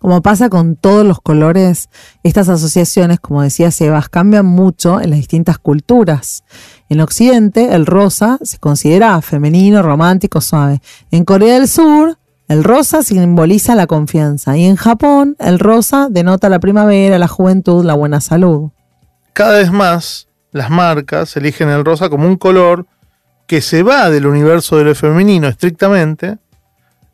Como 0.00 0.22
pasa 0.22 0.48
con 0.48 0.74
todos 0.74 1.06
los 1.06 1.20
colores, 1.20 1.88
estas 2.24 2.48
asociaciones, 2.48 3.20
como 3.20 3.42
decía 3.42 3.70
Sebas, 3.70 4.08
cambian 4.08 4.46
mucho 4.46 5.00
en 5.00 5.10
las 5.10 5.20
distintas 5.20 5.58
culturas. 5.58 6.42
En 6.88 7.00
Occidente, 7.00 7.72
el 7.72 7.86
rosa 7.86 8.40
se 8.42 8.58
considera 8.58 9.22
femenino, 9.22 9.82
romántico, 9.82 10.40
suave. 10.40 10.82
En 11.12 11.24
Corea 11.24 11.54
del 11.54 11.68
Sur, 11.68 12.18
el 12.52 12.64
rosa 12.64 13.02
simboliza 13.02 13.74
la 13.74 13.86
confianza. 13.86 14.56
Y 14.58 14.66
en 14.66 14.76
Japón, 14.76 15.36
el 15.38 15.58
rosa 15.58 16.08
denota 16.10 16.50
la 16.50 16.58
primavera, 16.58 17.18
la 17.18 17.28
juventud, 17.28 17.82
la 17.84 17.94
buena 17.94 18.20
salud. 18.20 18.70
cada 19.32 19.58
vez 19.58 19.72
más 19.72 20.28
las 20.50 20.68
marcas 20.68 21.34
eligen 21.38 21.70
el 21.70 21.82
rosa 21.82 22.10
como 22.10 22.26
un 22.26 22.36
color 22.36 22.86
que 23.46 23.62
se 23.62 23.82
va 23.82 24.10
del 24.10 24.26
universo 24.26 24.76
de 24.76 24.84
lo 24.84 24.94
femenino 24.94 25.48
estrictamente 25.48 26.36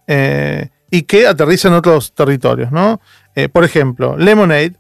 eh, 0.09 0.71
y 0.91 1.03
que 1.03 1.29
aterriza 1.29 1.69
en 1.69 1.75
otros 1.75 2.13
territorios. 2.15 2.73
¿no? 2.73 3.01
Eh, 3.37 3.49
por 3.49 3.63
ejemplo, 3.63 4.17
Lemonade, 4.17 4.75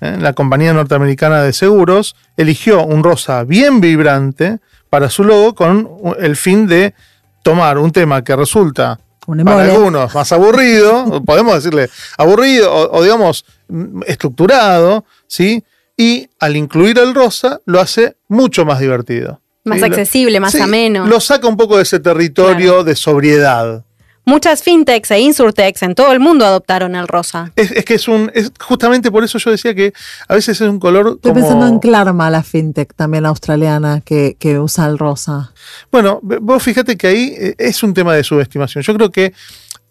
eh, 0.00 0.16
la 0.20 0.32
compañía 0.32 0.72
norteamericana 0.72 1.42
de 1.42 1.52
seguros, 1.52 2.14
eligió 2.36 2.84
un 2.84 3.02
rosa 3.02 3.42
bien 3.42 3.80
vibrante 3.80 4.60
para 4.90 5.10
su 5.10 5.24
logo 5.24 5.56
con 5.56 5.90
el 6.20 6.36
fin 6.36 6.68
de 6.68 6.94
tomar 7.42 7.78
un 7.78 7.90
tema 7.90 8.22
que 8.22 8.36
resulta 8.36 9.00
Un 9.28 9.44
para 9.44 9.64
algunos 9.64 10.14
más 10.14 10.32
aburrido, 10.32 11.04
o 11.04 11.22
podemos 11.24 11.54
decirle 11.54 11.90
aburrido 12.16 12.72
o, 12.74 12.98
o 12.98 13.02
digamos 13.02 13.44
mm, 13.68 14.00
estructurado, 14.06 15.04
¿sí? 15.26 15.62
Y 15.98 16.30
al 16.40 16.56
incluir 16.56 16.98
el 16.98 17.14
rosa 17.14 17.60
lo 17.66 17.78
hace 17.78 18.16
mucho 18.28 18.64
más 18.64 18.80
divertido. 18.80 19.42
Más 19.64 19.82
accesible, 19.82 20.40
más 20.40 20.52
sí, 20.52 20.60
ameno. 20.60 21.06
Lo 21.06 21.20
saca 21.20 21.46
un 21.46 21.58
poco 21.58 21.76
de 21.76 21.82
ese 21.82 22.00
territorio 22.00 22.84
de 22.84 22.96
sobriedad. 22.96 23.84
Muchas 24.28 24.62
fintechs 24.62 25.10
e 25.10 25.20
insurtechs 25.20 25.82
en 25.82 25.94
todo 25.94 26.12
el 26.12 26.20
mundo 26.20 26.44
adoptaron 26.44 26.94
el 26.94 27.08
rosa. 27.08 27.50
Es, 27.56 27.70
es 27.72 27.84
que 27.84 27.94
es 27.94 28.06
un. 28.08 28.30
Es, 28.34 28.52
justamente 28.60 29.10
por 29.10 29.24
eso 29.24 29.38
yo 29.38 29.50
decía 29.50 29.74
que 29.74 29.92
a 30.28 30.34
veces 30.34 30.60
es 30.60 30.68
un 30.68 30.78
color. 30.78 31.14
Estoy 31.16 31.32
como- 31.32 31.34
pensando 31.34 31.66
en 31.66 31.78
Klarma, 31.78 32.30
la 32.30 32.42
fintech 32.42 32.94
también 32.94 33.24
australiana, 33.26 34.00
que, 34.02 34.36
que 34.38 34.58
usa 34.58 34.86
el 34.86 34.98
rosa. 34.98 35.52
Bueno, 35.90 36.20
vos 36.22 36.62
fíjate 36.62 36.96
que 36.96 37.06
ahí 37.06 37.34
eh, 37.38 37.54
es 37.58 37.82
un 37.82 37.94
tema 37.94 38.14
de 38.14 38.22
subestimación. 38.22 38.84
Yo 38.84 38.94
creo 38.94 39.10
que, 39.10 39.32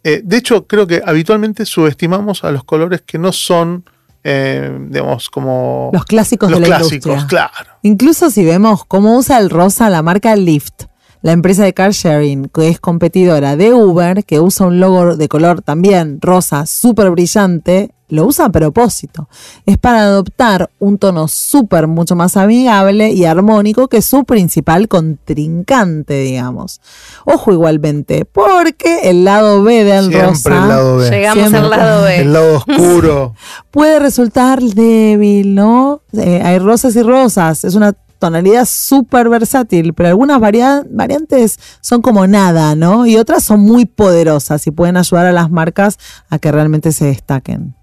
eh, 0.04 0.21
de 0.23 0.38
hecho, 0.38 0.67
creo 0.67 0.86
que 0.86 1.02
habitualmente 1.06 1.65
subestimamos 1.65 2.43
a 2.43 2.52
los 2.52 2.63
colores 2.63 3.02
que 3.06 3.17
no 3.17 3.32
son, 3.32 3.84
eh, 4.23 4.71
digamos, 4.89 5.30
como 5.30 5.89
Los 5.93 6.06
clásicos 6.06 6.52
los 6.52 6.60
de 6.62 6.67
la 6.67 6.78
clásicos, 6.78 7.13
industria. 7.13 7.28
claro. 7.52 7.69
Incluso 7.82 8.30
si 8.30 8.45
vemos 8.45 8.86
cómo 8.86 9.17
usa 9.17 9.39
el 9.39 9.50
rosa 9.50 9.89
la 9.89 10.02
marca 10.04 10.36
Lyft, 10.36 10.84
la 11.21 11.32
empresa 11.32 11.63
de 11.63 11.73
car 11.73 11.91
sharing, 11.91 12.49
que 12.49 12.69
es 12.69 12.80
competidora 12.80 13.56
de 13.56 13.73
Uber, 13.73 14.23
que 14.23 14.39
usa 14.39 14.67
un 14.67 14.80
logo 14.80 15.15
de 15.15 15.27
color 15.27 15.62
también 15.62 16.19
rosa, 16.21 16.65
súper 16.65 17.10
brillante, 17.12 17.91
lo 18.10 18.25
usa 18.25 18.45
a 18.45 18.49
propósito. 18.49 19.27
Es 19.65 19.77
para 19.77 20.03
adoptar 20.03 20.69
un 20.80 20.97
tono 20.97 21.27
súper 21.27 21.88
mucho 21.88 22.15
más 22.15 22.38
amigable 22.38 23.12
y 23.12 23.25
armónico 23.25 23.89
que 23.89 24.01
su 24.01 24.23
principal 24.23 24.88
contrincante, 24.88 26.21
digamos. 26.21 26.80
Ojo 27.25 27.51
igualmente, 27.51 28.25
porque 28.25 29.10
el 29.10 29.25
lado 29.25 29.63
B 29.63 29.84
del 29.84 30.06
Siempre 30.10 30.21
rosa 30.21 30.49
el 30.49 30.69
lado 30.69 30.97
B. 30.97 31.10
Llegamos 31.10 31.49
Siempre. 31.49 31.60
al 31.60 31.69
lado 31.69 32.03
B. 32.03 32.21
El 32.21 32.34
lado 32.34 32.56
oscuro. 32.58 33.34
puede 33.71 33.99
resultar 33.99 34.62
débil, 34.62 35.56
¿no? 35.56 36.01
Eh, 36.13 36.41
hay 36.43 36.60
rosas 36.60 36.95
y 36.95 37.03
rosas, 37.03 37.63
es 37.65 37.75
una 37.75 37.93
tonalidad 38.19 38.65
súper 38.65 39.30
versátil, 39.30 39.93
pero 39.93 40.10
algunas 40.10 40.39
varia- 40.39 40.84
variantes 40.89 41.60
son 41.82 42.01
como 42.01 42.27
nada, 42.27 42.75
¿no? 42.75 43.06
Y 43.06 43.17
otras 43.17 43.43
son 43.43 43.60
muy 43.62 43.86
poderosas 43.86 44.65
y 44.67 44.71
pueden 44.71 44.97
ayudar 44.97 45.25
a 45.25 45.32
las 45.32 45.49
marcas 45.51 45.97
a 46.30 46.39
que 46.39 46.51
realmente 46.51 46.91
se 46.91 47.06
destaquen. 47.06 47.75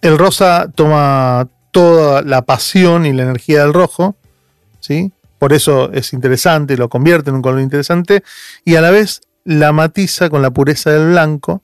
El 0.00 0.18
rosa 0.18 0.68
toma 0.74 1.48
toda 1.70 2.22
la 2.22 2.42
pasión 2.42 3.06
y 3.06 3.12
la 3.12 3.22
energía 3.22 3.60
del 3.62 3.72
rojo, 3.72 4.16
¿sí? 4.80 5.12
Por 5.38 5.52
eso 5.52 5.90
es 5.92 6.12
interesante, 6.12 6.76
lo 6.76 6.88
convierte 6.88 7.30
en 7.30 7.36
un 7.36 7.42
color 7.42 7.60
interesante 7.60 8.22
y 8.64 8.76
a 8.76 8.80
la 8.80 8.90
vez 8.90 9.20
la 9.44 9.72
matiza 9.72 10.30
con 10.30 10.40
la 10.42 10.50
pureza 10.50 10.90
del 10.90 11.08
blanco, 11.10 11.62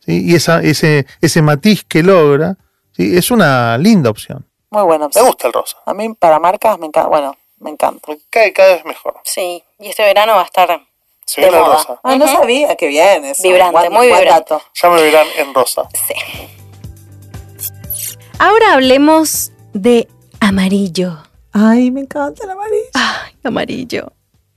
¿sí? 0.00 0.24
Y 0.24 0.34
esa, 0.34 0.62
ese, 0.62 1.06
ese 1.20 1.42
matiz 1.42 1.84
que 1.84 2.02
logra, 2.02 2.56
¿sí? 2.92 3.16
Es 3.16 3.30
una 3.30 3.76
linda 3.78 4.10
opción. 4.10 4.46
Muy 4.70 4.82
buena 4.82 5.08
Me 5.14 5.22
gusta 5.22 5.46
el 5.46 5.52
rosa, 5.54 5.76
A 5.86 5.94
mí 5.94 6.14
para 6.18 6.38
marcas 6.38 6.78
me 6.78 6.86
encanta, 6.86 7.08
bueno, 7.08 7.34
me 7.60 7.70
encanta. 7.70 8.00
porque 8.04 8.52
cada 8.52 8.74
vez 8.74 8.84
mejor. 8.84 9.14
Sí, 9.24 9.62
y 9.78 9.88
este 9.88 10.02
verano 10.04 10.34
va 10.34 10.42
a 10.42 10.44
estar 10.44 10.80
Se 11.24 11.40
De 11.42 11.48
viene 11.48 11.62
moda. 11.62 11.74
rosa. 11.76 12.00
Ah, 12.02 12.16
no 12.16 12.24
Ujú. 12.24 12.34
sabía 12.36 12.74
que 12.76 12.86
bien 12.88 13.24
eso. 13.26 13.42
Vibrante, 13.42 13.72
Buen- 13.72 13.92
muy 13.92 14.08
buen 14.08 14.20
vibrante. 14.20 14.54
dato. 14.54 14.62
Ya 14.74 14.88
me 14.88 15.02
verán 15.02 15.26
en 15.36 15.52
rosa. 15.52 15.82
Sí. 15.92 16.14
Ahora 18.38 18.74
hablemos 18.74 19.52
de 19.74 20.08
amarillo. 20.40 21.18
Ay, 21.52 21.90
me 21.90 22.00
encanta 22.02 22.44
el 22.44 22.50
amarillo. 22.50 22.88
Ay, 22.94 23.32
amarillo. 23.44 24.12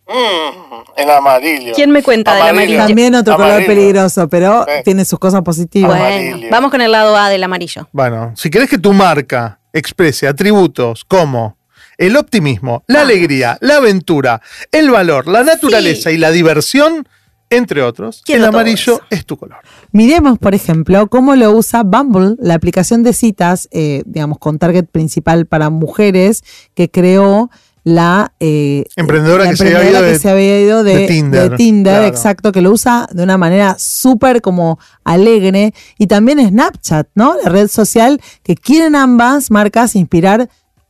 Mm, 0.07 0.83
el 0.97 1.09
amarillo. 1.09 1.73
¿Quién 1.73 1.89
me 1.91 2.03
cuenta 2.03 2.33
del 2.33 2.41
Amarillo. 2.43 2.61
amarillo? 2.81 2.87
También 2.87 3.15
otro 3.15 3.35
color 3.35 3.51
Amarillo. 3.51 3.67
peligroso, 3.67 4.27
pero 4.27 4.65
Sí. 4.65 4.83
tiene 4.83 5.05
sus 5.05 5.17
cosas 5.19 5.41
positivas. 5.41 5.95
Amarillo. 5.95 6.31
Bueno, 6.37 6.47
vamos 6.51 6.71
con 6.71 6.81
el 6.81 6.91
lado 6.91 7.15
A 7.15 7.29
del 7.29 7.43
amarillo. 7.43 7.87
Bueno, 7.91 8.33
si 8.35 8.49
querés 8.49 8.69
que 8.69 8.77
tu 8.77 8.91
marca 8.93 9.59
exprese 9.73 10.27
atributos 10.27 11.05
como 11.05 11.57
el 12.01 12.17
optimismo, 12.17 12.83
la 12.87 13.01
alegría, 13.01 13.57
la 13.61 13.77
aventura, 13.77 14.41
el 14.71 14.89
valor, 14.91 15.27
la 15.27 15.43
naturaleza 15.43 16.09
Sí. 16.09 16.15
y 16.15 16.19
la 16.19 16.31
diversión, 16.31 17.07
entre 17.49 17.81
otros, 17.83 18.21
Quiero 18.25 18.43
el 18.43 18.47
amarillo 18.49 18.93
eso. 18.95 19.01
es 19.09 19.25
tu 19.25 19.37
color. 19.37 19.57
Miremos, 19.91 20.39
por 20.39 20.55
ejemplo, 20.55 21.07
cómo 21.07 21.35
lo 21.35 21.51
usa 21.51 21.83
Bumble, 21.83 22.35
la 22.39 22.53
aplicación 22.55 23.03
de 23.03 23.13
citas, 23.13 23.67
eh, 23.71 24.03
digamos, 24.05 24.37
con 24.39 24.57
target 24.57 24.85
principal 24.85 25.45
para 25.45 25.69
mujeres 25.69 26.43
que 26.75 26.89
creó 26.89 27.49
la 27.83 28.31
eh, 28.39 28.85
Emprendedora 28.95 29.43
la 29.45 29.49
que 29.49 29.57
se 29.57 29.63
había 29.63 29.77
emprendedora 29.79 29.99
ido 29.99 30.07
que 30.07 30.13
de- 30.13 30.19
se 30.19 30.29
había 30.29 30.61
ido 30.61 30.83
de, 30.83 30.95
de 30.97 31.07
Tinder, 31.07 31.49
de 31.49 31.57
Tinder, 31.57 31.93
claro. 31.93 32.07
exacto, 32.07 32.51
que 32.51 32.61
lo 32.61 32.71
usa 32.71 33.07
de 33.11 33.23
una 33.23 33.37
manera 33.39 33.75
súper 33.79 34.41
como 34.41 34.77
alegre. 35.03 35.73
Y 35.97 36.05
también 36.07 36.39
Snapchat, 36.47 37.07
¿no? 37.15 37.35
La 37.43 37.49
red 37.49 37.67
social 37.67 38.21
que 38.43 38.55
quieren 38.55 38.95
ambas 38.95 39.49
marcas 39.51 39.95
inspirar 39.95 40.47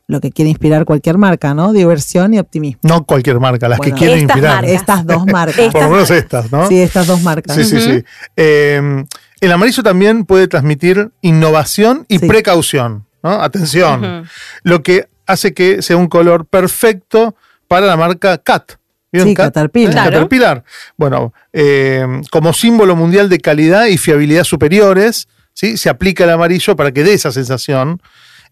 lo 0.07 0.19
que 0.19 0.31
quiere 0.31 0.49
inspirar 0.49 0.83
cualquier 0.85 1.17
marca, 1.17 1.53
¿no? 1.53 1.71
Diversión 1.73 2.33
y 2.33 2.39
optimismo. 2.39 2.79
No 2.83 3.05
cualquier 3.05 3.39
marca, 3.39 3.69
las 3.69 3.77
Bueno, 3.77 3.95
que 3.95 3.99
quieren 3.99 4.17
estas 4.19 4.35
inspirar. 4.37 4.55
marcas. 4.55 4.71
Estas 4.81 5.05
dos 5.05 5.25
marcas. 5.25 5.71
Por 5.71 5.83
lo 5.83 5.89
menos 5.89 6.11
estas, 6.11 6.51
¿no? 6.51 6.67
Sí, 6.67 6.81
estas 6.81 7.07
dos 7.07 7.21
marcas. 7.21 7.55
Sí, 7.55 7.63
sí, 7.63 7.79
sí. 7.79 8.03
Eh, 8.35 9.03
el 9.39 9.51
amarillo 9.51 9.83
también 9.83 10.25
puede 10.25 10.47
transmitir 10.47 11.11
innovación 11.21 12.05
y 12.07 12.19
Sí. 12.19 12.27
precaución, 12.27 13.05
¿no? 13.23 13.31
Atención. 13.41 14.25
Lo 14.63 14.83
que 14.83 15.07
hace 15.25 15.53
que 15.53 15.81
sea 15.81 15.95
un 15.97 16.07
color 16.07 16.45
perfecto 16.45 17.35
para 17.67 17.85
la 17.87 17.95
marca 17.95 18.37
CAT. 18.37 18.73
Sí, 19.13 19.33
Caterpillar. 19.33 19.89
¿Eh? 19.89 19.93
Claro. 19.93 20.11
Caterpillar. 20.11 20.63
Bueno, 20.97 21.33
eh, 21.53 22.05
como 22.31 22.53
símbolo 22.53 22.95
mundial 22.95 23.29
de 23.29 23.39
calidad 23.39 23.87
y 23.87 23.97
fiabilidad 23.97 24.43
superiores, 24.45 25.27
¿sí? 25.53 25.77
se 25.77 25.89
aplica 25.89 26.23
el 26.23 26.29
amarillo 26.29 26.75
para 26.75 26.91
que 26.91 27.03
dé 27.03 27.13
esa 27.13 27.31
sensación. 27.31 28.01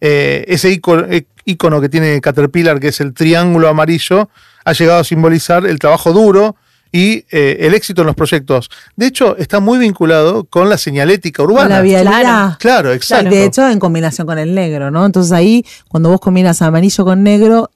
Eh, 0.02 0.46
ese 0.48 0.70
icono, 0.70 1.06
icono 1.50 1.82
que 1.82 1.90
tiene 1.90 2.20
Caterpillar, 2.22 2.80
que 2.80 2.90
es 2.90 3.00
el 3.02 3.14
triángulo 3.14 3.68
amarillo, 3.70 4.30
ha 4.66 4.74
llegado 4.74 5.00
a 5.00 5.04
simbolizar 5.04 5.66
el 5.66 5.80
trabajo 5.80 6.12
duro 6.14 6.56
y 6.92 7.24
eh, 7.32 7.58
el 7.62 7.74
éxito 7.76 8.02
en 8.02 8.08
los 8.08 8.16
proyectos. 8.16 8.70
De 8.96 9.06
hecho, 9.06 9.38
está 9.38 9.60
muy 9.60 9.78
vinculado 9.78 10.46
con 10.46 10.70
la 10.70 10.78
señalética 10.78 11.44
Con 11.44 11.52
urbana. 11.54 11.76
la 11.78 11.82
vialidad. 11.82 12.12
Claro. 12.22 12.58
Claro, 12.60 12.94
exacto. 12.94 13.30
De 13.30 13.46
hecho, 13.46 13.70
en 13.70 13.80
combinación 13.80 14.26
con 14.26 14.40
el 14.40 14.56
negro, 14.56 14.90
¿no? 14.90 15.06
Entonces 15.06 15.32
ahí, 15.32 15.64
cuando 15.88 16.10
vos 16.10 16.20
combinas 16.20 16.62
amarillo 16.64 17.06
con 17.06 17.22
negro, 17.22 17.70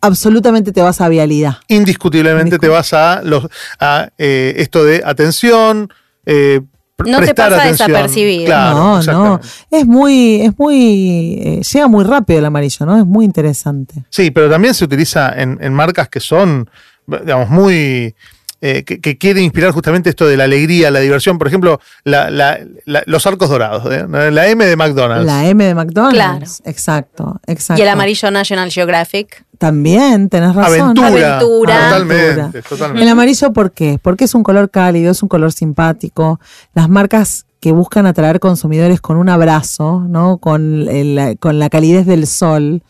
absolutamente 0.00 0.72
te 0.72 0.82
vas 0.82 1.00
a 1.00 1.08
vialidad. 1.08 1.58
indiscutiblemente 1.68 2.58
te 2.58 2.68
vas 2.68 2.92
a, 2.94 3.20
los, 3.22 3.46
a 3.78 4.08
eh, 4.18 4.54
esto 4.58 4.84
de 4.84 5.02
atención. 5.04 5.88
eh, 6.24 6.60
No 7.04 7.20
te 7.20 7.34
pasa 7.34 7.56
atención. 7.60 7.88
desapercibido. 7.88 8.46
Claro, 8.46 9.02
no, 9.02 9.02
no. 9.02 9.40
Es 9.70 9.86
muy, 9.86 10.40
es 10.42 10.58
muy, 10.58 11.40
eh, 11.42 11.60
llega 11.62 11.88
muy 11.88 12.04
rápido 12.04 12.38
el 12.38 12.44
amarillo, 12.46 12.86
¿no? 12.86 12.96
Es 12.96 13.04
muy 13.04 13.24
interesante. 13.26 14.04
Sí, 14.08 14.30
pero 14.30 14.48
también 14.48 14.72
se 14.72 14.84
utiliza 14.86 15.30
en, 15.36 15.58
en 15.60 15.74
marcas 15.74 16.08
que 16.08 16.20
son, 16.20 16.70
digamos, 17.06 17.50
muy. 17.50 18.14
Eh, 18.60 18.84
que, 18.84 19.00
que 19.00 19.18
quieren 19.18 19.44
inspirar 19.44 19.70
justamente 19.72 20.10
esto 20.10 20.26
de 20.26 20.36
la 20.36 20.44
alegría, 20.44 20.90
la 20.90 21.00
diversión. 21.00 21.38
Por 21.38 21.46
ejemplo, 21.48 21.80
la- 22.04 22.30
la- 22.30 22.58
la- 22.86 23.02
los 23.06 23.26
arcos 23.26 23.48
dorados, 23.50 23.84
¿eh? 23.92 24.06
la 24.08 24.48
M 24.48 24.64
de 24.64 24.76
McDonald's. 24.76 25.26
La 25.26 25.46
M 25.46 25.62
de 25.64 25.74
McDonald's. 25.74 26.14
Claro. 26.62 26.70
Exacto, 26.70 27.40
exacto. 27.46 27.80
Y 27.80 27.84
el 27.84 27.88
amarillo 27.90 28.30
National 28.30 28.70
Geographic. 28.70 29.44
También, 29.58 30.28
tenés 30.28 30.54
razón. 30.54 30.80
Aventura. 30.98 31.36
Aventura. 31.38 31.74
Totalmente, 31.88 32.40
Aventura. 32.40 32.62
totalmente. 32.68 33.02
El 33.02 33.08
amarillo, 33.08 33.52
¿por 33.52 33.72
qué? 33.72 33.98
Porque 34.02 34.24
es 34.24 34.34
un 34.34 34.42
color 34.42 34.70
cálido, 34.70 35.10
es 35.12 35.22
un 35.22 35.28
color 35.28 35.52
simpático. 35.52 36.40
Las 36.74 36.88
marcas 36.88 37.46
que 37.60 37.72
buscan 37.72 38.04
atraer 38.06 38.38
consumidores 38.38 39.00
con 39.00 39.16
un 39.16 39.28
abrazo, 39.30 40.04
¿no? 40.08 40.36
Con, 40.38 40.86
el- 40.88 41.38
con 41.40 41.58
la 41.58 41.70
calidez 41.70 42.04
del 42.06 42.26
sol, 42.26 42.82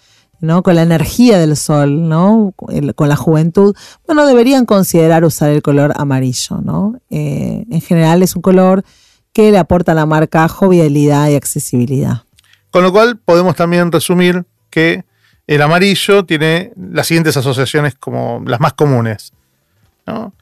¿no? 0.46 0.62
Con 0.62 0.76
la 0.76 0.82
energía 0.82 1.38
del 1.38 1.56
sol, 1.56 2.08
¿no? 2.08 2.54
Con 2.56 3.08
la 3.08 3.16
juventud, 3.16 3.76
bueno, 4.06 4.26
deberían 4.26 4.64
considerar 4.64 5.24
usar 5.24 5.50
el 5.50 5.62
color 5.62 5.92
amarillo, 5.96 6.58
¿no? 6.62 6.98
Eh, 7.10 7.64
en 7.70 7.80
general 7.80 8.22
es 8.22 8.36
un 8.36 8.42
color 8.42 8.84
que 9.32 9.50
le 9.50 9.58
aporta 9.58 9.92
a 9.92 9.94
la 9.94 10.06
marca 10.06 10.48
jovialidad 10.48 11.28
y 11.28 11.34
accesibilidad. 11.34 12.22
Con 12.70 12.82
lo 12.82 12.92
cual 12.92 13.18
podemos 13.18 13.54
también 13.56 13.92
resumir 13.92 14.46
que 14.70 15.04
el 15.46 15.62
amarillo 15.62 16.24
tiene 16.24 16.72
las 16.76 17.06
siguientes 17.06 17.36
asociaciones 17.36 17.94
como 17.94 18.42
las 18.46 18.60
más 18.60 18.72
comunes. 18.72 19.32
¿no? 20.06 20.32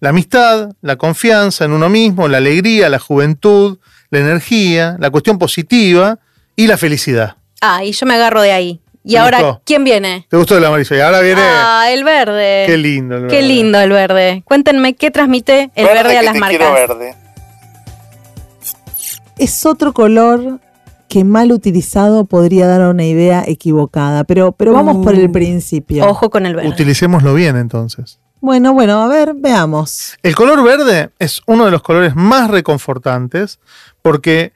La 0.00 0.08
amistad, 0.08 0.72
la 0.80 0.96
confianza 0.96 1.64
en 1.64 1.72
uno 1.72 1.88
mismo, 1.88 2.28
la 2.28 2.38
alegría, 2.38 2.88
la 2.88 2.98
juventud, 2.98 3.78
la 4.10 4.18
energía, 4.18 4.96
la 4.98 5.10
cuestión 5.10 5.38
positiva 5.38 6.18
y 6.56 6.66
la 6.66 6.78
felicidad. 6.78 7.36
Ah, 7.60 7.84
y 7.84 7.92
yo 7.92 8.06
me 8.06 8.14
agarro 8.14 8.40
de 8.40 8.52
ahí. 8.52 8.80
Y 9.02 9.12
¿Te 9.12 9.18
ahora, 9.18 9.38
gustó? 9.40 9.62
¿quién 9.64 9.84
viene? 9.84 10.26
¿Te 10.28 10.36
gustó 10.36 10.58
el 10.58 10.64
amarillo? 10.64 10.94
Y 10.96 11.00
ahora 11.00 11.20
viene... 11.20 11.40
Ah, 11.42 11.86
el 11.90 12.04
verde. 12.04 12.64
Qué 12.66 12.76
lindo 12.76 13.16
el 13.16 13.28
Qué 13.28 13.36
verde. 13.36 13.48
lindo 13.48 13.80
el 13.80 13.90
verde. 13.90 14.42
Cuéntenme 14.44 14.94
qué 14.94 15.10
transmite 15.10 15.70
el 15.74 15.86
verde, 15.86 16.18
a 16.18 16.22
las 16.22 16.34
te 16.34 16.40
marcas. 16.40 16.72
verde. 16.74 17.14
es 19.38 19.64
otro 19.66 19.92
color 19.92 20.60
que 21.08 21.24
mal 21.24 21.50
utilizado 21.50 22.24
podría 22.24 22.66
dar 22.66 22.82
una 22.82 23.04
idea 23.04 23.42
equivocada, 23.46 24.24
pero, 24.24 24.52
pero 24.52 24.72
vamos 24.72 25.04
por 25.04 25.14
el 25.14 25.30
principio. 25.30 26.06
Ojo 26.06 26.30
con 26.30 26.46
el 26.46 26.54
verde. 26.54 26.68
Utilicémoslo 26.68 27.34
bien 27.34 27.56
entonces. 27.56 28.20
Bueno, 28.42 28.72
bueno, 28.74 29.02
a 29.02 29.08
ver, 29.08 29.34
veamos. 29.34 30.16
El 30.22 30.34
color 30.34 30.62
verde 30.62 31.10
es 31.18 31.42
uno 31.46 31.64
de 31.64 31.70
los 31.70 31.82
colores 31.82 32.14
más 32.14 32.50
reconfortantes 32.50 33.58
porque 34.02 34.52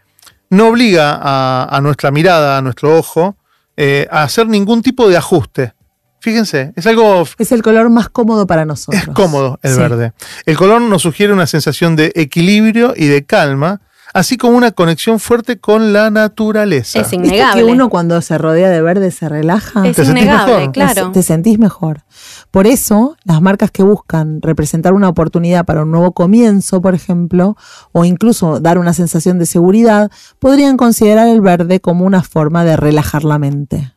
no 0.48 0.68
obliga 0.68 1.18
a, 1.20 1.66
a 1.70 1.80
nuestra 1.80 2.11
mirada, 2.11 2.57
a 2.57 2.62
nuestro 2.62 2.96
ojo, 2.96 3.37
eh, 3.76 4.06
a 4.10 4.22
hacer 4.22 4.46
ningún 4.48 4.82
tipo 4.82 5.08
de 5.08 5.16
ajuste. 5.16 5.74
Fíjense, 6.20 6.72
es 6.74 6.87
algo 6.87 7.26
Es 7.38 7.52
el 7.52 7.62
color 7.62 7.90
más 7.90 8.08
cómodo 8.08 8.46
para 8.46 8.64
nosotros. 8.64 9.02
es 9.02 9.08
cómodo 9.14 9.58
el 9.62 9.72
Sí. 9.74 9.78
verde. 9.78 10.12
El 10.46 10.56
color 10.56 10.80
nos 10.80 11.02
sugiere 11.02 11.32
una 11.32 11.46
sensación 11.46 11.96
de 11.96 12.12
equilibrio 12.14 12.94
y 12.96 13.06
de 13.08 13.24
calma, 13.26 13.80
así 14.14 14.37
como 14.38 14.57
una 14.57 14.70
conexión 14.70 15.18
fuerte 15.20 15.59
con 15.59 15.92
la 15.92 16.09
naturaleza. 16.09 17.00
Es 17.00 17.11
¿Viste 17.11 17.16
innegable. 17.16 17.62
que 17.62 17.70
uno 17.70 17.90
cuando 17.90 18.22
se 18.22 18.38
rodea 18.38 18.70
de 18.70 18.81
verde 18.81 19.11
se 19.11 19.29
relaja? 19.29 19.87
Es 19.87 19.96
¿Te 19.96 20.05
innegable, 20.05 20.55
mejor? 20.55 20.72
claro. 20.72 21.12
Te 21.12 21.22
sentís 21.22 21.59
mejor. 21.59 22.05
Por 22.50 22.66
eso, 22.66 23.16
las 23.24 23.42
marcas 23.42 23.72
que 23.72 23.83
buscan 23.83 24.40
representar 24.40 24.94
una 24.94 25.09
oportunidad 25.09 25.66
para 25.66 25.83
un 25.83 25.90
nuevo 25.90 26.12
comienzo, 26.12 26.81
por 26.81 26.94
ejemplo, 26.94 27.57
o 27.92 28.05
incluso 28.05 28.61
dar 28.61 28.79
una 28.79 28.94
sensación 28.94 29.38
de 29.38 29.46
seguridad, 29.46 30.11
podrían 30.38 30.77
considerar 30.77 31.29
el 31.29 31.40
verde 31.40 31.81
como 31.81 32.07
una 32.07 32.22
forma 32.22 32.64
de 32.64 32.77
relajar 32.77 33.24
la 33.24 33.38
mente. 33.38 33.92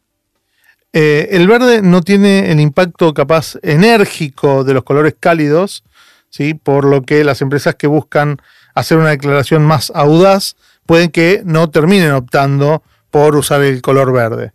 Eh, 0.94 1.30
el 1.32 1.48
verde 1.48 1.84
no 1.84 2.02
tiene 2.02 2.52
el 2.52 2.60
impacto 2.60 3.14
capaz 3.14 3.58
enérgico 3.62 4.64
de 4.64 4.74
los 4.74 4.84
colores 4.84 5.16
cálidos, 5.20 5.84
¿sí? 6.32 6.56
por 6.56 6.86
lo 6.86 7.04
que 7.04 7.24
las 7.24 7.44
empresas 7.44 7.76
que 7.76 7.86
buscan 7.86 8.38
hacer 8.80 8.98
una 8.98 9.10
declaración 9.10 9.64
más 9.64 9.92
audaz 9.96 10.56
pueden 10.86 11.10
que 11.10 11.42
no 11.46 11.70
terminen 11.70 12.12
optando 12.12 12.84
por 13.12 13.36
usar 13.36 13.62
el 13.62 13.82
color 13.82 14.14
verde. 14.14 14.52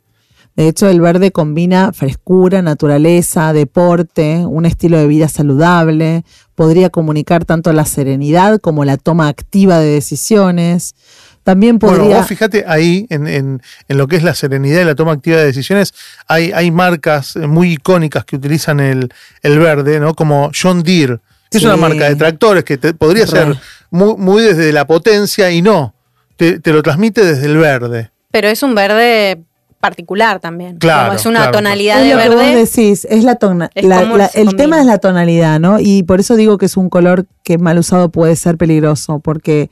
De 0.55 0.69
hecho, 0.69 0.87
el 0.89 1.01
verde 1.01 1.31
combina 1.33 1.93
frescura, 1.95 2.61
naturaleza, 2.61 3.55
deporte, 3.55 4.45
un 4.47 4.67
estilo 4.67 4.99
de 4.99 5.07
vida 5.07 5.29
saludable, 5.29 6.25
podría 6.55 6.91
comunicar 6.91 7.47
tanto 7.47 7.73
la 7.73 7.87
serenidad 7.87 8.61
como 8.61 8.85
la 8.85 8.99
toma 8.99 9.29
activa 9.29 9.79
de 9.79 9.87
decisiones. 9.87 10.95
También 11.43 11.79
Bueno, 11.79 11.97
podría... 11.99 12.19
vos 12.19 12.27
fíjate 12.29 12.65
ahí 12.69 13.07
en, 13.09 13.27
en- 13.27 13.63
en 13.89 13.99
lo 13.99 14.07
que 14.07 14.17
es 14.17 14.23
la 14.23 14.35
serenidad 14.35 14.83
y 14.83 14.85
la 14.85 14.95
toma 14.95 15.13
activa 15.13 15.39
de 15.39 15.47
decisiones, 15.47 15.95
hay, 16.29 16.53
hay 16.53 16.71
marcas 16.71 17.35
muy 17.37 17.73
icónicas 17.73 18.25
que 18.27 18.37
utilizan 18.37 18.79
el, 18.81 19.13
el 19.43 19.59
verde, 19.59 20.01
¿no? 20.01 20.15
Como 20.15 20.51
John 20.55 20.83
Deere, 20.83 21.19
es 21.59 21.63
Sí. 21.63 21.67
una 21.67 21.77
marca 21.77 22.09
de 22.09 22.17
tractores 22.17 22.65
que 22.65 22.79
te- 22.79 22.95
podría 22.95 23.25
Re. 23.25 23.31
ser 23.31 23.57
muy, 23.91 24.17
muy 24.17 24.43
desde 24.43 24.73
la 24.73 24.87
potencia 24.87 25.51
y 25.51 25.63
no, 25.63 25.95
te, 26.37 26.59
te 26.61 26.73
lo 26.73 26.83
transmite 26.83 27.25
desde 27.25 27.47
el 27.47 27.57
verde. 27.57 28.11
Pero 28.31 28.49
es 28.49 28.63
un 28.63 28.75
verde 28.75 29.43
particular 29.81 30.39
también. 30.41 30.77
Claro, 30.79 31.07
Como 31.09 31.17
es 31.19 31.27
una 31.27 31.39
claro. 31.41 31.53
tonalidad 31.59 32.01
de 32.03 32.15
lo 32.15 32.21
que 32.23 32.29
vos 32.29 32.37
verde. 32.39 32.55
decís, 32.65 33.05
es 33.11 33.25
la 33.25 33.35
tona- 33.35 33.71
Es 33.75 33.85
la- 33.85 34.01
cómo 34.03 34.17
la- 34.17 34.29
se 34.29 34.41
el 34.41 34.47
combina. 34.47 34.63
tema 34.65 34.81
es 34.81 34.87
la 34.87 34.99
tonalidad, 34.99 35.59
¿no? 35.61 35.81
Y 35.81 36.05
por 36.05 36.21
eso 36.21 36.37
digo 36.37 36.57
que 36.57 36.67
es 36.67 36.77
un 36.77 36.89
color 36.89 37.27
que 37.43 37.59
mal 37.59 37.79
usado 37.79 38.09
puede 38.11 38.37
ser 38.37 38.57
peligroso, 38.57 39.19
porque 39.19 39.71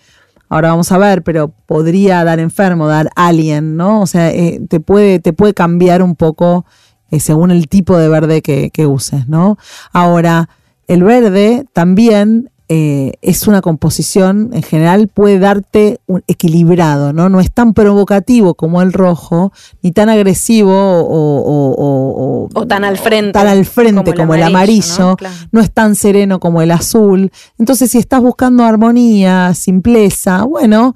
ahora 0.48 0.70
vamos 0.70 0.90
a 0.90 0.98
ver, 0.98 1.22
pero 1.22 1.52
podría 1.66 2.24
dar 2.24 2.40
enfermo, 2.40 2.88
dar 2.88 3.10
alien, 3.14 3.76
¿no? 3.76 4.00
O 4.00 4.06
sea, 4.08 4.30
eh, 4.32 4.60
te, 4.68 4.80
puede, 4.80 5.20
te 5.20 5.32
puede 5.32 5.54
cambiar 5.54 6.02
un 6.02 6.16
poco 6.16 6.66
eh, 7.12 7.20
según 7.20 7.50
el 7.52 7.68
tipo 7.68 7.96
de 7.96 8.08
verde 8.08 8.42
que, 8.42 8.70
que 8.70 8.86
uses, 8.86 9.28
¿no? 9.28 9.58
Ahora, 9.92 10.48
el 10.92 11.02
verde 11.04 11.64
también 11.72 12.50
eh, 12.72 13.14
es 13.20 13.48
una 13.48 13.62
composición, 13.62 14.50
en 14.52 14.62
general 14.62 15.08
puede 15.08 15.40
darte 15.40 15.98
un 16.06 16.22
equilibrado, 16.28 17.12
¿no? 17.12 17.28
No 17.28 17.40
es 17.40 17.50
tan 17.50 17.74
provocativo 17.74 18.54
como 18.54 18.80
el 18.80 18.92
rojo, 18.92 19.52
ni 19.82 19.90
tan 19.90 20.08
agresivo 20.08 20.70
o, 20.72 21.00
o- 21.00 21.74
o- 21.74 22.44
o- 22.44 22.48
O 22.54 22.66
tan 22.68 22.84
al 22.84 22.96
frente. 22.96 23.32
tan 23.32 23.48
al 23.48 23.64
frente 23.64 24.14
como, 24.14 24.34
el 24.36 24.42
amarillo, 24.44 24.86
¿no? 25.00 25.08
¿no? 25.10 25.16
Claro. 25.16 25.34
es 25.60 25.72
tan 25.72 25.96
sereno 25.96 26.38
como 26.38 26.62
el 26.62 26.70
azul. 26.70 27.32
Entonces, 27.58 27.90
si 27.90 27.98
estás 27.98 28.20
buscando 28.20 28.62
armonía, 28.64 29.52
simpleza, 29.54 30.44
bueno, 30.44 30.94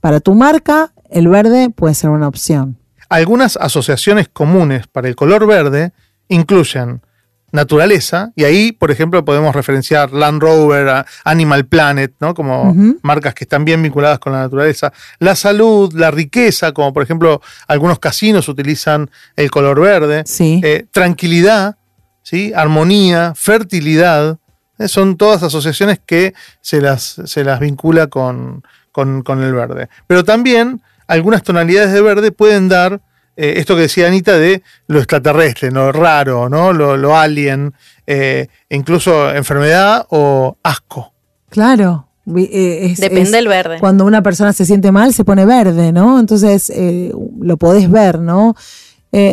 para 0.00 0.20
tu 0.20 0.34
marca, 0.34 0.92
el 1.08 1.28
verde 1.28 1.70
puede 1.70 1.94
ser 1.94 2.10
una 2.10 2.28
opción. 2.28 2.76
Algunas 3.08 3.56
asociaciones 3.56 4.28
comunes 4.28 4.86
para 4.88 5.08
el 5.08 5.16
color 5.16 5.46
verde 5.46 5.92
incluyen 6.28 7.00
naturaleza, 7.50 8.32
y 8.36 8.44
ahí, 8.44 8.72
por 8.72 8.90
ejemplo, 8.90 9.24
podemos 9.24 9.54
referenciar 9.54 10.12
Land 10.12 10.42
Rover, 10.42 11.04
Animal 11.24 11.66
Planet, 11.66 12.12
¿no? 12.20 12.34
Como 12.34 12.74
marcas 13.02 13.34
que 13.34 13.44
están 13.44 13.64
bien 13.64 13.82
vinculadas 13.82 14.18
con 14.18 14.32
la 14.32 14.40
naturaleza. 14.40 14.92
La 15.18 15.34
salud, 15.34 15.92
la 15.94 16.10
riqueza, 16.10 16.72
como 16.72 16.92
por 16.92 17.02
ejemplo 17.02 17.40
algunos 17.66 17.98
casinos 17.98 18.48
utilizan 18.48 19.10
el 19.36 19.50
color 19.50 19.80
verde. 19.80 20.24
Eh, 20.62 20.86
tranquilidad, 20.90 21.76
¿sí? 22.22 22.52
Armonía, 22.54 23.32
fertilidad. 23.34 24.38
Eh, 24.78 24.88
son 24.88 25.16
todas 25.16 25.42
asociaciones 25.42 26.00
que 26.04 26.34
se 26.60 26.80
las, 26.80 27.20
se 27.24 27.44
las 27.44 27.60
vincula 27.60 28.08
con, 28.08 28.62
con, 28.92 29.22
con 29.22 29.42
el 29.42 29.54
verde. 29.54 29.88
Pero 30.06 30.24
también 30.24 30.82
algunas 31.06 31.42
tonalidades 31.42 31.92
de 31.92 32.02
verde 32.02 32.30
pueden 32.30 32.68
dar 32.68 33.00
eh, 33.40 33.60
esto 33.60 33.76
que 33.76 33.82
decía 33.82 34.08
Anita 34.08 34.36
de 34.36 34.64
lo 34.88 34.98
extraterrestre, 34.98 35.70
lo 35.70 35.92
raro, 35.92 36.48
¿no? 36.48 36.72
Lo, 36.72 37.16
alien, 37.16 37.72
eh, 38.04 38.48
incluso 38.68 39.32
enfermedad 39.32 40.06
o 40.10 40.56
asco. 40.64 41.12
Claro. 41.48 42.08
Eh, 42.36 42.96
Depende 42.98 43.30
del 43.30 43.46
verde. 43.46 43.78
Cuando 43.78 44.04
una 44.04 44.22
persona 44.22 44.52
se 44.52 44.66
siente 44.66 44.90
mal, 44.90 45.14
se 45.14 45.24
pone 45.24 45.46
verde, 45.46 45.92
¿no? 45.92 46.18
Entonces 46.18 46.72
lo 47.40 47.56
podés 47.56 47.88
ver, 47.88 48.18
¿no? 48.18 48.56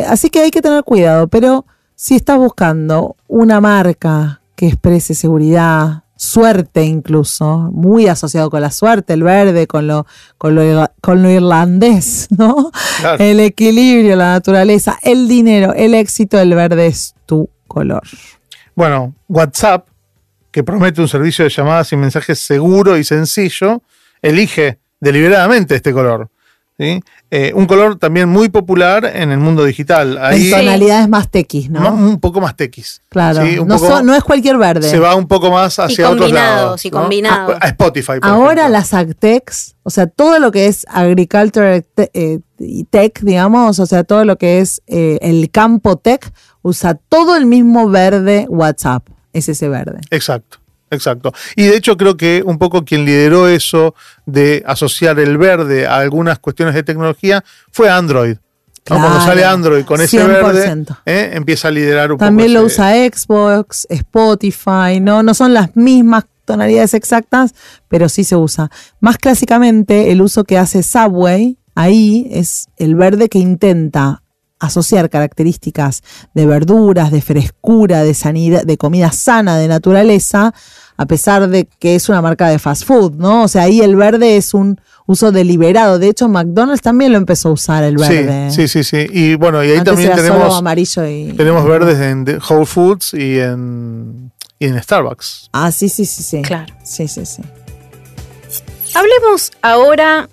así 0.08 0.30
que 0.30 0.40
hay 0.40 0.50
que 0.50 0.62
tener 0.62 0.84
cuidado, 0.84 1.28
pero 1.28 1.66
si 1.94 2.14
estás 2.14 2.38
buscando 2.38 3.16
una 3.28 3.60
marca 3.60 4.40
que 4.54 4.68
exprese 4.68 5.14
seguridad, 5.14 6.04
suerte 6.16 6.82
incluso, 6.82 7.70
muy 7.72 8.08
asociado 8.08 8.50
con 8.50 8.62
la 8.62 8.70
suerte, 8.70 9.12
el 9.12 9.22
verde, 9.22 9.66
con 9.66 9.86
lo, 9.86 10.06
con 10.38 10.54
lo, 10.54 10.90
con 11.00 11.22
lo 11.22 11.30
irlandés, 11.30 12.28
¿no? 12.36 12.70
El 13.18 13.40
equilibrio, 13.40 14.16
la 14.16 14.32
naturaleza, 14.32 14.98
el 15.02 15.28
dinero, 15.28 15.74
el 15.74 15.94
éxito, 15.94 16.38
el 16.40 16.54
verde 16.54 16.86
es 16.86 17.14
tu 17.26 17.48
color. 17.68 18.02
Bueno, 18.74 19.14
WhatsApp, 19.28 19.88
que 20.50 20.64
promete 20.64 21.00
un 21.00 21.08
servicio 21.08 21.44
de 21.44 21.50
llamadas 21.50 21.92
y 21.92 21.96
mensajes 21.96 22.38
seguro 22.38 22.96
y 22.96 23.04
sencillo, 23.04 23.82
elige 24.22 24.78
deliberadamente 25.00 25.74
este 25.74 25.92
color. 25.92 26.30
Eh, 26.78 27.52
un 27.54 27.66
color 27.66 27.98
también 27.98 28.28
muy 28.28 28.50
popular 28.50 29.04
en 29.06 29.30
el 29.30 29.38
mundo 29.38 29.64
digital. 29.64 30.18
Ahí, 30.18 30.46
en 30.46 30.58
tonalidades 30.58 31.08
más 31.08 31.30
tequis, 31.30 31.70
¿no? 31.70 31.92
Un 31.92 32.20
poco 32.20 32.40
más 32.40 32.54
tequis. 32.54 33.00
Claro. 33.08 33.42
no, 33.64 34.14
es 34.14 34.22
cualquier 34.22 34.58
verde. 34.58 34.88
Se 34.88 34.98
va 34.98 35.14
un 35.14 35.26
poco 35.26 35.50
más 35.50 35.78
hacia 35.78 36.10
otros 36.10 36.30
lados. 36.30 36.84
Y 36.84 36.90
combinados. 36.90 37.56
A, 37.60 37.68
Spotify. 37.68 38.12
Ahora 38.22 38.68
las 38.68 38.92
agtex, 38.92 39.76
o 39.82 39.90
sea, 39.90 40.06
todo 40.06 40.38
lo 40.38 40.52
que 40.52 40.66
es 40.66 40.86
agriculture 40.90 41.86
eh, 41.96 42.40
y 42.58 42.84
tech, 42.84 43.20
digamos, 43.20 43.78
o 43.78 43.86
sea, 43.86 44.04
todo 44.04 44.24
lo 44.24 44.36
que 44.36 44.60
es 44.60 44.82
eh, 44.86 45.18
el 45.22 45.50
campo 45.50 45.96
tech, 45.96 46.30
usa 46.62 46.94
todo 46.94 47.36
el 47.36 47.46
mismo 47.46 47.88
verde 47.88 48.46
WhatsApp. 48.48 49.08
Es 49.32 49.48
ese 49.48 49.68
verde. 49.68 50.00
Exacto. 50.10 50.58
Exacto. 50.96 51.32
Y 51.54 51.64
de 51.64 51.76
hecho 51.76 51.96
creo 51.96 52.16
que 52.16 52.42
un 52.44 52.58
poco 52.58 52.84
quien 52.84 53.04
lideró 53.04 53.48
eso 53.48 53.94
de 54.24 54.62
asociar 54.66 55.18
el 55.18 55.38
verde 55.38 55.86
a 55.86 55.98
algunas 55.98 56.38
cuestiones 56.38 56.74
de 56.74 56.82
tecnología 56.82 57.44
fue 57.70 57.88
Android. 57.88 58.36
Cuando 58.88 59.20
sale 59.20 59.44
Android 59.44 59.84
con 59.84 60.00
ese 60.00 60.24
verde, 60.24 60.84
¿eh? 61.06 61.30
empieza 61.32 61.68
a 61.68 61.70
liderar 61.72 62.12
un 62.12 62.18
También 62.18 62.52
poco. 62.52 62.54
También 62.54 62.54
lo 62.54 62.62
usa 62.62 62.92
Xbox, 63.10 63.86
Spotify, 63.90 65.00
¿no? 65.00 65.24
No 65.24 65.34
son 65.34 65.52
las 65.54 65.74
mismas 65.74 66.24
tonalidades 66.44 66.94
exactas, 66.94 67.54
pero 67.88 68.08
sí 68.08 68.24
se 68.24 68.36
usa. 68.36 68.70
Más 69.00 69.18
clásicamente, 69.18 70.12
el 70.12 70.22
uso 70.22 70.44
que 70.44 70.56
hace 70.56 70.84
Subway 70.84 71.58
ahí 71.74 72.28
es 72.30 72.68
el 72.76 72.94
verde 72.94 73.28
que 73.28 73.38
intenta 73.38 74.22
asociar 74.58 75.10
características 75.10 76.02
de 76.34 76.46
verduras, 76.46 77.10
de 77.10 77.20
frescura, 77.20 78.02
de 78.02 78.14
sanidad, 78.14 78.64
de 78.64 78.78
comida 78.78 79.12
sana, 79.12 79.58
de 79.58 79.68
naturaleza, 79.68 80.54
a 80.96 81.06
pesar 81.06 81.48
de 81.48 81.68
que 81.78 81.94
es 81.94 82.08
una 82.08 82.22
marca 82.22 82.48
de 82.48 82.58
fast 82.58 82.84
food, 82.84 83.14
¿no? 83.14 83.44
O 83.44 83.48
sea, 83.48 83.62
ahí 83.62 83.80
el 83.80 83.96
verde 83.96 84.36
es 84.36 84.54
un 84.54 84.80
uso 85.06 85.32
deliberado. 85.32 85.98
De 85.98 86.08
hecho, 86.08 86.28
McDonald's 86.28 86.82
también 86.82 87.12
lo 87.12 87.18
empezó 87.18 87.50
a 87.50 87.52
usar 87.52 87.84
el 87.84 87.96
verde. 87.96 88.50
Sí, 88.50 88.68
sí, 88.68 88.84
sí. 88.84 89.06
Y 89.10 89.34
bueno, 89.34 89.62
y 89.62 89.70
ahí 89.70 89.84
también 89.84 90.14
tenemos 90.14 90.56
amarillo 90.56 91.06
y 91.06 91.32
tenemos 91.36 91.64
verdes 91.64 91.98
en 92.00 92.40
Whole 92.48 92.66
Foods 92.66 93.14
y 93.14 93.38
en 93.38 94.32
y 94.58 94.66
en 94.66 94.82
Starbucks. 94.82 95.50
Ah, 95.52 95.70
sí, 95.70 95.88
sí, 95.88 96.06
sí, 96.06 96.22
sí. 96.22 96.42
Claro. 96.42 96.72
Sí, 96.82 97.08
sí, 97.08 97.26
sí. 97.26 97.42
Hablemos 98.94 99.52
ahora 99.60 100.28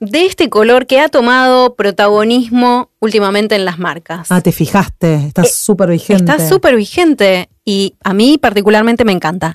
de 0.00 0.24
este 0.24 0.48
color 0.48 0.86
que 0.86 0.98
ha 0.98 1.08
tomado 1.08 1.76
protagonismo 1.76 2.90
últimamente 3.00 3.54
en 3.54 3.66
las 3.66 3.78
marcas. 3.78 4.32
Ah, 4.32 4.40
te 4.40 4.50
fijaste, 4.50 5.26
está 5.26 5.42
eh, 5.42 5.50
súper 5.52 5.90
vigente. 5.90 6.32
Está 6.32 6.48
súper 6.48 6.74
vigente 6.74 7.50
y 7.64 7.94
a 8.02 8.14
mí 8.14 8.38
particularmente 8.38 9.04
me 9.04 9.12
encanta, 9.12 9.54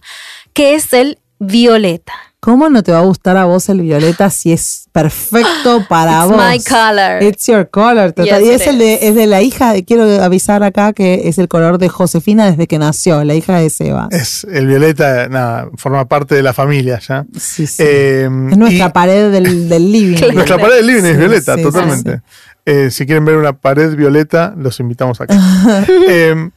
que 0.54 0.76
es 0.76 0.94
el 0.94 1.18
violeta. 1.40 2.14
¿Cómo 2.46 2.70
no 2.70 2.84
te 2.84 2.92
va 2.92 3.00
a 3.00 3.02
gustar 3.02 3.38
a 3.38 3.46
vos 3.46 3.70
el 3.70 3.82
violeta 3.82 4.30
si 4.30 4.52
es 4.52 4.88
perfecto 4.92 5.84
para 5.90 6.20
It's 6.20 6.30
vos? 6.30 6.38
my 6.38 6.60
color. 6.60 7.24
It's 7.24 7.48
your 7.48 7.68
color. 7.68 8.14
y 8.18 8.50
es, 8.50 8.68
el 8.68 8.78
de, 8.78 9.00
es 9.02 9.16
de 9.16 9.26
la 9.26 9.42
hija, 9.42 9.74
quiero 9.82 10.04
avisar 10.22 10.62
acá 10.62 10.94
que 10.94 11.28
es 11.28 11.40
el 11.40 11.48
color 11.48 11.80
de 11.80 11.90
Josefina 11.90 12.46
desde 12.46 12.68
que 12.68 12.78
nació, 12.78 13.24
la 13.24 13.34
hija 13.34 13.58
de 13.58 13.72
Seba. 13.72 14.10
Es 14.12 14.44
el 14.44 14.68
violeta, 14.68 15.28
nada, 15.28 15.70
forma 15.76 16.08
parte 16.08 16.36
de 16.36 16.44
la 16.44 16.54
familia 16.54 17.00
ya. 17.00 17.26
Sí, 17.36 17.66
sí. 17.66 17.82
Eh, 17.84 18.30
es 18.52 18.58
nuestra 18.60 18.94
pared 18.94 19.32
del, 19.32 19.68
del 19.68 19.92
living. 19.92 20.20
Nuestra 20.36 20.60
pared 20.60 20.76
del 20.76 20.86
living 20.86 21.04
es 21.06 21.18
violeta, 21.18 21.58
totalmente. 21.58 22.22
Eh, 22.64 22.92
si 22.92 23.08
quieren 23.08 23.26
ver 23.26 23.38
una 23.38 23.54
pared 23.54 23.96
violeta, 23.96 24.54
los 24.56 24.80
invitamos 24.80 25.20
acá. 25.20 25.34
Eh, 26.08 26.52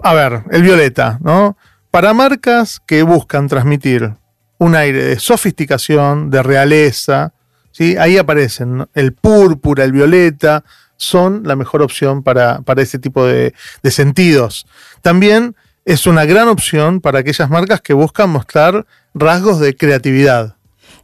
a 0.00 0.12
ver, 0.12 0.42
el 0.50 0.62
violeta, 0.64 1.20
¿no? 1.22 1.56
Para 1.92 2.12
marcas 2.14 2.80
que 2.84 3.04
buscan 3.04 3.46
transmitir 3.46 4.14
un 4.64 4.74
aire 4.74 5.04
de 5.04 5.18
sofisticación, 5.18 6.30
de 6.30 6.42
realeza. 6.42 7.32
¿sí? 7.70 7.96
Ahí 7.98 8.16
aparecen 8.16 8.86
el 8.94 9.12
púrpura, 9.12 9.84
el 9.84 9.92
violeta, 9.92 10.64
son 10.96 11.42
la 11.44 11.54
mejor 11.54 11.82
opción 11.82 12.22
para, 12.22 12.60
para 12.62 12.82
ese 12.82 12.98
tipo 12.98 13.26
de, 13.26 13.52
de 13.82 13.90
sentidos. 13.90 14.66
También 15.02 15.54
es 15.84 16.06
una 16.06 16.24
gran 16.24 16.48
opción 16.48 17.00
para 17.00 17.18
aquellas 17.18 17.50
marcas 17.50 17.82
que 17.82 17.92
buscan 17.92 18.30
mostrar 18.30 18.86
rasgos 19.12 19.60
de 19.60 19.76
creatividad. 19.76 20.56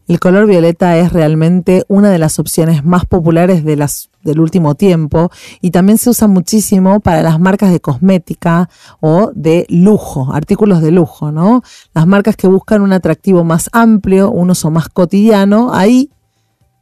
El 0.09 0.19
color 0.19 0.47
violeta 0.47 0.97
es 0.97 1.13
realmente 1.13 1.85
una 1.87 2.11
de 2.11 2.19
las 2.19 2.39
opciones 2.39 2.83
más 2.83 3.05
populares 3.05 3.63
de 3.65 3.77
las, 3.77 4.10
del 4.23 4.41
último 4.41 4.75
tiempo 4.75 5.31
y 5.61 5.71
también 5.71 5.99
se 5.99 6.11
usa 6.11 6.29
muchísimo 6.29 7.01
para 7.01 7.23
las 7.23 7.41
marcas 7.41 7.73
de 7.73 7.81
cosmética 7.81 8.69
o 9.01 9.31
de 9.35 9.67
lujo, 9.69 10.33
artículos 10.33 10.83
de 10.83 10.91
lujo, 10.91 11.33
¿no? 11.33 11.63
Las 11.95 12.07
marcas 12.07 12.37
que 12.37 12.47
buscan 12.47 12.83
un 12.83 12.93
atractivo 12.93 13.45
más 13.45 13.69
amplio, 13.73 14.31
un 14.31 14.51
uso 14.51 14.71
más 14.71 14.89
cotidiano, 14.89 15.73
ahí 15.73 16.11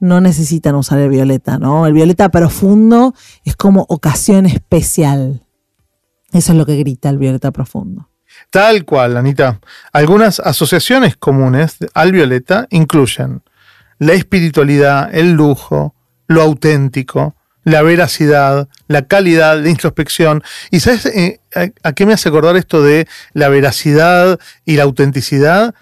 no 0.00 0.20
necesitan 0.20 0.74
usar 0.74 0.98
el 0.98 1.08
violeta, 1.10 1.58
¿no? 1.58 1.86
El 1.86 1.92
violeta 1.92 2.28
profundo 2.30 3.14
es 3.44 3.56
como 3.56 3.86
ocasión 3.88 4.46
especial. 4.46 5.42
Eso 6.32 6.52
es 6.52 6.58
lo 6.58 6.66
que 6.66 6.76
grita 6.76 7.08
el 7.08 7.18
violeta 7.18 7.50
profundo. 7.50 8.08
Tal 8.50 8.84
cual, 8.84 9.16
Anita. 9.16 9.60
Algunas 9.92 10.40
asociaciones 10.40 11.16
comunes 11.16 11.78
al 11.94 12.12
violeta 12.12 12.66
incluyen 12.70 13.42
la 13.98 14.12
espiritualidad, 14.12 15.12
el 15.12 15.32
lujo, 15.32 15.94
lo 16.28 16.42
auténtico, 16.42 17.34
la 17.64 17.82
veracidad, 17.82 18.68
la 18.86 19.02
calidad, 19.02 19.60
la 19.60 19.68
introspección. 19.68 20.42
¿Y 20.70 20.80
sabes 20.80 21.06
eh, 21.06 21.40
a, 21.82 21.92
qué 21.92 22.06
me 22.06 22.12
hace 22.12 22.28
acordar 22.28 22.56
esto 22.56 22.82
de 22.82 23.08
la 23.32 23.48
veracidad 23.48 24.38
y 24.64 24.76
la 24.76 24.84
autenticidad? 24.84 25.74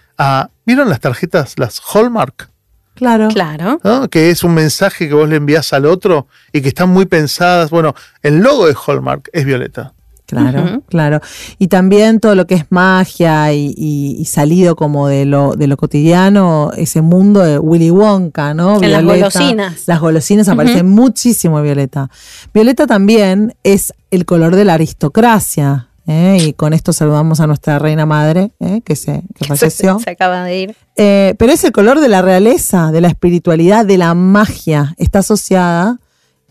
¿Vieron 0.64 0.88
las 0.88 1.00
tarjetas, 1.00 1.58
las 1.58 1.80
Hallmark? 1.80 2.50
Claro. 2.94 3.28
Claro. 3.28 3.78
Que 4.10 4.30
es 4.30 4.42
un 4.42 4.54
mensaje 4.54 5.06
que 5.06 5.14
vos 5.14 5.28
le 5.28 5.36
envías 5.36 5.72
al 5.74 5.84
otro 5.84 6.28
y 6.52 6.62
que 6.62 6.68
están 6.68 6.88
muy 6.88 7.04
pensadas. 7.04 7.70
Bueno, 7.70 7.94
el 8.22 8.38
logo 8.38 8.66
de 8.66 8.74
Hallmark 8.74 9.28
es 9.32 9.44
violeta. 9.44 9.92
Claro, 10.26 10.82
claro. 10.88 11.20
Y 11.58 11.68
también 11.68 12.18
todo 12.18 12.34
lo 12.34 12.46
que 12.46 12.56
es 12.56 12.64
magia 12.70 13.52
y, 13.52 14.24
salido 14.26 14.74
como 14.74 15.06
de 15.08 15.24
lo, 15.24 15.54
de 15.54 15.68
lo 15.68 15.76
cotidiano, 15.76 16.72
ese 16.76 17.00
mundo 17.00 17.40
de 17.40 17.58
Willy 17.58 17.90
Wonka, 17.90 18.52
¿no? 18.54 18.80
las 18.80 19.04
golosinas. 19.04 19.84
Las 19.86 20.00
golosinas 20.00 20.48
aparecen 20.48 20.88
muchísimo 20.88 21.62
Violeta. 21.62 22.10
Violeta 22.52 22.86
también 22.86 23.54
es 23.62 23.94
el 24.10 24.24
color 24.24 24.56
de 24.56 24.64
la 24.64 24.74
aristocracia. 24.74 25.88
¿eh? 26.06 26.38
Y 26.40 26.52
con 26.52 26.72
esto 26.72 26.92
saludamos 26.92 27.40
a 27.40 27.46
nuestra 27.46 27.78
reina 27.78 28.06
madre, 28.06 28.50
¿eh? 28.60 28.80
que, 28.84 28.96
se, 28.96 29.22
que 29.34 29.44
falleció. 29.44 29.98
Se, 30.00 30.10
acaba 30.10 30.44
de 30.44 30.58
ir. 30.58 30.76
Eh, 30.96 31.34
pero 31.38 31.52
es 31.52 31.62
el 31.64 31.72
color 31.72 32.00
de 32.00 32.08
la 32.08 32.22
realeza, 32.22 32.90
de 32.90 33.00
la 33.00 33.08
espiritualidad, 33.08 33.84
de 33.84 33.98
la 33.98 34.14
magia. 34.14 34.94
Está 34.98 35.20
asociada 35.20 36.00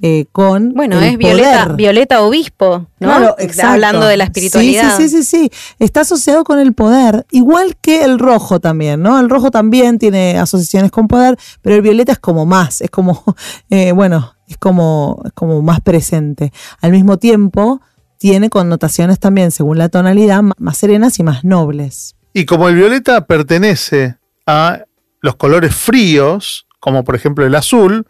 eh, 0.02 0.26
con. 0.32 0.74
Bueno, 0.74 1.00
es 1.00 1.18
Violeta, 1.18 1.68
Violeta 1.68 2.22
Obispo, 2.22 2.88
¿no? 3.00 3.08
Claro, 3.08 3.36
exacto. 3.40 3.72
Hablando 3.72 4.06
de 4.06 4.18
la 4.18 4.26
espiritualidad. 4.26 4.98
Sí, 4.98 5.08
sí, 5.08 5.24
sí, 5.24 5.50
sí, 5.50 5.52
Está 5.80 6.02
asociado 6.02 6.44
con 6.44 6.60
el 6.60 6.74
poder, 6.74 7.26
igual 7.32 7.78
que 7.80 8.04
el 8.04 8.20
rojo 8.20 8.60
también, 8.60 9.02
¿no? 9.02 9.20
El 9.20 9.30
rojo 9.30 9.52
también 9.52 9.98
tiene 9.98 10.38
asociaciones 10.38 10.92
con 10.92 11.08
poder, 11.08 11.38
pero 11.62 11.78
el 11.78 11.82
violeta 11.82 12.12
es 12.12 12.20
como 12.20 12.46
más, 12.46 12.82
es 12.82 12.90
como, 12.90 13.24
eh, 13.70 13.94
bueno, 13.94 14.36
es 14.48 14.58
como, 14.58 15.22
es 15.26 15.32
como 15.32 15.62
más 15.62 15.80
presente. 15.80 16.52
Al 16.82 16.92
mismo 16.92 17.18
tiempo, 17.18 17.82
tiene 18.18 18.50
connotaciones 18.50 19.20
también, 19.20 19.52
según 19.52 19.78
la 19.78 19.90
tonalidad, 19.90 20.42
más 20.58 20.78
serenas 20.78 21.20
y 21.20 21.24
más 21.24 21.44
nobles. 21.44 22.16
Y 22.34 22.46
como 22.46 22.68
el 22.68 22.76
violeta 22.76 23.26
pertenece 23.28 24.18
a 24.46 24.84
los 25.22 25.38
colores 25.38 25.74
fríos, 25.74 26.68
como 26.80 27.04
por 27.04 27.16
ejemplo 27.16 27.46
el 27.46 27.56
azul, 27.56 28.06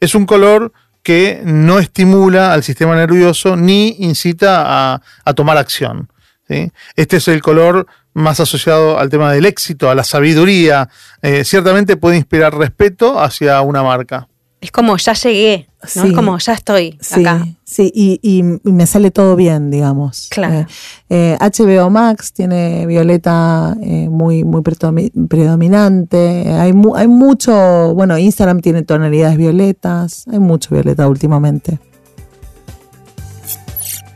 es 0.00 0.14
un 0.14 0.26
color 0.26 0.72
que 1.06 1.40
no 1.44 1.78
estimula 1.78 2.52
al 2.52 2.64
sistema 2.64 2.96
nervioso 2.96 3.54
ni 3.54 3.94
incita 4.00 4.96
a, 5.24 5.34
tomar 5.34 5.56
acción. 5.56 6.10
Este 6.48 7.18
es 7.18 7.28
el 7.28 7.42
color 7.42 7.86
más 8.12 8.40
asociado 8.40 8.98
al 8.98 9.08
tema 9.08 9.32
del 9.32 9.46
éxito, 9.46 9.88
a 9.88 9.94
la 9.94 10.02
sabiduría. 10.02 10.88
Eh, 11.22 11.44
ciertamente 11.44 11.96
puede 11.96 12.16
inspirar 12.16 12.56
respeto 12.56 13.20
hacia 13.20 13.60
una 13.60 13.84
marca. 13.84 14.26
Es 14.60 14.72
como 14.72 14.96
ya 14.96 15.12
llegué, 15.12 15.68
¿no? 15.94 16.02
Sí. 16.02 16.08
Es 16.08 16.14
como 16.14 16.38
ya 16.38 16.52
estoy 16.54 16.98
Sí, 17.00 17.20
acá. 17.20 17.46
sí, 17.64 17.92
y, 17.94 18.18
y- 18.22 18.60
y 18.68 18.72
me 18.72 18.86
sale 18.86 19.10
todo 19.10 19.36
bien, 19.36 19.70
digamos. 19.70 20.28
Claro. 20.30 20.54
Eh, 20.60 20.66
eh, 21.10 21.38
HBO 21.40 21.90
Max 21.90 22.32
tiene 22.32 22.86
violeta 22.86 23.76
eh, 23.82 24.08
muy, 24.08 24.42
muy 24.44 24.62
predomi- 24.62 25.12
predominante. 25.28 26.50
Hay, 26.52 26.72
mu- 26.72 26.96
hay 26.96 27.08
mucho, 27.08 27.94
bueno, 27.94 28.18
Instagram 28.18 28.60
tiene 28.60 28.82
tonalidades 28.82 29.36
violetas. 29.36 30.24
Hay 30.32 30.38
mucho 30.38 30.74
violeta 30.74 31.08
últimamente. 31.08 31.78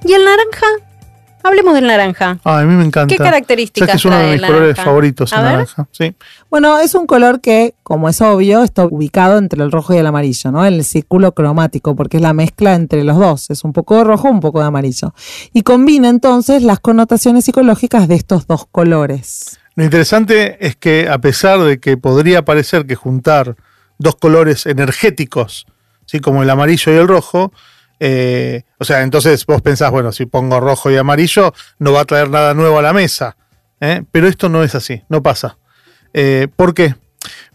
¿Y 0.05 0.13
el 0.15 0.25
naranja? 0.25 0.67
Hablemos 1.43 1.75
del 1.75 1.87
naranja. 1.87 2.39
Ah, 2.45 2.61
a 2.61 2.65
mí 2.65 2.75
me 2.75 2.85
encanta. 2.85 3.15
¿Qué 3.15 3.17
características 3.17 3.89
Sabes 3.89 3.93
que 3.93 3.97
es 3.99 4.05
uno 4.05 4.17
trae 4.17 4.27
de 4.27 4.35
el 4.35 4.41
mis 4.41 4.47
colores 4.47 4.69
naranja? 4.69 4.85
favoritos, 4.85 5.33
el 5.33 5.43
naranja. 5.43 5.89
Sí. 5.93 6.15
Bueno, 6.51 6.79
es 6.79 6.95
un 6.95 7.07
color 7.07 7.41
que, 7.41 7.75
como 7.83 8.09
es 8.09 8.21
obvio, 8.21 8.63
está 8.63 8.85
ubicado 8.85 9.39
entre 9.39 9.63
el 9.63 9.73
rojo 9.73 9.95
y 9.95 9.97
el 9.97 10.07
amarillo, 10.07 10.51
¿no? 10.51 10.67
En 10.67 10.75
el 10.75 10.85
círculo 10.85 11.33
cromático, 11.33 11.97
porque 11.97 12.19
es 12.19 12.23
la 12.23 12.33
mezcla 12.33 12.75
entre 12.75 13.05
los 13.05 13.19
dos. 13.19 13.51
Es 13.51 13.65
un 13.65 13.73
poco 13.73 13.97
de 13.97 14.05
rojo, 14.05 14.29
un 14.29 14.41
poco 14.41 14.61
de 14.61 14.67
amarillo. 14.67 15.15
Y 15.53 15.63
combina 15.63 16.09
entonces 16.09 16.63
las 16.63 16.81
connotaciones 16.81 17.45
psicológicas 17.45 18.09
de 18.09 18.17
estos 18.17 18.47
dos 18.47 18.67
colores. 18.71 19.59
Lo 19.77 19.85
interesante 19.85 20.67
es 20.67 20.77
que 20.77 21.09
a 21.09 21.19
pesar 21.19 21.61
de 21.61 21.81
que 21.81 21.97
podría 21.97 22.45
parecer 22.45 22.87
que 22.87 22.97
juntar 22.97 23.57
dos 23.99 24.17
colores 24.17 24.67
energéticos, 24.67 25.67
¿sí? 26.07 26.21
como 26.21 26.43
el 26.43 26.51
amarillo 26.51 26.93
y 26.93 26.97
el 26.97 27.09
rojo, 27.09 27.53
eh, 28.03 28.63
o 28.79 28.85
sea, 28.85 29.03
entonces 29.03 29.45
vos 29.45 29.61
pensás, 29.61 29.91
bueno, 29.91 30.11
si 30.11 30.25
pongo 30.25 30.59
rojo 30.59 30.91
y 30.91 30.97
amarillo 30.97 31.53
no 31.79 31.93
va 31.93 32.01
a 32.01 32.05
traer 32.07 32.31
nada 32.31 32.55
nuevo 32.55 32.79
a 32.79 32.83
la 32.83 32.95
mesa. 32.95 33.37
¿eh? 33.81 34.03
Pero 34.11 34.27
esto 34.27 34.49
no 34.49 34.65
es 34.65 34.75
así, 34.75 35.03
no 35.09 35.23
pasa. 35.23 35.59
Eh, 36.15 36.49
¿Por 36.57 36.75
qué? 36.75 36.95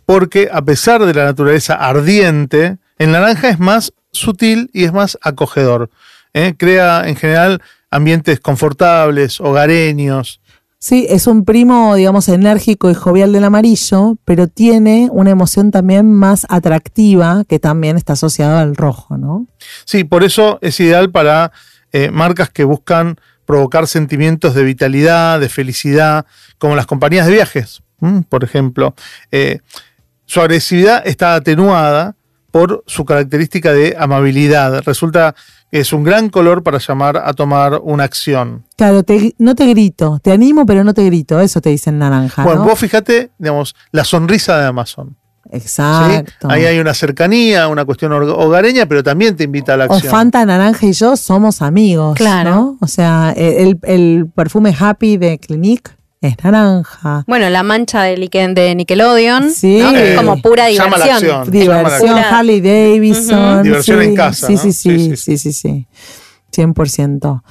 Porque 0.05 0.49
a 0.51 0.61
pesar 0.61 1.03
de 1.03 1.13
la 1.13 1.25
naturaleza 1.25 1.73
ardiente, 1.73 2.77
el 2.99 3.11
naranja 3.11 3.49
es 3.49 3.59
más 3.59 3.91
sutil 4.11 4.69
y 4.71 4.83
es 4.85 4.93
más 4.93 5.17
acogedor. 5.21 5.89
¿eh? 6.33 6.53
Crea 6.57 7.07
en 7.07 7.15
general 7.15 7.61
ambientes 7.89 8.39
confortables, 8.39 9.41
hogareños, 9.41 10.41
Sí, 10.85 11.07
es 11.09 11.25
un 11.25 11.45
primo, 11.45 11.95
digamos, 11.95 12.29
enérgico 12.29 12.91
y 12.91 12.93
jovial 12.93 13.33
del 13.33 13.45
amarillo, 13.45 14.17
pero 14.23 14.47
tiene 14.47 15.09
una 15.11 15.31
emoción 15.31 15.71
también 15.71 16.13
más 16.13 16.45
atractiva 16.47 17.43
que 17.49 17.57
también 17.57 17.97
está 17.97 18.13
asociada 18.13 18.61
al 18.61 18.75
rojo, 18.75 19.17
¿no? 19.17 19.47
Sí, 19.85 20.03
por 20.03 20.23
eso 20.23 20.59
es 20.61 20.79
ideal 20.79 21.09
para 21.09 21.51
eh, 21.91 22.11
marcas 22.11 22.51
que 22.51 22.65
buscan 22.65 23.15
provocar 23.47 23.87
sentimientos 23.87 24.53
de 24.53 24.63
vitalidad, 24.63 25.39
de 25.39 25.49
felicidad, 25.49 26.27
como 26.59 26.75
las 26.75 26.85
compañías 26.85 27.25
de 27.25 27.33
viajes, 27.33 27.81
por 28.29 28.43
ejemplo. 28.43 28.93
Eh, 29.31 29.61
su 30.27 30.39
agresividad 30.39 31.01
está 31.07 31.33
atenuada 31.33 32.15
por 32.51 32.83
su 32.85 33.05
característica 33.05 33.73
de 33.73 33.95
amabilidad. 33.97 34.83
Resulta 34.85 35.33
es 35.71 35.91
un 35.93 36.03
gran 36.03 36.29
color 36.29 36.63
para 36.63 36.77
llamar 36.77 37.17
a 37.17 37.33
tomar 37.33 37.79
una 37.83 38.03
acción. 38.05 38.65
Claro, 38.77 39.03
te- 39.03 39.35
no 39.39 39.55
te 39.55 39.65
grito, 39.67 40.19
te 40.21 40.31
animo, 40.31 40.65
pero 40.65 40.83
no 40.83 40.93
te 40.93 41.03
grito, 41.05 41.39
eso 41.41 41.59
te 41.61 41.69
dice 41.69 41.89
el 41.89 41.97
naranja. 41.99 42.43
bueno, 42.43 42.61
¿no? 42.61 42.65
vos 42.69 42.79
fíjate, 42.79 43.31
digamos, 43.37 43.75
la 43.91 44.03
sonrisa 44.05 44.57
de 44.59 44.67
Amazon. 44.67 45.17
¿sí? 45.43 45.49
Exacto. 45.57 46.47
Ahí 46.49 46.65
hay 46.65 46.79
una 46.79 46.93
cercanía, 46.93 47.67
una 47.67 47.85
cuestión 47.85 48.11
hogareña, 48.13 48.85
pero 48.87 49.03
también 49.03 49.35
te 49.35 49.43
invita 49.43 49.73
a 49.73 49.77
la 49.77 49.85
O 49.87 49.93
acción. 49.93 50.11
Fanta, 50.11 50.45
Naranja 50.45 50.85
y 50.85 50.93
yo 50.93 51.15
somos 51.17 51.61
amigos. 51.61 52.15
Claro. 52.17 52.49
¿no? 52.51 52.77
O 52.81 52.87
sea, 52.87 53.33
el, 53.35 53.77
el 53.83 54.27
perfume 54.33 54.75
Happy 54.77 55.17
de 55.17 55.37
Clinique 55.39 55.91
es 56.27 56.43
naranja. 56.43 57.23
Bueno, 57.27 57.49
la 57.49 57.63
mancha 57.63 58.03
de, 58.03 58.17
Nicke- 58.17 58.53
de 58.53 58.75
Nickelodeon, 58.75 59.51
Sí. 59.51 59.79
¿no? 59.79 59.91
Que 59.91 60.03
es 60.03 60.13
Eh, 60.13 60.15
como 60.15 60.41
pura 60.41 60.69
llama 60.71 60.97
la 60.97 61.05
diversión. 61.05 61.31
acción. 61.39 61.51
Diversión, 61.51 62.17
Harley 62.17 62.61
Davidson. 62.61 63.63
Diversión 63.63 63.99
sí, 64.01 64.05
en 64.07 64.15
casa, 64.15 64.47
Sí, 64.47 64.53
¿no? 64.53 64.59
sí, 64.59 64.71
sí, 64.73 64.99
Sí, 64.99 65.15
sí, 65.17 65.37
sí, 65.37 65.53
sí. 65.53 65.87
100%. 66.51 67.43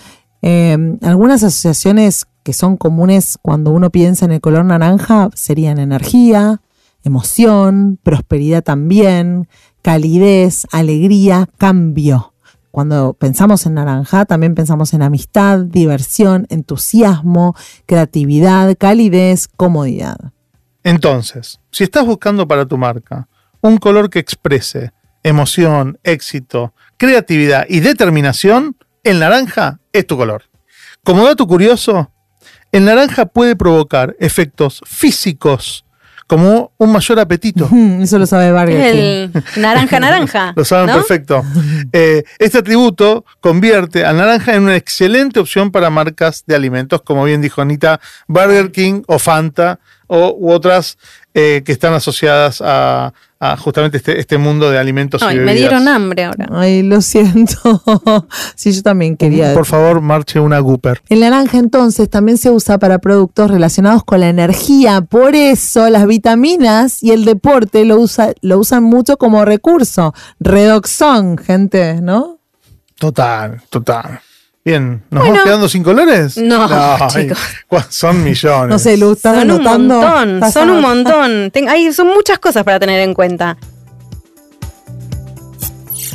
Eh, 0.43 0.77
algunas 1.03 1.43
asociaciones 1.43 2.27
que 2.43 2.53
son 2.53 2.77
comunes 2.77 3.39
cuando 3.41 3.71
uno 3.71 3.91
piensa 3.91 4.27
en 4.27 4.33
el 4.33 4.41
color 4.41 4.65
naranja 4.67 5.31
serían 5.35 5.79
energía, 5.79 6.61
emoción, 7.03 7.99
prosperidad 8.03 8.63
también, 8.63 9.49
calidez, 9.83 10.67
alegría, 10.71 11.49
cambio. 11.59 12.34
Cuando 12.75 13.13
pensamos 13.13 13.67
en 13.67 13.75
naranja, 13.75 14.25
también 14.25 14.57
pensamos 14.57 14.95
en 14.95 15.03
amistad, 15.03 15.61
diversión, 15.61 16.49
entusiasmo, 16.51 17.55
creatividad, 17.87 18.77
calidez, 18.77 19.47
comodidad. 19.47 20.17
Entonces, 20.83 21.61
si 21.71 21.85
estás 21.85 22.05
buscando 22.05 22.49
para 22.49 22.67
tu 22.67 22.77
marca 22.77 23.29
un 23.61 23.77
color 23.77 24.11
que 24.11 24.19
exprese 24.19 24.93
emoción, 25.23 26.01
éxito, 26.03 26.75
creatividad 26.97 27.65
y 27.69 27.79
determinación, 27.79 28.77
el 29.05 29.21
naranja 29.21 29.79
es 29.93 30.05
tu 30.09 30.17
color. 30.17 30.43
Como 31.05 31.25
dato 31.25 31.47
curioso, 31.47 32.11
el 32.73 32.87
naranja 32.87 33.27
puede 33.27 33.55
provocar 33.55 34.17
efectos 34.19 34.83
físicos 34.85 35.85
como 36.27 36.73
un 36.79 36.93
mayor 36.93 37.21
apetito. 37.21 37.69
Eso 38.01 38.19
lo 38.19 38.27
sabe 38.27 38.51
Vargas. 38.53 38.77
Es 38.77 38.95
el 38.95 39.31
naranja 39.57 40.01
naranja. 40.01 40.53
Lo 40.57 40.65
saben 40.65 40.87
¿no? 40.87 40.95
perfecto. 40.95 41.45
Eh, 41.93 42.25
este 42.39 42.59
atributo 42.59 43.25
convierte 43.41 44.05
al 44.05 44.17
naranja 44.17 44.55
en 44.55 44.65
una 44.65 44.77
excelente 44.77 45.41
opción 45.41 45.71
para 45.71 45.91
marcas 45.91 46.45
de 46.47 46.55
alimentos, 46.55 47.03
como 47.03 47.25
bien 47.25 47.43
dijo 47.43 47.61
Anita, 47.61 48.01
Burger 48.27 48.73
King 48.73 49.03
o 49.07 49.19
Fanta 49.19 49.79
o, 50.07 50.35
u 50.39 50.51
otras 50.51 50.99
eh, 51.35 51.63
que 51.65 51.73
están 51.73 51.93
asociadas 51.95 52.63
a, 52.65 53.13
a 53.45 53.59
justamente 53.59 53.99
este, 53.99 54.19
este 54.19 54.39
mundo 54.39 54.71
de 54.71 54.79
alimentos 54.79 55.21
y 55.21 55.25
Ay, 55.25 55.39
bebidas. 55.39 55.55
me 55.55 55.61
dieron 55.61 55.89
hambre 55.89 56.25
ahora. 56.25 56.49
Ay, 56.51 56.83
lo 56.83 57.03
siento. 57.03 57.83
sí, 58.55 58.73
yo 58.73 58.83
también 58.83 59.19
quería. 59.19 59.53
Por 59.53 59.67
favor, 59.67 60.01
marche 60.01 60.41
una 60.41 60.61
Gooper. 60.61 61.03
El 61.11 61.21
naranja 61.21 61.59
entonces 61.59 62.09
también 62.09 62.39
se 62.39 62.51
usa 62.51 62.79
para 62.79 62.99
productos 63.01 63.51
relacionados 63.51 64.03
con 64.03 64.21
la 64.21 64.31
energía, 64.31 65.03
por 65.03 65.35
eso 65.35 65.91
las 65.91 66.07
vitaminas 66.07 67.03
y 67.03 67.11
el 67.11 67.27
deporte 67.27 67.85
lo, 67.85 67.99
usa, 67.99 68.33
lo 68.41 68.59
usan 68.59 68.83
mucho 68.83 69.19
como 69.19 69.45
recurso. 69.45 70.15
Redoxón, 70.41 71.37
gente, 71.37 72.01
¿no? 72.01 72.39
Total, 72.99 73.61
total. 73.69 74.21
Bien, 74.65 75.03
¿nos 75.11 75.21
Bueno. 75.21 75.27
vamos 75.35 75.45
quedando 75.45 75.69
sin 75.69 75.83
colores? 75.83 76.39
No, 76.39 76.67
chicos. 77.09 77.39
Son 77.91 78.25
millones. 78.25 78.71
No 78.71 78.79
sé, 78.79 78.97
Lu, 78.97 79.13
¿estás 79.13 79.37
Son 79.37 79.51
un 79.51 79.63
montón, 79.63 80.35
¿Estás 80.37 80.53
son 80.55 80.71
un 80.71 80.81
montón. 80.81 81.51
Ten- 81.51 81.69
hay- 81.69 81.93
son 81.93 82.07
muchas 82.09 82.39
cosas 82.39 82.65
para 82.65 82.81
tener 82.81 83.01
en 83.01 83.13
cuenta. 83.13 83.59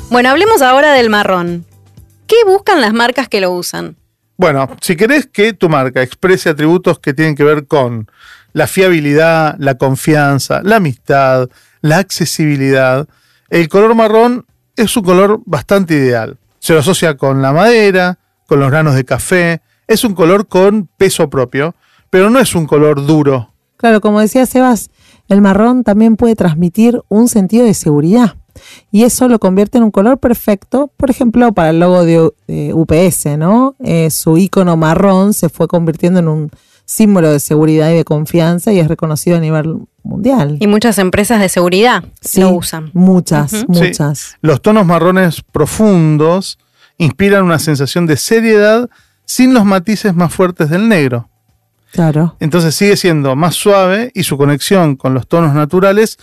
Bueno, 0.09 0.29
hablemos 0.29 0.63
ahora 0.63 0.93
del 0.93 1.11
marrón. 1.11 1.65
¿Qué 2.25 2.37
buscan 2.47 2.81
las 2.81 2.91
marcas 2.93 3.27
que 3.29 3.39
lo 3.39 3.51
usan? 3.51 3.97
Bueno, 4.37 4.67
si 4.81 4.95
querés 4.95 5.27
que 5.27 5.53
tu 5.53 5.69
marca 5.69 6.01
exprese 6.01 6.49
atributos 6.49 6.97
que 6.99 7.13
tienen 7.13 7.35
que 7.35 7.43
ver 7.43 7.67
con 7.67 8.09
la 8.53 8.65
fiabilidad, 8.65 9.55
la 9.59 9.75
confianza, 9.77 10.61
la 10.63 10.77
amistad, 10.77 11.49
la 11.81 11.97
accesibilidad, 11.97 13.07
el 13.51 13.69
color 13.69 13.93
marrón 13.93 14.45
es 14.75 14.95
un 14.97 15.03
color 15.03 15.39
bastante 15.45 15.93
ideal. 15.93 16.37
Se 16.59 16.73
lo 16.73 16.79
asocia 16.79 17.15
con 17.15 17.41
la 17.43 17.51
madera, 17.51 18.17
con 18.49 18.59
los 18.59 18.71
granos 18.71 18.95
de 18.95 19.05
café, 19.05 19.61
es 19.87 20.03
un 20.03 20.15
color 20.15 20.47
con 20.47 20.89
peso 20.97 21.29
propio, 21.29 21.75
pero 22.09 22.29
no 22.29 22.39
es 22.39 22.55
un 22.55 22.65
color 22.65 23.05
duro. 23.05 23.53
Claro, 23.77 24.01
como 24.01 24.19
decía 24.19 24.45
Sebas, 24.45 24.89
el 25.29 25.39
marrón 25.39 25.83
también 25.83 26.17
puede 26.17 26.35
transmitir 26.35 27.01
un 27.07 27.29
sentido 27.29 27.63
de 27.63 27.75
seguridad. 27.75 28.35
Y 28.91 29.03
eso 29.03 29.29
lo 29.29 29.39
convierte 29.39 29.77
en 29.77 29.85
un 29.85 29.91
color 29.91 30.17
perfecto, 30.17 30.91
por 30.97 31.09
ejemplo, 31.09 31.53
para 31.53 31.69
el 31.69 31.79
logo 31.79 32.03
de, 32.03 32.73
UPS, 32.73 33.37
¿no? 33.37 33.75
Eh, 33.81 34.09
su 34.09 34.37
icono 34.37 34.75
marrón 34.75 35.33
se 35.33 35.47
fue 35.47 35.67
convirtiendo 35.67 36.19
en 36.19 36.27
un 36.27 36.51
símbolo 36.85 37.31
de 37.31 37.39
seguridad 37.39 37.91
y 37.91 37.93
de 37.93 38.03
confianza 38.03 38.73
y 38.73 38.79
es 38.79 38.87
reconocido 38.87 39.37
a 39.37 39.39
nivel 39.39 39.75
mundial. 40.01 40.57
Y 40.59 40.65
muchas 40.65 40.97
empresas 40.97 41.39
de 41.39 41.47
seguridad 41.47 42.03
Sí, 42.19 42.41
lo 42.41 42.49
usan. 42.49 42.89
Muchas, 42.93 43.65
muchas. 43.67 44.37
Los 44.41 44.61
tonos 44.61 44.87
marrones 44.87 45.43
profundos 45.43 46.57
inspiran 46.99 47.43
una 47.43 47.57
sensación 47.57 48.05
de 48.05 48.17
seriedad 48.17 48.87
sin 49.25 49.55
los 49.55 49.65
matices 49.65 50.13
más 50.13 50.31
fuertes 50.31 50.69
del 50.69 50.87
negro. 50.87 51.29
Claro. 51.91 52.35
Entonces 52.39 52.75
sigue 52.75 52.95
siendo 52.95 53.35
más 53.35 53.55
suave 53.55 54.11
y 54.13 54.23
su 54.23 54.37
conexión 54.37 54.95
con 54.95 55.15
los 55.15 55.27
tonos 55.27 55.55
naturales 55.55 56.19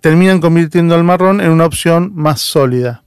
terminan 0.00 0.40
convirtiendo 0.40 0.94
al 0.94 1.04
marrón 1.04 1.42
en 1.42 1.50
una 1.50 1.66
opción 1.66 2.12
más 2.14 2.40
sólida. 2.40 3.04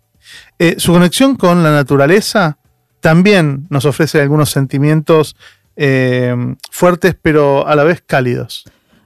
Eh, 0.59 0.75
su 0.77 0.91
conexión 0.91 1.35
con 1.35 1.63
la 1.63 1.71
naturaleza 1.71 2.59
también 2.99 3.65
nos 3.69 3.85
ofrece 3.85 4.21
algunos 4.21 4.51
sentimientos 4.51 5.35
eh, 5.75 6.35
fuertes, 6.69 7.15
pero 7.19 7.67
a 7.67 7.75
la 7.75 7.83
vez 7.83 8.03
cálidos. 8.05 8.65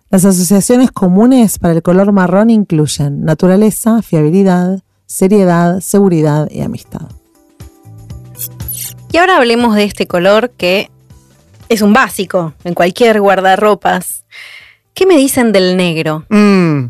Las 0.10 0.26
asociaciones 0.26 0.92
comunes 0.92 1.60
para 1.60 1.76
el 1.76 1.84
color 1.84 2.12
marrón 2.12 2.50
incluyen 2.50 3.24
naturaleza, 3.24 4.02
fiabilidad, 4.02 4.82
seriedad, 5.06 5.80
seguridad 5.82 6.50
y 6.50 6.62
amistad. 6.62 7.19
Y 9.12 9.18
ahora 9.18 9.38
hablemos 9.38 9.76
de 9.76 9.84
este 9.86 10.08
color 10.08 10.52
que 10.52 10.90
es 11.68 11.82
un 11.82 11.94
básico 11.94 12.54
en 12.64 12.74
cualquier 12.74 13.20
guardarropas. 13.22 14.24
¿Qué 14.94 15.06
me 15.06 15.16
dicen 15.18 15.52
del 15.52 15.78
negro? 15.78 16.26
Mm. 16.30 16.86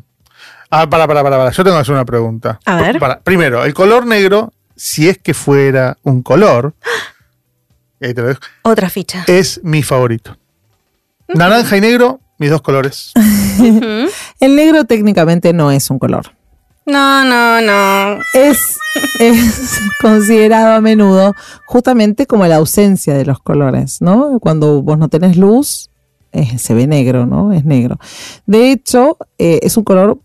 Ah, 0.71 0.89
para, 0.89 1.07
para, 1.07 1.23
para, 1.23 1.37
para. 1.37 1.51
Yo 1.51 1.63
tengo 1.63 1.77
que 1.77 1.81
hacer 1.81 1.93
una 1.93 2.05
pregunta. 2.05 2.59
A 2.65 2.81
ver. 2.81 2.99
Para- 2.99 3.19
Primero, 3.21 3.63
el 3.65 3.73
color 3.73 4.05
negro, 4.05 4.51
si 4.75 5.07
es 5.09 5.17
que 5.17 5.33
fuera 5.33 5.97
un 6.03 6.21
color, 6.21 6.73
ahí 8.01 8.13
te 8.13 8.21
lo 8.21 8.27
dejo, 8.27 8.41
Otra 8.63 8.89
ficha. 8.89 9.23
es 9.27 9.61
mi 9.63 9.81
favorito. 9.83 10.37
Naranja 11.27 11.77
y 11.77 11.81
negro, 11.81 12.19
mis 12.37 12.49
dos 12.49 12.61
colores. 12.61 13.11
El 14.39 14.55
negro 14.55 14.85
técnicamente 14.85 15.53
no 15.53 15.71
es 15.71 15.89
un 15.89 15.99
color. 15.99 16.31
No, 16.89 17.23
no, 17.23 17.61
no. 17.61 18.19
Es, 18.33 18.77
es 19.19 19.79
considerado 20.01 20.73
a 20.73 20.81
menudo 20.81 21.35
justamente 21.67 22.25
como 22.25 22.47
la 22.47 22.55
ausencia 22.55 23.13
de 23.13 23.25
los 23.25 23.39
colores, 23.39 24.01
¿no? 24.01 24.39
Cuando 24.39 24.81
vos 24.81 24.97
no 24.97 25.07
tenés 25.07 25.37
luz, 25.37 25.91
eh, 26.31 26.57
se 26.57 26.73
ve 26.73 26.87
negro, 26.87 27.27
¿no? 27.27 27.53
Es 27.53 27.63
negro. 27.63 27.99
De 28.47 28.71
hecho, 28.71 29.17
eh, 29.37 29.59
es 29.61 29.77
un 29.77 29.83
color 29.83 30.19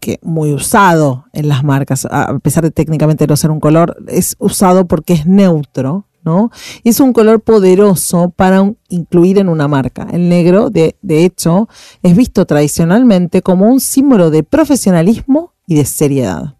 que 0.00 0.18
muy 0.22 0.52
usado 0.52 1.26
en 1.34 1.48
las 1.48 1.62
marcas, 1.62 2.06
a 2.10 2.38
pesar 2.38 2.64
de 2.64 2.70
técnicamente 2.70 3.26
no 3.26 3.36
ser 3.36 3.50
un 3.50 3.60
color, 3.60 3.96
es 4.06 4.34
usado 4.38 4.86
porque 4.86 5.12
es 5.12 5.26
neutro, 5.26 6.06
¿no? 6.24 6.50
Es 6.84 7.00
un 7.00 7.12
color 7.12 7.40
poderoso 7.40 8.30
para 8.34 8.72
incluir 8.88 9.38
en 9.38 9.50
una 9.50 9.68
marca. 9.68 10.06
El 10.10 10.30
negro, 10.30 10.70
de 10.70 10.94
hecho, 11.02 11.68
es 12.02 12.16
visto 12.16 12.46
tradicionalmente 12.46 13.42
como 13.42 13.66
un 13.66 13.80
símbolo 13.80 14.30
de 14.30 14.42
profesionalismo 14.42 15.52
y 15.68 15.76
de 15.76 15.84
seriedad. 15.84 16.54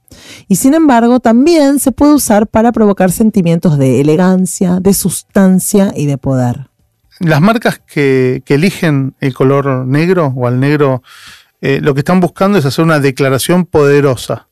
Y 0.47 0.57
sin 0.57 0.75
embargo, 0.75 1.19
también 1.19 1.81
se 1.81 1.91
puede 1.91 2.15
usar 2.15 2.47
para 2.47 2.71
provocar 2.73 3.11
sentimientos 3.11 3.79
de 3.79 4.01
elegancia, 4.01 4.79
de 4.81 4.95
sustancia 4.95 5.93
y 5.97 6.07
de 6.07 6.19
poder. 6.19 6.69
Las 7.19 7.41
marcas 7.41 7.81
que, 7.81 8.43
eligen 8.47 9.17
el 9.21 9.35
color 9.35 9.87
negro 9.87 10.33
o 10.37 10.47
al 10.47 10.61
negro, 10.61 11.03
eh, 11.61 11.81
lo 11.83 11.95
que 11.95 12.01
están 12.01 12.21
buscando 12.21 12.59
es 12.59 12.67
hacer 12.67 12.85
una 12.85 13.01
declaración 13.01 13.65
poderosa 13.65 14.49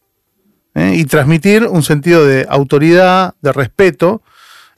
¿eh? 0.74 0.94
y 0.96 1.04
transmitir 1.04 1.64
un 1.64 1.82
sentido 1.82 2.26
de 2.26 2.46
autoridad, 2.48 3.34
de 3.40 3.52
respeto. 3.52 4.22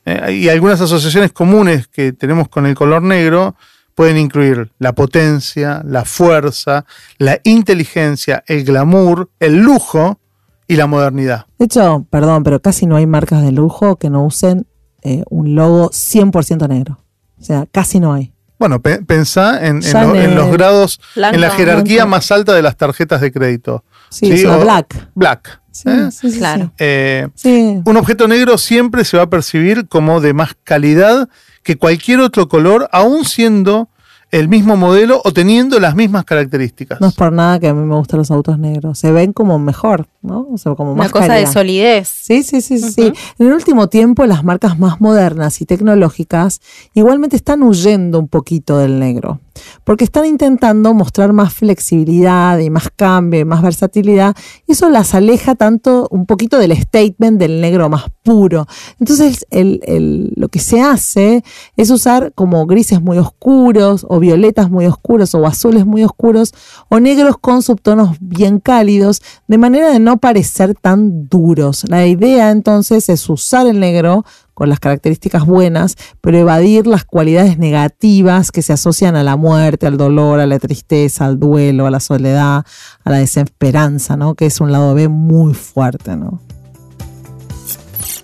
¿eh? 0.05 0.33
y 0.33 0.49
algunas 0.49 0.81
asociaciones 0.81 1.33
comunes 1.33 1.87
que 1.87 2.13
tenemos 2.13 2.49
con 2.49 2.67
el 2.67 2.75
color 2.75 3.03
negro 3.03 3.57
pueden 3.99 4.17
incluir 4.17 4.71
la 4.79 4.93
potencia, 4.93 5.83
la 5.85 6.05
fuerza, 6.05 6.85
la 7.19 7.41
inteligencia, 7.43 8.45
el 8.47 8.63
glamour, 8.63 9.29
el 9.41 9.57
lujo 9.57 10.21
y 10.69 10.77
la 10.77 10.87
modernidad. 10.87 11.47
De 11.59 11.65
hecho, 11.65 12.07
perdón, 12.09 12.45
pero 12.45 12.61
casi 12.63 12.87
no 12.87 12.95
hay 12.95 13.07
marcas 13.09 13.43
de 13.43 13.51
lujo 13.51 13.97
que 13.97 14.09
no 14.09 14.25
usen 14.25 14.69
eh, 15.03 15.25
un 15.31 15.57
logo 15.57 15.91
100% 15.91 16.69
negro. 16.69 17.01
O 17.41 17.43
sea, 17.43 17.67
casi 17.73 17.99
no 17.99 18.13
hay. 18.13 18.33
Bueno, 18.57 18.81
pe- 18.81 19.03
pensá 19.05 19.67
en, 19.67 19.79
en 19.79 19.83
lo- 19.83 19.91
Chanel. 19.91 20.25
en 20.27 20.35
los 20.37 20.53
grados, 20.53 21.01
en 21.17 21.41
la 21.41 21.51
jerarquía 21.51 22.07
más 22.07 22.31
alta 22.31 22.55
de 22.55 22.63
las 22.63 22.77
tarjetas 22.77 23.21
de 23.21 23.33
crédito. 23.33 23.83
Sí, 24.11 24.45
o- 24.47 24.61
black. 24.61 25.09
Black. 25.17 25.61
Sí, 25.73 25.89
¿eh? 25.89 26.09
sí, 26.13 26.31
sí, 26.31 26.39
Claro. 26.39 26.67
sí. 26.67 26.73
Eh, 26.79 27.29
Sí. 27.35 27.83
un 27.85 27.97
objeto 27.97 28.29
negro 28.29 28.59
siempre 28.59 29.05
se 29.05 29.17
va 29.17 29.25
a 29.25 29.31
percibir 29.31 29.89
como 29.89 30.21
de 30.21 30.35
más 30.35 30.55
calidad 30.63 31.29
que 31.69 31.77
cualquier 31.77 32.21
otro 32.21 32.49
color, 32.49 32.89
aún 32.93 33.27
siendo 33.27 33.91
el 34.31 34.49
mismo 34.49 34.75
modelo 34.79 35.21
o 35.23 35.35
teniendo 35.35 35.79
las 35.79 35.95
mismas 35.95 36.25
características. 36.25 36.99
No 36.99 37.09
es 37.09 37.15
por 37.15 37.31
nada 37.31 37.61
que 37.61 37.69
a 37.69 37.75
mí 37.75 37.85
me 37.85 37.95
gustan 37.95 38.17
los 38.21 38.31
autos 38.31 38.59
negros. 38.59 38.99
Se 38.99 39.13
ven 39.13 39.35
como 39.35 39.59
mejor, 39.59 40.07
¿no? 40.23 40.49
O 40.51 40.57
sea, 40.57 40.75
como 40.75 40.93
Una 40.93 41.03
más 41.03 41.13
cosa 41.13 41.35
de 41.35 41.47
solidez. 41.47 42.09
Sí, 42.09 42.43
sí, 42.43 42.63
sí, 42.63 42.79
sí. 42.79 43.13
En 43.39 43.47
el 43.49 43.53
último 43.53 43.89
tiempo, 43.89 44.25
las 44.25 44.45
marcas 44.45 44.79
más 44.79 44.99
modernas 45.03 45.61
y 45.61 45.67
tecnológicas 45.67 46.63
igualmente 46.95 47.37
están 47.37 47.63
huyendo 47.63 48.19
un 48.19 48.29
poquito 48.29 48.79
del 48.79 48.99
negro, 48.99 49.41
porque 49.85 50.05
están 50.05 50.25
intentando 50.27 50.95
mostrar 50.95 51.33
más 51.33 51.53
flexibilidad 51.55 52.59
y 52.59 52.71
más 52.71 52.89
cambio 52.95 53.41
y 53.41 53.45
más 53.45 53.63
versatilidad, 53.63 54.37
y 54.67 54.73
eso 54.73 54.89
las 54.89 55.15
aleja 55.15 55.55
tanto 55.55 56.09
un 56.11 56.27
poquito 56.27 56.59
del 56.59 56.77
statement 56.77 57.39
del 57.39 57.61
negro 57.61 57.89
más 57.89 58.05
puro. 58.23 58.67
Entonces, 59.01 59.47
el- 59.51 59.81
el- 59.85 60.33
lo 60.37 60.49
que 60.49 60.59
se 60.59 60.81
hace 60.81 61.43
es 61.77 61.91
usar 61.91 62.33
como 62.35 62.67
grises 62.67 63.01
muy 63.01 63.19
oscuros, 63.19 64.07
o 64.09 64.19
violetas 64.19 64.71
muy 64.71 64.87
oscuros, 64.87 65.35
o 65.35 65.47
azules 65.47 65.87
muy 65.87 66.05
oscuros, 66.05 66.53
o 66.89 67.01
negros 67.01 67.37
con 67.41 67.63
subtonos 67.63 68.17
bien 68.21 68.61
cálidos, 68.61 69.23
de 69.47 69.59
manera 69.59 69.91
de 69.91 69.99
no 69.99 70.19
parecer 70.19 70.75
tan 70.75 71.29
duros. 71.29 71.85
La 71.89 72.07
idea 72.07 72.51
entonces 72.51 73.09
es 73.09 73.29
usar 73.29 73.67
el 73.67 73.81
negro 73.81 74.25
con 74.59 74.69
las 74.69 74.81
características 74.81 75.47
buenas, 75.47 75.95
pero 76.21 76.37
evadir 76.37 76.89
las 76.89 77.05
cualidades 77.05 77.59
negativas 77.59 78.51
que 78.51 78.61
se 78.61 78.73
asocian 78.73 79.15
a 79.15 79.23
la 79.23 79.37
muerte, 79.37 79.87
al 79.87 79.97
dolor, 79.97 80.41
a 80.41 80.49
la 80.49 80.59
tristeza, 80.59 81.27
al 81.27 81.39
duelo, 81.39 81.87
a 81.87 81.93
la 81.93 82.01
soledad, 82.01 82.67
a 83.05 83.11
la 83.11 83.19
desesperanza, 83.19 84.17
¿no? 84.17 84.35
Que 84.35 84.47
es 84.47 84.61
un 84.61 84.73
lado 84.73 84.95
B 84.95 85.07
muy 85.07 85.55
fuerte, 85.55 86.17
¿no? 86.17 86.41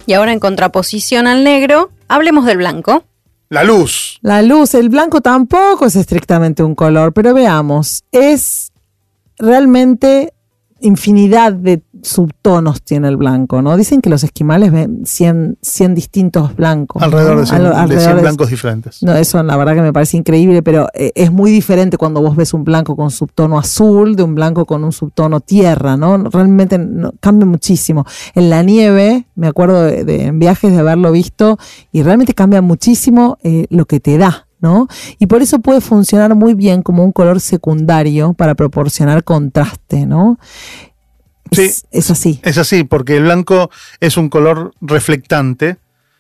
Y 0.07 0.14
ahora 0.14 0.32
en 0.32 0.41
contraposición 0.41 1.28
al 1.28 1.45
negro, 1.45 1.93
hablemos 2.09 2.47
del 2.47 2.57
blanco. 2.57 3.05
La 3.49 3.62
luz. 3.62 4.18
La 4.20 4.43
luz, 4.43 4.74
el 4.74 4.89
blanco 4.89 5.20
tampoco 5.20 5.87
es 5.87 5.95
estrictamente 5.95 6.64
un 6.64 6.74
color, 6.74 7.12
pero 7.12 7.32
veamos, 7.32 8.03
es 8.11 8.72
realmente 9.39 10.35
infinidad 10.80 11.53
de 11.53 11.85
subtonos 12.05 12.82
tiene 12.82 13.09
el 13.09 13.16
blanco, 13.16 13.62
¿no? 13.62 13.76
Dicen 13.76 14.00
que 14.00 14.11
los 14.11 14.22
esquimales 14.24 14.70
ven 14.70 15.02
100, 15.07 15.59
100 15.62 15.94
distintos 15.94 16.55
blancos. 16.55 17.02
Alrededor 17.02 17.34
¿no? 17.34 17.40
de 17.40 17.46
100, 17.46 17.57
Al- 17.57 17.62
de 17.64 17.76
alrededor 17.76 18.02
100 18.05 18.16
de- 18.16 18.22
blancos 18.22 18.50
diferentes. 18.50 19.02
No, 19.02 19.14
eso 19.14 19.42
la 19.42 19.57
verdad 19.57 19.74
que 19.74 19.82
me 19.82 19.92
parece 19.92 20.16
increíble, 20.16 20.62
pero 20.62 20.86
eh, 20.94 21.12
es 21.14 21.32
muy 21.32 21.50
diferente 21.50 21.96
cuando 21.96 22.20
vos 22.20 22.36
ves 22.36 22.52
un 22.55 22.62
blanco 22.62 22.94
con 22.94 23.11
subtono 23.11 23.59
azul 23.59 24.16
de 24.16 24.22
un 24.22 24.34
blanco 24.34 24.66
con 24.66 24.84
un 24.84 24.92
subtono 24.92 25.40
tierra, 25.40 25.96
¿no? 25.96 26.18
Realmente 26.18 26.78
no- 26.78 27.12
cambia 27.20 27.46
muchísimo. 27.46 28.05
En 28.34 28.50
la 28.50 28.62
nieve, 28.62 29.26
me 29.34 29.46
acuerdo 29.46 29.82
de, 29.82 30.05
de- 30.05 30.26
en 30.26 30.38
viajes 30.38 30.72
de 30.72 30.78
haberlo 30.78 31.11
visto, 31.11 31.59
y 31.90 32.02
realmente 32.02 32.34
cambia 32.34 32.61
muchísimo 32.62 33.38
eh, 33.42 33.66
lo 33.70 33.86
que 33.86 33.98
te 34.00 34.18
da. 34.18 34.46
¿no? 34.61 34.88
Y 35.18 35.26
por 35.26 35.42
eso 35.42 35.59
puede 35.59 35.82
funcionar 35.82 36.34
muy 36.34 36.55
bien 36.55 36.80
como 36.80 37.05
un 37.05 37.12
color 37.12 37.38
secundario 37.38 38.32
para 38.32 38.55
proporcionar 38.55 39.22
contraste, 39.22 40.07
¿no? 40.07 40.38
Es, 41.51 41.59
Sí. 41.59 41.82
es 41.90 42.11
así. 42.11 42.40
Es 42.42 42.59
así, 42.59 42.84
porque 42.84 43.16
el 43.16 43.24
blanco 43.24 43.70
es 44.01 44.16
un 44.16 44.28
color 44.28 44.72
reflectante, 44.80 45.76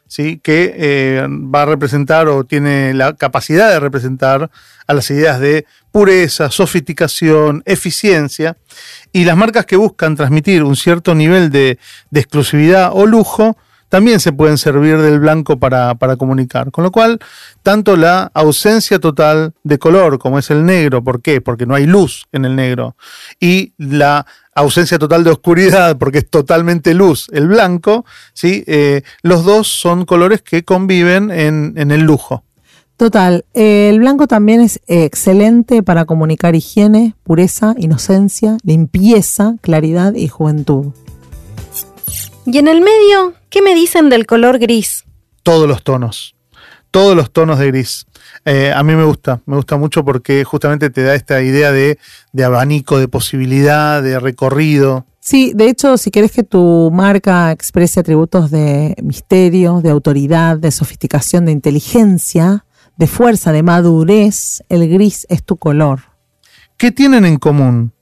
¿sí? 0.06 0.40
que 0.42 0.74
eh, 0.76 1.26
va 1.28 1.62
a 1.62 1.66
representar 1.66 2.28
o 2.28 2.44
tiene 2.44 2.94
la 2.94 3.14
capacidad 3.14 3.70
de 3.70 3.80
representar 3.80 4.50
a 4.86 4.94
las 4.94 5.10
ideas 5.10 5.40
de 5.40 5.66
pureza, 5.90 6.50
sofisticación, 6.50 7.62
eficiencia, 7.66 8.56
y 9.12 9.24
las 9.24 9.36
marcas 9.36 9.66
que 9.66 9.76
buscan 9.76 10.16
transmitir 10.16 10.62
un 10.62 10.76
cierto 10.76 11.14
nivel 11.14 11.50
de, 11.50 11.78
de 12.10 12.20
exclusividad 12.20 12.90
o 12.92 13.06
lujo 13.06 13.56
también 13.88 14.18
se 14.18 14.32
pueden 14.32 14.58
servir 14.58 14.98
del 14.98 15.20
blanco 15.20 15.60
para, 15.60 15.94
para 15.94 16.16
comunicar. 16.16 16.72
Con 16.72 16.82
lo 16.82 16.90
cual, 16.90 17.20
tanto 17.62 17.96
la 17.96 18.28
ausencia 18.34 18.98
total 18.98 19.52
de 19.62 19.78
color 19.78 20.18
como 20.18 20.40
es 20.40 20.50
el 20.50 20.64
negro, 20.64 21.04
¿por 21.04 21.22
qué? 21.22 21.40
Porque 21.40 21.64
no 21.64 21.76
hay 21.76 21.86
luz 21.86 22.26
en 22.32 22.44
el 22.44 22.56
negro, 22.56 22.96
y 23.38 23.72
la 23.78 24.26
ausencia 24.54 24.98
total 24.98 25.24
de 25.24 25.30
oscuridad, 25.30 25.96
porque 25.98 26.18
es 26.18 26.30
totalmente 26.30 26.94
luz, 26.94 27.26
el 27.32 27.48
blanco, 27.48 28.04
¿sí? 28.32 28.64
Eh, 28.66 29.02
los 29.22 29.44
dos 29.44 29.68
son 29.68 30.04
colores 30.04 30.42
que 30.42 30.64
conviven 30.64 31.30
en, 31.30 31.74
en 31.76 31.90
el 31.90 32.02
lujo. 32.02 32.44
Total, 32.96 33.44
eh, 33.54 33.90
el 33.92 33.98
blanco 33.98 34.28
también 34.28 34.60
es 34.60 34.80
excelente 34.86 35.82
para 35.82 36.04
comunicar 36.04 36.54
higiene, 36.54 37.16
pureza, 37.24 37.74
inocencia, 37.76 38.56
limpieza, 38.62 39.56
claridad 39.60 40.14
y 40.14 40.28
juventud. 40.28 40.92
Y 42.46 42.58
en 42.58 42.68
el 42.68 42.80
medio, 42.80 43.34
¿qué 43.50 43.62
me 43.62 43.74
dicen 43.74 44.10
del 44.10 44.26
color 44.26 44.58
gris? 44.60 45.04
Todos 45.42 45.66
los 45.66 45.82
tonos, 45.82 46.36
todos 46.92 47.16
los 47.16 47.32
tonos 47.32 47.58
de 47.58 47.66
gris. 47.66 48.06
Eh, 48.44 48.72
a 48.74 48.82
mí 48.82 48.94
me 48.94 49.04
gusta, 49.04 49.40
me 49.46 49.56
gusta 49.56 49.76
mucho 49.76 50.04
porque 50.04 50.44
justamente 50.44 50.90
te 50.90 51.02
da 51.02 51.14
esta 51.14 51.42
idea 51.42 51.72
de, 51.72 51.98
de 52.32 52.44
abanico, 52.44 52.98
de 52.98 53.08
posibilidad, 53.08 54.02
de 54.02 54.18
recorrido. 54.18 55.06
Sí, 55.20 55.52
de 55.54 55.68
hecho, 55.68 55.96
si 55.96 56.10
quieres 56.10 56.32
que 56.32 56.42
tu 56.42 56.90
marca 56.92 57.50
exprese 57.50 58.00
atributos 58.00 58.50
de 58.50 58.94
misterio, 59.02 59.80
de 59.80 59.90
autoridad, 59.90 60.58
de 60.58 60.70
sofisticación, 60.70 61.46
de 61.46 61.52
inteligencia, 61.52 62.66
de 62.96 63.06
fuerza, 63.06 63.50
de 63.52 63.62
madurez, 63.62 64.62
el 64.68 64.88
gris 64.88 65.26
es 65.30 65.42
tu 65.42 65.56
color. 65.56 66.00
¿Qué 66.76 66.90
tienen 66.90 67.24
en 67.24 67.38
común? 67.38 67.94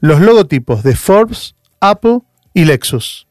Los 0.00 0.20
logotipos 0.20 0.82
de 0.82 0.94
Forbes, 0.94 1.56
Apple 1.80 2.20
y 2.54 2.64
Lexus. 2.64 3.26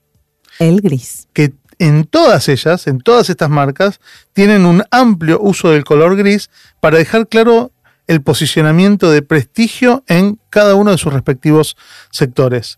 El 0.60 0.82
gris. 0.82 1.28
que 1.34 1.54
en 1.82 2.04
todas 2.04 2.48
ellas, 2.48 2.86
en 2.86 3.00
todas 3.00 3.32
estas 3.32 3.50
marcas, 3.50 4.00
tienen 4.34 4.68
un 4.68 4.84
amplio 4.92 5.40
uso 5.42 5.72
del 5.72 5.84
color 5.84 6.16
gris 6.16 6.52
para 6.80 7.00
dejar 7.00 7.28
claro 7.28 7.72
el 8.06 8.22
posicionamiento 8.22 9.10
de 9.10 9.24
prestigio 9.24 10.04
en 10.08 10.40
cada 10.52 10.76
uno 10.76 10.92
de 10.92 11.00
sus 11.00 11.12
respectivos 11.12 11.76
sectores. 12.12 12.78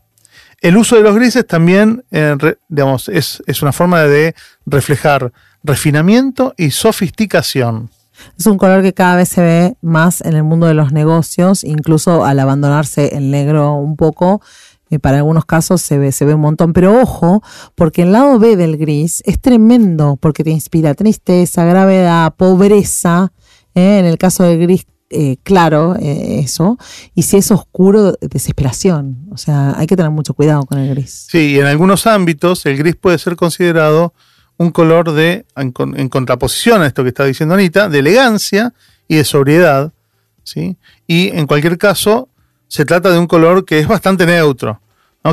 El 0.61 0.77
uso 0.77 0.95
de 0.95 1.01
los 1.01 1.15
grises 1.15 1.45
también 1.45 2.05
eh, 2.11 2.37
digamos, 2.69 3.09
es, 3.09 3.43
es 3.45 3.61
una 3.61 3.73
forma 3.73 4.03
de 4.03 4.35
reflejar 4.65 5.33
refinamiento 5.63 6.53
y 6.55 6.71
sofisticación. 6.71 7.89
Es 8.39 8.45
un 8.45 8.57
color 8.57 8.83
que 8.83 8.93
cada 8.93 9.17
vez 9.17 9.27
se 9.27 9.41
ve 9.41 9.75
más 9.81 10.21
en 10.21 10.33
el 10.33 10.43
mundo 10.43 10.67
de 10.67 10.75
los 10.75 10.93
negocios, 10.93 11.65
incluso 11.65 12.23
al 12.23 12.39
abandonarse 12.39 13.17
el 13.17 13.31
negro 13.31 13.73
un 13.73 13.97
poco, 13.97 14.41
eh, 14.93 14.99
para 14.99 15.17
algunos 15.17 15.45
casos 15.45 15.81
se 15.81 15.97
ve, 15.97 16.11
se 16.11 16.25
ve 16.25 16.33
un 16.33 16.41
montón. 16.41 16.73
Pero 16.73 17.01
ojo, 17.01 17.41
porque 17.75 18.03
el 18.03 18.11
lado 18.11 18.39
B 18.39 18.55
del 18.55 18.77
gris 18.77 19.21
es 19.25 19.39
tremendo, 19.39 20.17
porque 20.19 20.43
te 20.43 20.51
inspira 20.51 20.93
tristeza, 20.93 21.65
gravedad, 21.65 22.33
pobreza. 22.35 23.31
¿eh? 23.75 23.99
En 23.99 24.05
el 24.05 24.17
caso 24.17 24.43
del 24.43 24.59
gris, 24.59 24.85
eh, 25.09 25.37
claro, 25.43 25.95
eso. 25.99 26.77
Y 27.15 27.23
si 27.23 27.37
es 27.37 27.51
oscuro, 27.51 28.13
desesperación. 28.21 29.27
O 29.31 29.37
sea, 29.37 29.73
hay 29.77 29.87
que 29.87 29.95
tener 29.95 30.11
mucho 30.11 30.33
cuidado 30.33 30.65
con 30.65 30.77
el 30.77 30.89
gris. 30.89 31.27
Sí, 31.29 31.53
y 31.53 31.59
en 31.59 31.65
algunos 31.65 32.07
ámbitos 32.07 32.65
el 32.65 32.77
gris 32.77 32.95
puede 32.95 33.17
ser 33.17 33.35
considerado 33.35 34.13
un 34.57 34.71
color 34.71 35.11
de, 35.11 35.45
en, 35.55 36.09
contraposición 36.09 36.81
a 36.81 36.87
esto 36.87 37.03
que 37.03 37.09
está 37.09 37.25
diciendo 37.25 37.55
Anita, 37.55 37.89
de 37.89 37.99
elegancia 37.99 38.73
y 39.07 39.15
de 39.15 39.23
sobriedad. 39.23 39.91
¿sí? 40.43 40.77
Y 41.07 41.29
en 41.29 41.47
cualquier 41.47 41.77
caso, 41.77 42.29
se 42.67 42.85
trata 42.85 43.11
de 43.11 43.19
un 43.19 43.27
color 43.27 43.65
que 43.65 43.79
es 43.79 43.87
bastante 43.87 44.25
neutro, 44.25 44.81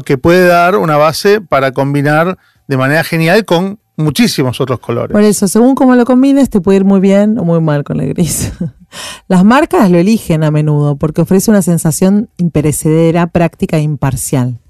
que 0.05 0.19
puede 0.19 0.47
dar 0.47 0.77
una 0.77 0.97
base 0.97 1.41
para 1.41 1.73
combinar 1.73 2.39
de 2.69 2.77
manera 2.77 3.03
genial 3.05 3.45
con 3.45 3.81
muchísimos 3.97 4.61
otros 4.61 4.81
colores. 4.81 5.13
Por 5.13 5.23
eso, 5.23 5.49
según 5.49 5.75
cómo 5.75 5.95
lo 5.95 6.05
combines, 6.05 6.49
te 6.51 6.61
puede 6.61 6.79
ir 6.79 6.85
muy 6.85 7.01
bien 7.01 7.39
o 7.39 7.45
muy 7.45 7.61
mal 7.61 7.85
con 7.85 8.01
el 8.01 8.15
gris. 8.15 8.53
Las 9.29 9.45
marcas 9.45 9.91
lo 9.91 9.99
eligen 9.99 10.45
a 10.45 10.51
menudo 10.51 10.97
porque 10.97 11.21
ofrece 11.21 11.51
una 11.51 11.63
sensación 11.63 12.31
imperecedera, 12.37 13.27
práctica 13.27 13.77
e 13.77 13.83
imparcial 13.83 14.61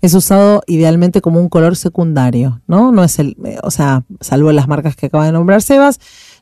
es 0.00 0.14
usado 0.14 0.62
idealmente 0.66 1.20
como 1.20 1.40
un 1.40 1.48
color 1.48 1.76
secundario, 1.76 2.60
¿no? 2.66 2.92
No 2.92 3.04
es 3.04 3.18
el, 3.18 3.36
eh, 3.44 3.58
o 3.62 3.70
sea, 3.70 4.04
salvo 4.20 4.52
las 4.52 4.68
marcas 4.68 4.96
que 4.96 5.06
acaba 5.06 5.26
de 5.26 5.32
nombrar 5.32 5.62
Sebas, 5.62 6.00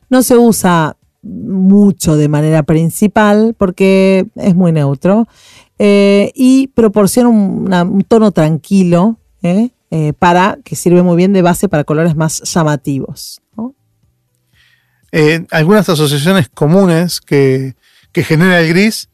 no 0.09 0.23
se 0.23 0.37
usa 0.37 0.96
mucho 1.21 2.15
de 2.15 2.29
manera 2.29 2.63
principal 2.63 3.55
porque 3.57 4.27
es 4.35 4.55
muy 4.55 4.71
neutro 4.71 5.27
eh, 5.79 6.31
y 6.35 6.67
proporciona 6.67 7.29
un, 7.29 8.05
tono 8.07 8.31
tranquilo 8.31 9.17
¿eh? 9.41 9.69
para 10.19 10.57
que 10.63 10.75
sirve 10.75 11.03
muy 11.03 11.15
bien 11.15 11.33
de 11.33 11.41
base 11.41 11.69
para 11.69 11.83
colores 11.83 12.15
más 12.15 12.41
llamativos. 12.43 13.41
algunas 15.51 15.89
asociaciones 15.89 16.49
comunes 16.49 17.21
que, 17.21 17.75
que 18.11 18.23
genera 18.23 18.59
el 18.59 18.69
gris 18.69 19.09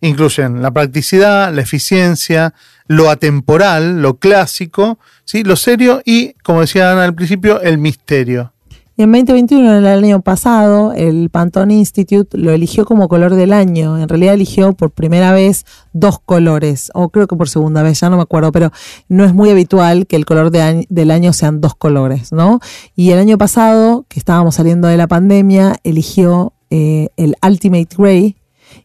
incluyen 0.00 0.62
la 0.62 0.70
practicidad, 0.70 1.52
la 1.52 1.60
eficiencia, 1.60 2.54
lo 2.86 3.10
atemporal, 3.10 4.02
lo 4.02 4.18
clásico, 4.18 4.98
¿sí? 5.24 5.44
lo 5.44 5.56
serio 5.56 6.02
y, 6.04 6.34
como 6.42 6.62
decía 6.62 6.90
Ana 6.90 7.04
al 7.04 7.14
principio, 7.14 7.60
el 7.60 7.78
misterio. 7.78 8.52
En 9.00 9.10
2021, 9.10 9.78
el 9.78 9.86
año 9.86 10.20
pasado, 10.20 10.92
el 10.92 11.30
Pantone 11.30 11.72
Institute 11.72 12.36
lo 12.36 12.52
eligió 12.52 12.84
como 12.84 13.08
color 13.08 13.34
del 13.34 13.54
año. 13.54 13.96
En 13.96 14.10
realidad 14.10 14.34
eligió 14.34 14.74
por 14.74 14.90
primera 14.90 15.32
vez 15.32 15.64
dos 15.94 16.18
colores, 16.18 16.90
o 16.92 17.08
creo 17.08 17.26
que 17.26 17.34
por 17.34 17.48
segunda 17.48 17.82
vez, 17.82 17.98
ya 17.98 18.10
no 18.10 18.18
me 18.18 18.24
acuerdo, 18.24 18.52
pero 18.52 18.72
no 19.08 19.24
es 19.24 19.32
muy 19.32 19.48
habitual 19.48 20.06
que 20.06 20.16
el 20.16 20.26
color 20.26 20.50
del 20.50 21.10
año 21.10 21.32
sean 21.32 21.62
dos 21.62 21.74
colores, 21.74 22.30
¿no? 22.30 22.60
Y 22.94 23.12
el 23.12 23.18
año 23.18 23.38
pasado, 23.38 24.04
que 24.06 24.18
estábamos 24.18 24.56
saliendo 24.56 24.86
de 24.86 24.98
la 24.98 25.08
pandemia, 25.08 25.76
eligió 25.82 26.52
eh, 26.68 27.08
el 27.16 27.36
Ultimate 27.42 27.88
Gray 27.96 28.36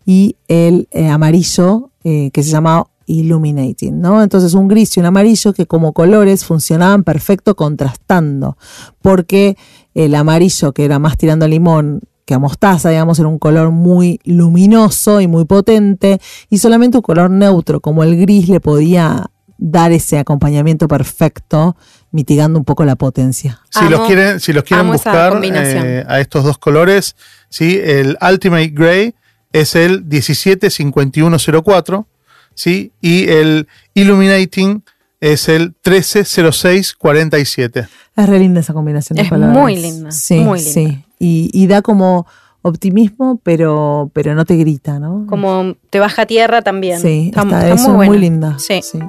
y 0.06 0.38
el 0.48 0.88
eh, 0.92 1.10
amarillo 1.10 1.92
eh, 2.06 2.32
que 2.32 2.42
se 2.42 2.52
llamaba 2.52 2.88
illuminating, 3.06 4.02
¿no? 4.02 4.22
Entonces 4.22 4.54
un 4.54 4.68
gris 4.68 4.98
y 4.98 5.00
un 5.00 5.06
amarillo 5.06 5.54
que 5.54 5.66
como 5.66 5.94
colores 5.94 6.46
funcionaban 6.46 7.04
perfecto 7.04 7.56
contrastando, 7.56 8.58
porque 9.02 9.58
el 9.94 10.16
amarillo 10.16 10.74
que 10.74 10.86
era 10.86 11.00
más 11.00 11.18
tirando 11.18 11.46
a 11.46 11.48
limón 11.48 12.02
que 12.26 12.34
a 12.34 12.40
mostaza, 12.40 12.90
digamos, 12.90 13.20
era 13.20 13.28
un 13.28 13.38
color 13.38 13.72
muy 13.72 14.20
luminoso 14.26 15.22
y 15.22 15.28
muy 15.28 15.46
potente, 15.46 16.20
y 16.50 16.58
solamente 16.58 16.98
un 16.98 17.04
color 17.04 17.30
neutro 17.30 17.82
como 17.82 18.04
el 18.04 18.20
gris 18.20 18.50
le 18.50 18.60
podía 18.60 19.30
dar 19.58 19.92
ese 19.92 20.18
acompañamiento 20.18 20.88
perfecto, 20.88 21.78
mitigando 22.12 22.58
un 22.58 22.66
poco 22.66 22.84
la 22.84 22.96
potencia. 22.96 23.62
Si 23.70 23.88
los 23.90 24.02
quieren, 24.02 24.40
si 24.40 24.54
los 24.54 24.64
quieren 24.64 24.92
buscar 24.92 25.40
eh, 25.44 26.04
a 26.08 26.20
estos 26.20 26.44
dos 26.44 26.58
colores, 26.58 27.16
¿sí? 27.50 27.80
el 27.82 28.18
Ultimate 28.22 28.70
Gray 28.70 29.16
es 29.54 29.76
el 29.76 30.04
175104 30.04 32.08
¿sí? 32.56 32.92
Y 33.02 33.30
el 33.30 33.68
Illuminating 33.94 34.84
es 35.22 35.50
el 35.50 35.74
130647. 35.84 37.88
Es 38.16 38.30
re 38.30 38.40
linda 38.40 38.62
esa 38.62 38.74
combinación 38.74 39.18
de 39.18 39.26
palabras. 39.26 39.58
Muy 39.58 39.76
linda. 39.76 40.12
Sí, 40.12 40.40
muy 40.40 40.60
linda. 40.60 40.72
sí. 40.72 41.04
Y, 41.20 41.68
da 41.68 41.82
como 41.82 42.26
optimismo, 42.62 43.40
pero, 43.44 44.10
pero 44.14 44.36
no 44.36 44.46
te 44.46 44.56
grita, 44.56 45.00
¿no? 45.00 45.26
Como 45.28 45.76
te 45.90 46.00
baja 46.00 46.26
tierra 46.26 46.62
también. 46.62 47.00
Sí, 47.00 47.28
está, 47.28 47.46
muy, 47.46 48.08
muy, 48.08 48.18
linda. 48.18 48.58
Sí. 48.60 48.82
sí. 48.82 49.00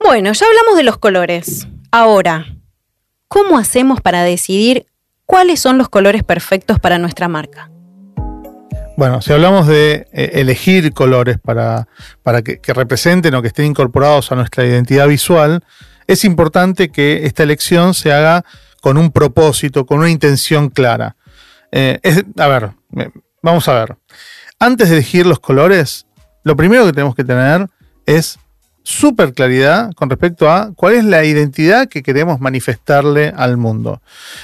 Bueno, 0.00 0.32
ya 0.32 0.46
hablamos 0.46 0.76
de 0.76 0.82
los 0.82 0.98
colores. 0.98 1.68
Ahora, 1.90 2.46
¿cómo 3.28 3.58
hacemos 3.58 4.00
para 4.00 4.22
decidir 4.22 4.86
cuáles 5.26 5.60
son 5.60 5.78
los 5.78 5.88
colores 5.88 6.22
perfectos 6.22 6.78
para 6.78 6.98
nuestra 6.98 7.28
marca? 7.28 7.70
Bueno, 8.96 9.20
si 9.22 9.32
hablamos 9.32 9.66
de 9.66 10.06
eh, 10.12 10.30
elegir 10.34 10.92
colores 10.92 11.38
para, 11.40 11.88
para 12.22 12.42
que, 12.42 12.60
representen 12.72 13.34
o 13.34 13.42
que 13.42 13.48
estén 13.48 13.66
incorporados 13.66 14.30
a 14.30 14.36
nuestra 14.36 14.64
identidad 14.64 15.08
visual, 15.08 15.64
es 16.06 16.24
importante 16.24 16.90
que 16.90 17.26
esta 17.26 17.42
elección 17.42 17.94
se 17.94 18.12
haga 18.12 18.44
con 18.80 18.96
un 18.96 19.10
propósito, 19.10 19.84
con 19.84 19.98
una 19.98 20.10
intención 20.10 20.70
clara. 20.70 21.16
Eh, 21.72 21.98
a 22.38 22.46
ver, 22.46 22.70
vamos 23.42 23.66
a 23.68 23.74
ver. 23.74 23.96
Antes 24.60 24.88
de 24.90 24.96
elegir 24.96 25.26
los 25.26 25.40
colores, 25.40 26.06
lo 26.44 26.54
primero 26.54 26.86
que 26.86 26.92
tenemos 26.92 27.16
que 27.16 27.24
tener 27.24 27.68
es 28.06 28.38
súper 28.84 29.34
claridad 29.34 29.92
con 29.94 30.08
respecto 30.08 30.48
a 30.48 30.72
cuál 30.76 30.94
es 30.94 31.04
la 31.04 31.24
identidad 31.24 31.88
que 31.88 32.04
queremos 32.04 32.38
manifestarle 32.40 33.32
al 33.36 33.56
mundo. 33.56 34.00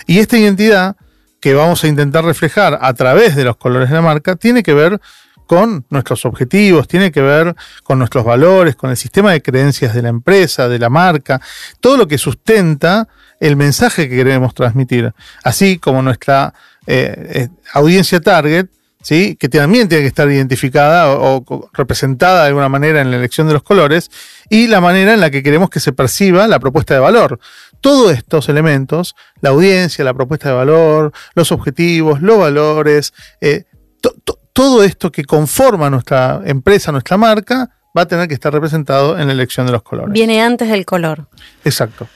Y 0.07 0.19
esta 0.19 0.39
identidad 0.39 0.97
que 1.41 1.55
vamos 1.55 1.83
a 1.85 1.89
intentar 1.89 2.25
reflejar 2.25 2.79
a 2.81 2.95
través 2.95 3.35
de 3.35 3.45
los 3.45 3.57
colores 3.57 3.89
de 3.89 3.97
la 3.97 4.03
marca 4.03 4.37
tiene 4.37 4.63
que 4.63 4.75
ver 4.75 5.01
con 5.47 5.85
nuestros 5.91 6.25
objetivos, 6.27 6.87
tiene 6.87 7.11
que 7.11 7.23
ver 7.23 7.57
con 7.83 7.99
nuestros 7.99 8.25
valores, 8.25 8.77
con 8.77 8.91
el 8.91 8.97
sistema 8.97 9.33
de 9.33 9.43
creencias 9.43 9.95
de 9.95 10.03
la 10.03 10.09
empresa, 10.09 10.69
de 10.69 10.79
la 10.79 10.89
marca, 10.89 11.41
todo 11.81 11.97
lo 11.97 12.07
que 12.07 12.19
sustenta 12.19 13.09
el 13.41 13.57
mensaje 13.57 14.09
que 14.09 14.15
queremos 14.15 14.55
transmitir, 14.55 15.13
así 15.43 15.79
como 15.79 16.03
nuestra 16.03 16.55
eh, 16.87 17.33
eh, 17.35 17.49
audiencia 17.73 18.21
target, 18.21 18.67
¿sí? 19.03 19.37
que 19.41 19.49
también 19.49 19.89
tiene 19.89 20.03
que 20.03 20.09
estar 20.09 20.31
identificada 20.31 21.17
o, 21.17 21.45
representada 21.73 22.43
de 22.43 22.49
alguna 22.49 22.69
manera 22.69 23.01
en 23.01 23.11
la 23.11 23.17
elección 23.17 23.49
de 23.49 23.55
los 23.55 23.65
colores, 23.65 24.11
y 24.51 24.69
la 24.69 24.81
manera 24.81 25.15
en 25.15 25.21
la 25.21 25.31
que 25.31 25.43
queremos 25.43 25.69
que 25.69 25.81
se 25.81 25.93
perciba 25.93 26.47
la 26.47 26.61
propuesta 26.61 26.95
de 26.95 27.01
valor 27.01 27.41
todos 27.81 28.13
estos 28.13 28.49
elementos, 28.49 29.15
la 29.41 29.51
audiencia, 29.51 30.05
la 30.05 30.15
propuesta 30.15 30.49
de 30.49 30.55
valor, 30.55 31.13
los 31.35 31.53
objetivos, 31.53 32.21
los 32.21 32.39
valores, 32.39 33.13
eh, 33.41 33.65
todo 34.53 34.83
esto 34.83 35.11
que 35.11 35.25
conforma 35.25 35.91
nuestra 35.91 36.43
empresa, 36.45 36.93
nuestra 36.93 37.17
marca, 37.17 37.71
va 37.97 38.03
a 38.03 38.07
tener 38.07 38.29
que 38.29 38.35
estar 38.35 38.53
representado 38.53 39.19
en 39.19 39.27
la 39.27 39.33
elección 39.33 39.67
de 39.67 39.73
los 39.73 39.83
colores. 39.83 40.13
Viene 40.13 40.41
antes 40.43 40.69
del 40.69 40.85
color. 40.85 41.29
Exacto. 41.65 42.09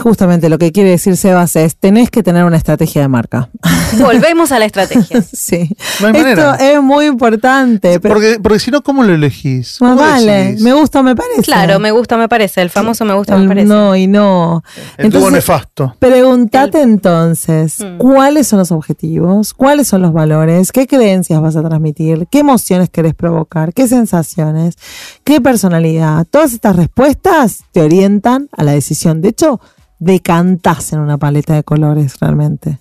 Justamente 0.00 0.48
lo 0.48 0.58
que 0.58 0.72
quiere 0.72 0.90
decir 0.90 1.16
Sebas 1.16 1.56
es, 1.56 1.76
tenés 1.76 2.10
que 2.10 2.22
tener 2.22 2.44
una 2.44 2.56
estrategia 2.56 3.02
de 3.02 3.08
marca. 3.08 3.50
Volvemos 3.98 4.52
a 4.52 4.58
la 4.58 4.64
estrategia. 4.64 5.22
sí. 5.22 5.68
Esto 6.14 6.54
es 6.54 6.82
muy 6.82 7.06
importante. 7.06 8.00
Porque, 8.00 8.38
porque 8.42 8.58
si 8.58 8.70
no, 8.70 8.82
¿cómo 8.82 9.02
lo 9.02 9.14
elegís? 9.14 9.78
vale, 9.80 10.56
me 10.60 10.72
gusta, 10.72 11.02
me 11.02 11.14
parece. 11.14 11.42
Claro, 11.42 11.78
me 11.78 11.90
gusta, 11.90 12.16
me 12.16 12.28
parece. 12.28 12.62
El 12.62 12.70
famoso 12.70 13.04
me 13.04 13.14
gusta, 13.14 13.36
me 13.36 13.46
parece. 13.46 13.66
No 13.66 13.94
y 13.96 14.06
no. 14.06 14.62
El 14.96 15.06
entonces, 15.06 15.32
nefasto. 15.32 15.94
Pregúntate 15.98 16.80
entonces, 16.82 17.80
mm. 17.80 17.98
¿cuáles 17.98 18.48
son 18.48 18.58
los 18.58 18.72
objetivos? 18.72 19.54
¿Cuáles 19.54 19.88
son 19.88 20.02
los 20.02 20.12
valores? 20.12 20.72
¿Qué 20.72 20.86
creencias 20.86 21.40
vas 21.40 21.56
a 21.56 21.62
transmitir? 21.62 22.26
¿Qué 22.30 22.40
emociones 22.40 22.90
querés 22.90 23.14
provocar? 23.14 23.72
¿Qué 23.72 23.86
sensaciones? 23.88 24.76
¿Qué 25.24 25.40
personalidad? 25.40 26.26
Todas 26.30 26.52
estas 26.52 26.76
respuestas 26.76 27.64
te 27.72 27.82
orientan 27.82 28.48
a 28.56 28.64
la 28.64 28.72
decisión. 28.72 29.20
De 29.20 29.28
hecho, 29.28 29.60
decantás 29.98 30.92
en 30.92 31.00
una 31.00 31.18
paleta 31.18 31.54
de 31.54 31.64
colores 31.64 32.18
realmente. 32.20 32.78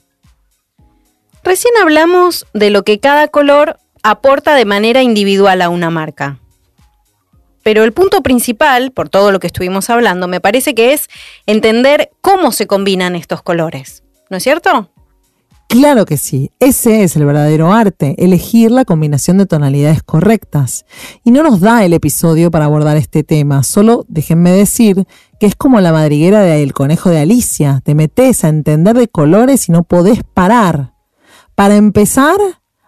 Recién 1.44 1.74
hablamos 1.82 2.46
de 2.54 2.70
lo 2.70 2.84
que 2.84 3.00
cada 3.00 3.28
color 3.28 3.78
aporta 4.02 4.56
de 4.56 4.66
manera 4.66 5.02
individual 5.02 5.62
a 5.62 5.70
una 5.70 5.90
marca. 5.90 6.40
pero 7.64 7.86
el 7.86 7.94
punto 7.94 8.22
principal, 8.22 8.92
por 8.92 9.08
todo 9.08 9.32
lo 9.32 9.40
que 9.40 9.48
estuvimos 9.48 9.90
hablando, 9.90 10.28
me 10.28 10.42
parece 10.42 10.76
que 10.76 10.92
es 10.92 11.08
entender 11.46 12.12
cómo 12.20 12.52
se 12.52 12.68
combinan 12.68 13.16
estos 13.16 13.42
colores. 13.42 14.04
¿No 14.30 14.36
es 14.36 14.44
cierto? 14.44 14.93
Claro 15.74 16.06
que 16.06 16.18
sí, 16.18 16.52
ese 16.60 17.02
es 17.02 17.16
el 17.16 17.26
verdadero 17.26 17.74
arte, 17.74 18.14
elegir 18.24 18.70
la 18.70 18.86
combinación 18.86 19.40
de 19.40 19.48
tonalidades 19.48 20.04
correctas. 20.04 20.86
Y 21.24 21.32
no 21.32 21.42
nos 21.42 21.62
da 21.62 21.84
el 21.84 21.94
episodio 21.94 22.52
para 22.52 22.66
abordar 22.66 22.96
este 22.96 23.24
tema, 23.24 23.64
solo 23.64 24.06
déjenme 24.08 24.52
decir 24.52 25.08
que 25.40 25.48
es 25.48 25.56
como 25.56 25.82
la 25.82 25.92
madriguera 25.92 26.42
del 26.42 26.74
conejo 26.74 27.10
de 27.10 27.22
Alicia, 27.22 27.82
te 27.84 27.96
metes 27.96 28.44
a 28.44 28.50
entender 28.50 28.96
de 28.96 29.08
colores 29.08 29.68
y 29.68 29.72
no 29.72 29.82
podés 29.82 30.20
parar. 30.24 30.94
Para 31.56 31.76
empezar, 31.76 32.38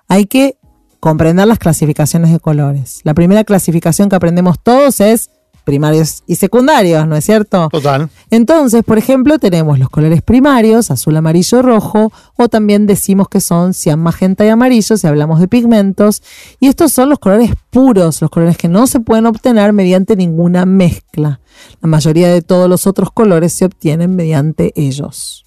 hay 0.07 0.27
que 0.27 0.59
comprender 0.99 1.47
las 1.47 1.57
clasificaciones 1.57 2.31
de 2.31 2.39
colores. 2.39 2.99
La 3.03 3.15
primera 3.15 3.43
clasificación 3.45 4.09
que 4.09 4.15
aprendemos 4.15 4.61
todos 4.61 5.01
es 5.01 5.31
primarios 5.65 6.23
y 6.27 6.35
secundarios, 6.35 7.05
¿no 7.07 7.17
es 7.17 7.25
cierto? 7.25 7.67
Total. 7.69 8.09
Entonces, 8.29 8.83
por 8.83 8.97
ejemplo, 8.97 9.37
tenemos 9.39 9.77
los 9.77 9.89
colores 9.89 10.21
primarios, 10.21 10.91
azul, 10.91 11.17
amarillo, 11.17 11.61
rojo, 11.61 12.13
o 12.37 12.47
también 12.47 12.85
decimos 12.85 13.27
que 13.27 13.41
son 13.41 13.73
cian, 13.73 13.99
magenta 13.99 14.45
y 14.45 14.49
amarillo 14.49 14.95
si 14.95 15.07
hablamos 15.07 15.39
de 15.41 15.49
pigmentos. 15.49 16.23
Y 16.59 16.67
estos 16.67 16.93
son 16.93 17.09
los 17.09 17.19
colores 17.19 17.51
puros, 17.69 18.21
los 18.21 18.29
colores 18.29 18.57
que 18.57 18.69
no 18.69 18.87
se 18.87 19.01
pueden 19.01 19.25
obtener 19.25 19.73
mediante 19.73 20.15
ninguna 20.15 20.65
mezcla. 20.65 21.41
La 21.81 21.89
mayoría 21.89 22.29
de 22.29 22.41
todos 22.41 22.69
los 22.69 22.87
otros 22.87 23.11
colores 23.11 23.51
se 23.53 23.65
obtienen 23.65 24.15
mediante 24.15 24.71
ellos. 24.75 25.44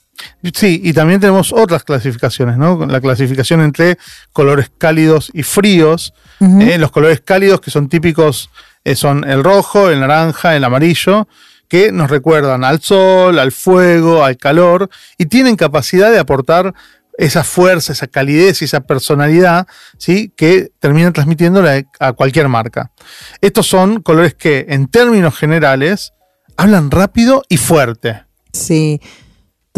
Sí, 0.54 0.80
y 0.82 0.92
también 0.92 1.20
tenemos 1.20 1.52
otras 1.52 1.84
clasificaciones, 1.84 2.56
¿no? 2.56 2.86
La 2.86 3.00
clasificación 3.00 3.60
entre 3.60 3.98
colores 4.32 4.70
cálidos 4.76 5.30
y 5.32 5.42
fríos. 5.42 6.14
Eh, 6.40 6.78
los 6.78 6.92
colores 6.92 7.20
cálidos 7.20 7.60
que 7.60 7.70
son 7.70 7.88
típicos 7.88 8.50
eh, 8.84 8.94
son 8.94 9.28
el 9.28 9.42
rojo, 9.42 9.90
el 9.90 10.00
naranja, 10.00 10.54
el 10.54 10.64
amarillo, 10.64 11.26
que 11.68 11.92
nos 11.92 12.10
recuerdan 12.10 12.64
al 12.64 12.80
sol, 12.80 13.38
al 13.38 13.52
fuego, 13.52 14.24
al 14.24 14.36
calor, 14.36 14.88
y 15.18 15.26
tienen 15.26 15.56
capacidad 15.56 16.10
de 16.10 16.18
aportar 16.18 16.74
esa 17.18 17.42
fuerza, 17.42 17.92
esa 17.92 18.06
calidez 18.06 18.62
y 18.62 18.66
esa 18.66 18.80
personalidad, 18.80 19.66
¿sí? 19.98 20.32
que 20.36 20.70
terminan 20.78 21.12
transmitiéndola 21.12 21.82
a 21.98 22.12
cualquier 22.12 22.48
marca. 22.48 22.92
Estos 23.40 23.66
son 23.66 24.00
colores 24.02 24.34
que, 24.34 24.66
en 24.68 24.86
términos 24.86 25.36
generales, 25.36 26.12
hablan 26.56 26.90
rápido 26.90 27.42
y 27.48 27.56
fuerte. 27.56 28.22
Sí, 28.52 29.00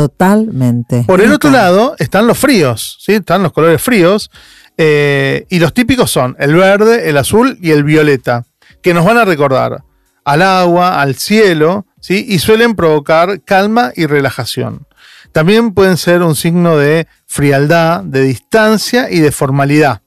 totalmente. 0.01 1.05
Por 1.07 1.21
el 1.21 1.31
otro 1.31 1.51
lado 1.51 1.95
están 1.99 2.27
los 2.27 2.39
fríos, 2.39 2.97
¿sí? 3.01 3.13
están 3.13 3.43
los 3.43 3.53
colores 3.53 3.83
fríos, 3.83 4.31
eh, 4.79 5.45
y 5.51 5.59
los 5.59 5.75
típicos 5.75 6.11
son 6.11 6.35
el 6.39 6.55
verde, 6.55 7.11
el 7.11 7.19
azul 7.19 7.59
y 7.61 7.73
el 7.73 7.85
violeta 7.85 8.47
que 8.81 8.95
nos 8.95 9.05
van 9.05 9.19
a 9.19 9.27
recordar 9.27 9.85
al 10.25 10.41
agua, 10.41 11.03
al 11.03 11.17
cielo, 11.17 11.85
¿sí? 12.01 12.25
y 12.27 12.39
suelen 12.39 12.77
provocar 12.77 13.43
calma 13.43 13.93
y 13.95 14.07
relajación. 14.07 14.87
También 15.33 15.75
pueden 15.75 15.99
ser 15.99 16.23
un 16.23 16.35
signo 16.35 16.79
de 16.79 17.07
frialdad, 17.27 18.03
de 18.03 18.23
distancia 18.23 19.11
y 19.11 19.21
de 19.21 19.33
formalidad, 19.33 20.01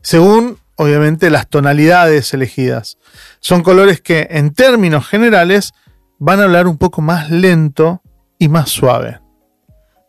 según 0.00 0.56
obviamente 0.76 1.28
las 1.28 1.46
tonalidades 1.48 2.32
elegidas. 2.32 2.96
Son 3.40 3.62
colores 3.62 4.00
que 4.00 4.26
en 4.30 4.54
términos 4.54 5.06
generales 5.06 5.74
van 6.18 6.40
a 6.40 6.44
hablar 6.44 6.66
un 6.66 6.78
poco 6.78 7.02
más 7.02 7.30
lento 7.30 8.00
y 8.38 8.48
más 8.48 8.70
suave. 8.70 9.20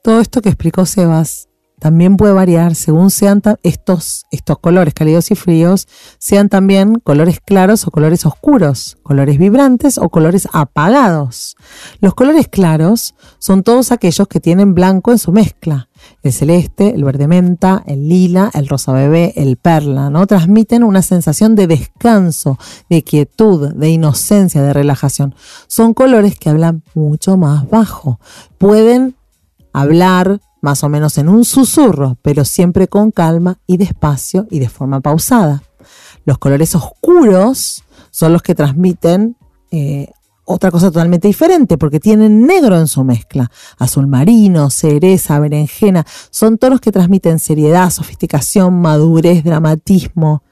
Todo 0.03 0.21
esto 0.21 0.41
que 0.41 0.49
explicó 0.49 0.85
Sebas 0.85 1.49
también 1.79 2.17
puede 2.17 2.33
variar 2.33 2.75
según 2.75 3.09
sean 3.09 3.41
estos, 3.63 4.25
estos 4.31 4.59
colores 4.59 4.93
cálidos 4.93 5.31
y 5.31 5.35
fríos, 5.35 5.87
sean 6.17 6.49
también 6.49 6.99
colores 6.99 7.39
claros 7.39 7.87
o 7.87 7.91
colores 7.91 8.25
oscuros, 8.25 8.97
colores 9.01 9.37
vibrantes 9.37 9.97
o 9.97 10.09
colores 10.09 10.47
apagados. 10.51 11.55
Los 12.01 12.13
colores 12.15 12.47
claros 12.49 13.15
son 13.39 13.63
todos 13.63 13.91
aquellos 13.91 14.27
que 14.27 14.41
tienen 14.41 14.73
blanco 14.73 15.11
en 15.11 15.19
su 15.19 15.31
mezcla. 15.31 15.88
El 16.23 16.33
celeste, 16.33 16.93
el 16.93 17.03
verde 17.03 17.27
menta, 17.27 17.83
el 17.85 18.09
lila, 18.09 18.51
el 18.53 18.67
rosa 18.67 18.91
bebé, 18.93 19.33
el 19.35 19.57
perla, 19.57 20.09
¿no? 20.09 20.27
Transmiten 20.27 20.83
una 20.83 21.01
sensación 21.01 21.55
de 21.55 21.67
descanso, 21.67 22.57
de 22.89 23.03
quietud, 23.03 23.73
de 23.73 23.89
inocencia, 23.89 24.61
de 24.61 24.73
relajación. 24.73 25.35
Son 25.67 25.93
colores 25.93 26.37
que 26.37 26.49
hablan 26.49 26.83
mucho 26.93 27.37
más 27.37 27.69
bajo. 27.69 28.19
Pueden 28.57 29.15
hablar 29.73 30.41
más 30.61 30.83
o 30.83 30.89
menos 30.89 31.17
en 31.17 31.29
un 31.29 31.45
susurro, 31.45 32.17
pero 32.21 32.45
siempre 32.45 32.87
con 32.87 33.11
calma 33.11 33.59
y 33.65 33.77
despacio 33.77 34.47
y 34.49 34.59
de 34.59 34.69
forma 34.69 34.99
pausada. 34.99 35.63
Los 36.25 36.37
colores 36.37 36.75
oscuros 36.75 37.83
son 38.11 38.33
los 38.33 38.41
que 38.41 38.55
transmiten 38.55 39.37
eh, 39.71 40.11
otra 40.51 40.71
cosa 40.71 40.87
totalmente 40.87 41.27
diferente, 41.27 41.77
porque 41.77 41.99
tienen 41.99 42.47
negro 42.47 42.79
en 42.79 42.87
su 42.87 43.03
mezcla. 43.03 43.51
Azul 43.77 44.07
marino, 44.07 44.71
cereza, 44.71 45.39
berenjena, 45.39 46.05
son 46.31 46.57
tonos 46.57 46.81
que 46.81 46.91
transmiten 46.91 47.37
seriedad, 47.37 47.91
sofisticación, 47.91 48.81
madurez, 48.81 49.43
dramatismo. 49.43 50.43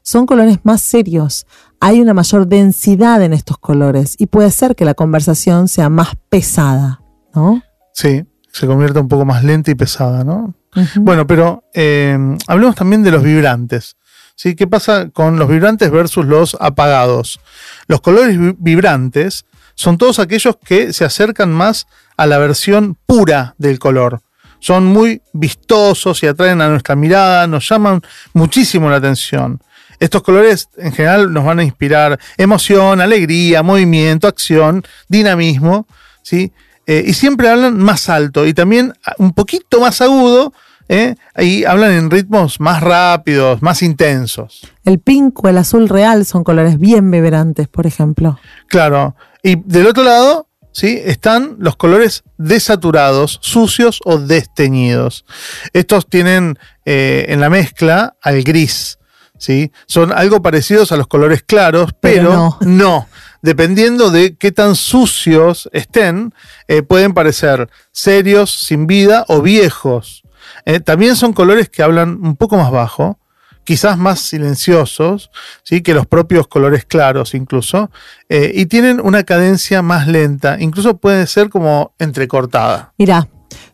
Son 0.00 0.24
colores 0.24 0.60
más 0.62 0.80
serios. 0.80 1.46
Hay 1.80 2.00
una 2.00 2.14
mayor 2.14 2.46
densidad 2.46 3.22
en 3.22 3.34
estos 3.34 3.58
colores 3.58 4.16
y 4.18 4.26
puede 4.26 4.50
ser 4.50 4.74
que 4.74 4.86
la 4.86 4.94
conversación 4.94 5.68
sea 5.68 5.90
más 5.90 6.14
pesada, 6.30 7.02
¿no? 7.34 7.62
Sí, 7.92 8.24
se 8.50 8.66
convierte 8.66 9.00
un 9.00 9.08
poco 9.08 9.26
más 9.26 9.44
lenta 9.44 9.70
y 9.70 9.74
pesada, 9.74 10.24
¿no? 10.24 10.54
Bueno, 10.96 11.26
pero 11.26 11.64
eh, 11.74 12.16
hablemos 12.46 12.74
también 12.74 13.02
de 13.02 13.10
los 13.10 13.22
vibrantes. 13.22 13.96
¿Sí? 14.36 14.54
¿Qué 14.54 14.66
pasa 14.66 15.10
con 15.10 15.38
los 15.38 15.48
vibrantes 15.48 15.90
versus 15.90 16.24
los 16.26 16.56
apagados? 16.60 17.40
Los 17.86 18.00
colores 18.00 18.36
vibrantes 18.58 19.44
son 19.74 19.98
todos 19.98 20.18
aquellos 20.18 20.56
que 20.64 20.92
se 20.92 21.04
acercan 21.04 21.52
más 21.52 21.86
a 22.16 22.26
la 22.26 22.38
versión 22.38 22.96
pura 23.06 23.54
del 23.58 23.78
color. 23.78 24.20
Son 24.58 24.86
muy 24.86 25.22
vistosos 25.32 26.22
y 26.22 26.28
atraen 26.28 26.60
a 26.60 26.68
nuestra 26.68 26.94
mirada, 26.94 27.46
nos 27.46 27.68
llaman 27.68 28.00
muchísimo 28.32 28.88
la 28.88 28.96
atención. 28.96 29.60
Estos 29.98 30.22
colores 30.22 30.68
en 30.76 30.92
general 30.92 31.32
nos 31.32 31.44
van 31.44 31.60
a 31.60 31.64
inspirar 31.64 32.18
emoción, 32.36 33.00
alegría, 33.00 33.62
movimiento, 33.62 34.28
acción, 34.28 34.84
dinamismo, 35.08 35.86
¿sí? 36.22 36.52
Eh, 36.86 37.04
y 37.06 37.14
siempre 37.14 37.48
hablan 37.48 37.78
más 37.78 38.08
alto 38.08 38.46
y 38.46 38.54
también 38.54 38.92
un 39.18 39.32
poquito 39.32 39.80
más 39.80 40.00
agudo. 40.00 40.52
¿Eh? 40.88 41.16
Y 41.38 41.64
hablan 41.64 41.92
en 41.92 42.10
ritmos 42.10 42.60
más 42.60 42.80
rápidos, 42.82 43.62
más 43.62 43.82
intensos. 43.82 44.66
El 44.84 44.98
pink 44.98 45.42
o 45.44 45.48
el 45.48 45.58
azul 45.58 45.88
real 45.88 46.24
son 46.24 46.44
colores 46.44 46.78
bien 46.78 47.10
vibrantes, 47.10 47.68
por 47.68 47.86
ejemplo. 47.86 48.38
Claro. 48.68 49.16
Y 49.42 49.56
del 49.64 49.86
otro 49.86 50.04
lado, 50.04 50.48
¿sí? 50.72 51.00
Están 51.04 51.56
los 51.58 51.76
colores 51.76 52.24
desaturados, 52.38 53.38
sucios 53.42 54.00
o 54.04 54.18
desteñidos. 54.18 55.24
Estos 55.72 56.08
tienen 56.08 56.58
eh, 56.84 57.26
en 57.28 57.40
la 57.40 57.50
mezcla 57.50 58.16
al 58.22 58.42
gris. 58.42 58.98
¿sí? 59.38 59.72
Son 59.86 60.12
algo 60.12 60.40
parecidos 60.40 60.92
a 60.92 60.96
los 60.96 61.08
colores 61.08 61.42
claros, 61.42 61.90
pero, 62.00 62.58
no 62.60 63.08
dependiendo 63.42 64.10
de 64.10 64.36
qué 64.36 64.52
tan 64.52 64.76
sucios 64.76 65.68
estén, 65.72 66.32
eh, 66.68 66.82
pueden 66.82 67.12
parecer 67.12 67.68
serios, 67.90 68.50
sin 68.50 68.86
vida 68.86 69.24
o 69.28 69.42
viejos. 69.42 70.22
Eh, 70.64 70.80
también 70.80 71.16
son 71.16 71.32
colores 71.32 71.68
que 71.68 71.82
hablan 71.82 72.18
un 72.22 72.36
poco 72.36 72.56
más 72.56 72.70
bajo, 72.70 73.18
quizás 73.64 73.98
más 73.98 74.20
silenciosos, 74.20 75.30
¿sí? 75.62 75.82
que 75.82 75.94
los 75.94 76.06
propios 76.06 76.48
colores 76.48 76.84
claros 76.84 77.34
incluso, 77.34 77.90
eh, 78.28 78.52
y 78.54 78.66
tienen 78.66 79.00
una 79.00 79.24
cadencia 79.24 79.82
más 79.82 80.08
lenta, 80.08 80.56
incluso 80.60 80.96
puede 80.96 81.26
ser 81.26 81.48
como 81.48 81.94
entrecortada. 81.98 82.92
Mira, 82.98 83.28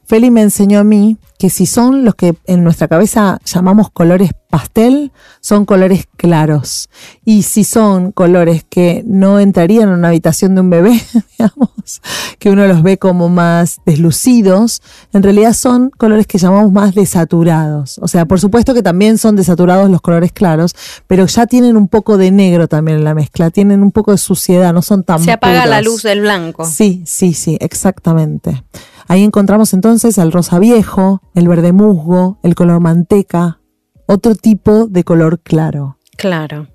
Feli 0.08 0.30
me 0.30 0.40
enseñó 0.40 0.78
a 0.78 0.84
mí 0.84 1.18
que 1.38 1.50
si 1.50 1.66
son 1.66 2.02
los 2.02 2.14
que 2.14 2.34
en 2.46 2.64
nuestra 2.64 2.88
cabeza 2.88 3.38
llamamos 3.44 3.90
colores 3.90 4.30
pastel, 4.48 5.12
son 5.42 5.66
colores 5.66 6.06
claros. 6.16 6.88
Y 7.26 7.42
si 7.42 7.62
son 7.62 8.12
colores 8.12 8.64
que 8.66 9.04
no 9.06 9.38
entrarían 9.38 9.90
en 9.90 9.96
una 9.96 10.08
habitación 10.08 10.54
de 10.54 10.62
un 10.62 10.70
bebé, 10.70 10.98
digamos, 11.38 12.00
que 12.38 12.48
uno 12.48 12.66
los 12.66 12.82
ve 12.82 12.96
como 12.96 13.28
más 13.28 13.80
deslucidos, 13.84 14.80
en 15.12 15.22
realidad 15.22 15.52
son 15.52 15.90
colores 15.90 16.26
que 16.26 16.38
llamamos 16.38 16.72
más 16.72 16.94
desaturados. 16.94 17.98
O 17.98 18.08
sea, 18.08 18.24
por 18.24 18.40
supuesto 18.40 18.72
que 18.72 18.82
también 18.82 19.18
son 19.18 19.36
desaturados 19.36 19.90
los 19.90 20.00
colores 20.00 20.32
claros, 20.32 20.74
pero 21.06 21.26
ya 21.26 21.46
tienen 21.46 21.76
un 21.76 21.86
poco 21.86 22.16
de 22.16 22.30
negro 22.30 22.66
también 22.66 22.96
en 22.96 23.04
la 23.04 23.14
mezcla, 23.14 23.50
tienen 23.50 23.82
un 23.82 23.92
poco 23.92 24.12
de 24.12 24.18
suciedad, 24.18 24.72
no 24.72 24.80
son 24.80 25.04
tan 25.04 25.22
Se 25.22 25.32
apaga 25.32 25.66
la 25.66 25.82
luz 25.82 26.02
del 26.02 26.22
blanco. 26.22 26.64
Sí, 26.64 27.02
sí, 27.04 27.34
sí, 27.34 27.58
exactamente. 27.60 28.64
Ahí 29.08 29.24
encontramos 29.24 29.72
entonces 29.72 30.18
el 30.18 30.30
rosa 30.30 30.58
viejo, 30.58 31.22
el 31.34 31.48
verde 31.48 31.72
musgo, 31.72 32.38
el 32.42 32.54
color 32.54 32.78
manteca, 32.80 33.60
otro 34.06 34.34
tipo 34.34 34.86
de 34.86 35.02
color 35.02 35.40
claro. 35.40 35.98
Claro. 36.16 36.68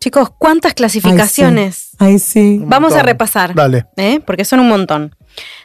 Chicos, 0.00 0.30
¿cuántas 0.36 0.74
clasificaciones? 0.74 1.90
Ahí 1.98 2.18
sí. 2.18 2.60
Vamos 2.64 2.94
a 2.94 3.02
repasar. 3.02 3.54
Dale. 3.54 3.86
¿eh? 3.96 4.20
Porque 4.24 4.44
son 4.44 4.60
un 4.60 4.68
montón. 4.68 5.14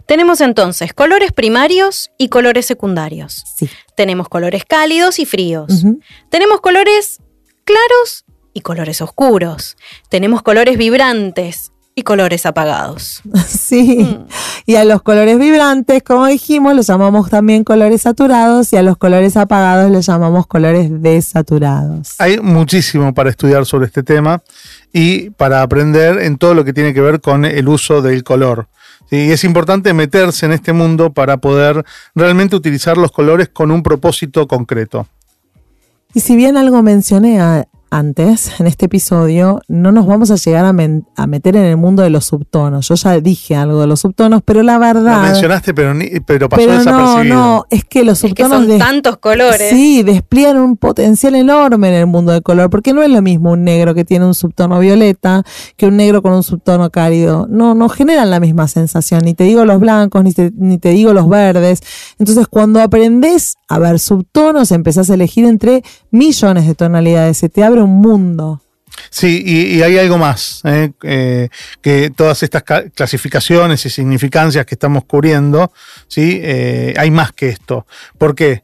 Tenemos 0.06 0.42
entonces 0.42 0.94
colores 0.94 1.32
primarios 1.32 2.12
y 2.18 2.30
colores 2.30 2.66
secundarios. 2.66 3.44
Sí. 3.56 3.70
Tenemos 3.96 4.30
colores 4.30 4.64
cálidos 4.66 5.20
y 5.20 5.26
fríos. 5.26 5.86
Tenemos 6.30 6.62
colores 6.62 7.20
claros 7.64 8.26
y 8.54 8.62
colores 8.62 9.02
oscuros. 9.02 9.78
Tenemos 10.10 10.42
colores 10.42 10.78
vibrantes 10.78 11.71
y 11.96 12.04
colores 12.04 12.46
apagados. 12.46 13.22
Sí. 13.48 14.20
Y 14.66 14.76
a 14.76 14.84
los 14.86 15.02
colores 15.02 15.40
vibrantes, 15.40 16.04
como 16.04 16.28
dijimos, 16.28 16.76
los 16.76 16.88
llamamos 16.88 17.30
también 17.30 17.64
colores 17.64 18.02
saturados 18.04 18.72
y 18.74 18.78
a 18.78 18.82
los 18.84 18.98
colores 18.98 19.38
apagados 19.38 19.90
los 19.92 20.06
llamamos 20.06 20.46
colores 20.46 20.90
desaturados. 21.02 22.16
Hay 22.20 22.40
muchísimo 22.40 23.14
para 23.14 23.30
estudiar 23.30 23.66
sobre 23.66 23.86
este 23.88 24.04
tema 24.04 24.42
y 24.94 25.30
para 25.32 25.62
aprender 25.62 26.20
en 26.20 26.38
todo 26.38 26.54
lo 26.54 26.64
que 26.66 26.74
tiene 26.74 26.94
que 26.94 27.02
ver 27.02 27.22
con 27.22 27.46
el 27.46 27.68
uso 27.68 28.02
del 28.02 28.24
color. 28.24 28.68
Y 29.10 29.32
es 29.32 29.44
importante 29.44 29.94
meterse 29.94 30.46
en 30.46 30.54
este 30.54 30.74
mundo 30.74 31.12
para 31.14 31.38
poder 31.38 31.84
realmente 32.16 32.56
utilizar 32.56 32.98
los 32.98 33.12
colores 33.12 33.50
con 33.50 33.72
un 33.72 33.84
propósito 33.84 34.48
concreto. 34.48 35.08
Y 36.14 36.20
si 36.20 36.36
bien 36.36 36.58
algo 36.58 36.82
mencioné 36.84 37.40
a- 37.42 37.66
antes, 37.94 38.60
en 38.60 38.68
este 38.68 38.86
episodio, 38.86 39.62
no 39.68 39.92
nos 39.92 40.08
vamos 40.08 40.32
a 40.32 40.36
llegar 40.36 40.64
a, 40.64 40.72
men- 40.72 41.06
a 41.18 41.28
meter 41.28 41.58
en 41.58 41.66
el 41.66 41.76
mundo 41.76 42.02
de 42.04 42.10
los 42.10 42.24
subtonos. 42.26 42.88
Yo 42.88 42.96
ya 42.96 43.20
dije 43.20 43.54
algo 43.56 43.82
de 43.82 43.88
los 43.88 44.00
subtonos, 44.00 44.42
pero 44.46 44.64
la 44.64 44.76
Lo 44.76 44.80
verdad... 44.80 45.22
mencionaste, 45.24 45.74
pero, 45.74 45.94
ni- 45.94 46.22
pero 46.26 46.48
pasó 46.48 46.62
pero 46.62 46.72
no, 46.74 46.80
desapercibido. 46.80 47.36
no, 47.36 47.66
es 47.70 47.84
que 47.84 48.06
los 48.06 48.24
Es 48.24 48.34
que 48.34 48.44
subtonos 48.44 48.60
son 48.60 48.68
de- 48.70 48.78
tantos 48.78 49.18
colores. 49.18 49.70
Sí, 49.72 50.04
despliegan 50.04 50.58
un 50.58 50.78
potencial 50.78 51.36
enorme 51.36 51.90
en 51.90 51.96
el 51.96 52.08
mundo 52.08 52.32
del 52.32 52.44
color, 52.44 52.70
porque 52.70 52.94
no 52.94 53.04
es 53.04 53.10
lo 53.10 53.22
mismo 53.22 53.52
un 53.52 53.66
negro 53.66 53.94
que 53.94 54.06
tiene 54.06 54.26
un 54.26 54.36
subtono 54.36 54.80
violeta 54.80 55.44
que 55.76 55.86
un 55.86 55.98
negro 55.98 56.22
con 56.22 56.32
un 56.32 56.44
subtono 56.44 56.90
cálido. 56.92 57.46
No, 57.50 57.76
no 57.76 57.90
generan 57.90 58.30
la 58.30 58.40
misma 58.40 58.70
sensación, 58.70 59.22
ni 59.26 59.34
te 59.34 59.44
digo 59.44 59.66
los 59.66 59.82
blancos, 59.82 60.24
ni 60.24 60.32
te, 60.32 60.50
ni 60.56 60.78
te 60.78 60.90
digo 60.92 61.12
los 61.12 61.28
verdes. 61.28 61.82
Entonces, 62.20 62.48
cuando 62.48 62.82
aprendes 62.82 63.58
a 63.72 63.80
ver 63.80 64.00
subtonos, 64.00 64.72
empezás 64.72 65.10
a 65.10 65.14
elegir 65.14 65.46
entre 65.46 65.82
millones 66.12 66.68
de 66.68 66.76
tonalidades, 66.76 67.38
se 67.38 67.48
te 67.48 67.64
abre 67.64 67.82
un 67.82 68.02
mundo. 68.02 68.62
Sí, 69.10 69.42
y, 69.46 69.82
hay 69.82 69.98
algo 69.98 70.18
más, 70.18 70.62
¿eh? 70.66 70.92
Eh, 71.04 71.48
que 71.82 72.10
todas 72.10 72.44
estas 72.44 72.64
ca- 72.64 72.84
clasificaciones 72.90 73.86
y 73.86 73.90
significancias 73.90 74.66
que 74.66 74.76
estamos 74.76 75.06
cubriendo, 75.06 75.72
¿sí? 76.10 76.40
Eh, 76.44 76.94
hay 76.98 77.12
más 77.12 77.32
que 77.32 77.48
esto. 77.48 77.88
¿Por 78.18 78.36
qué? 78.36 78.64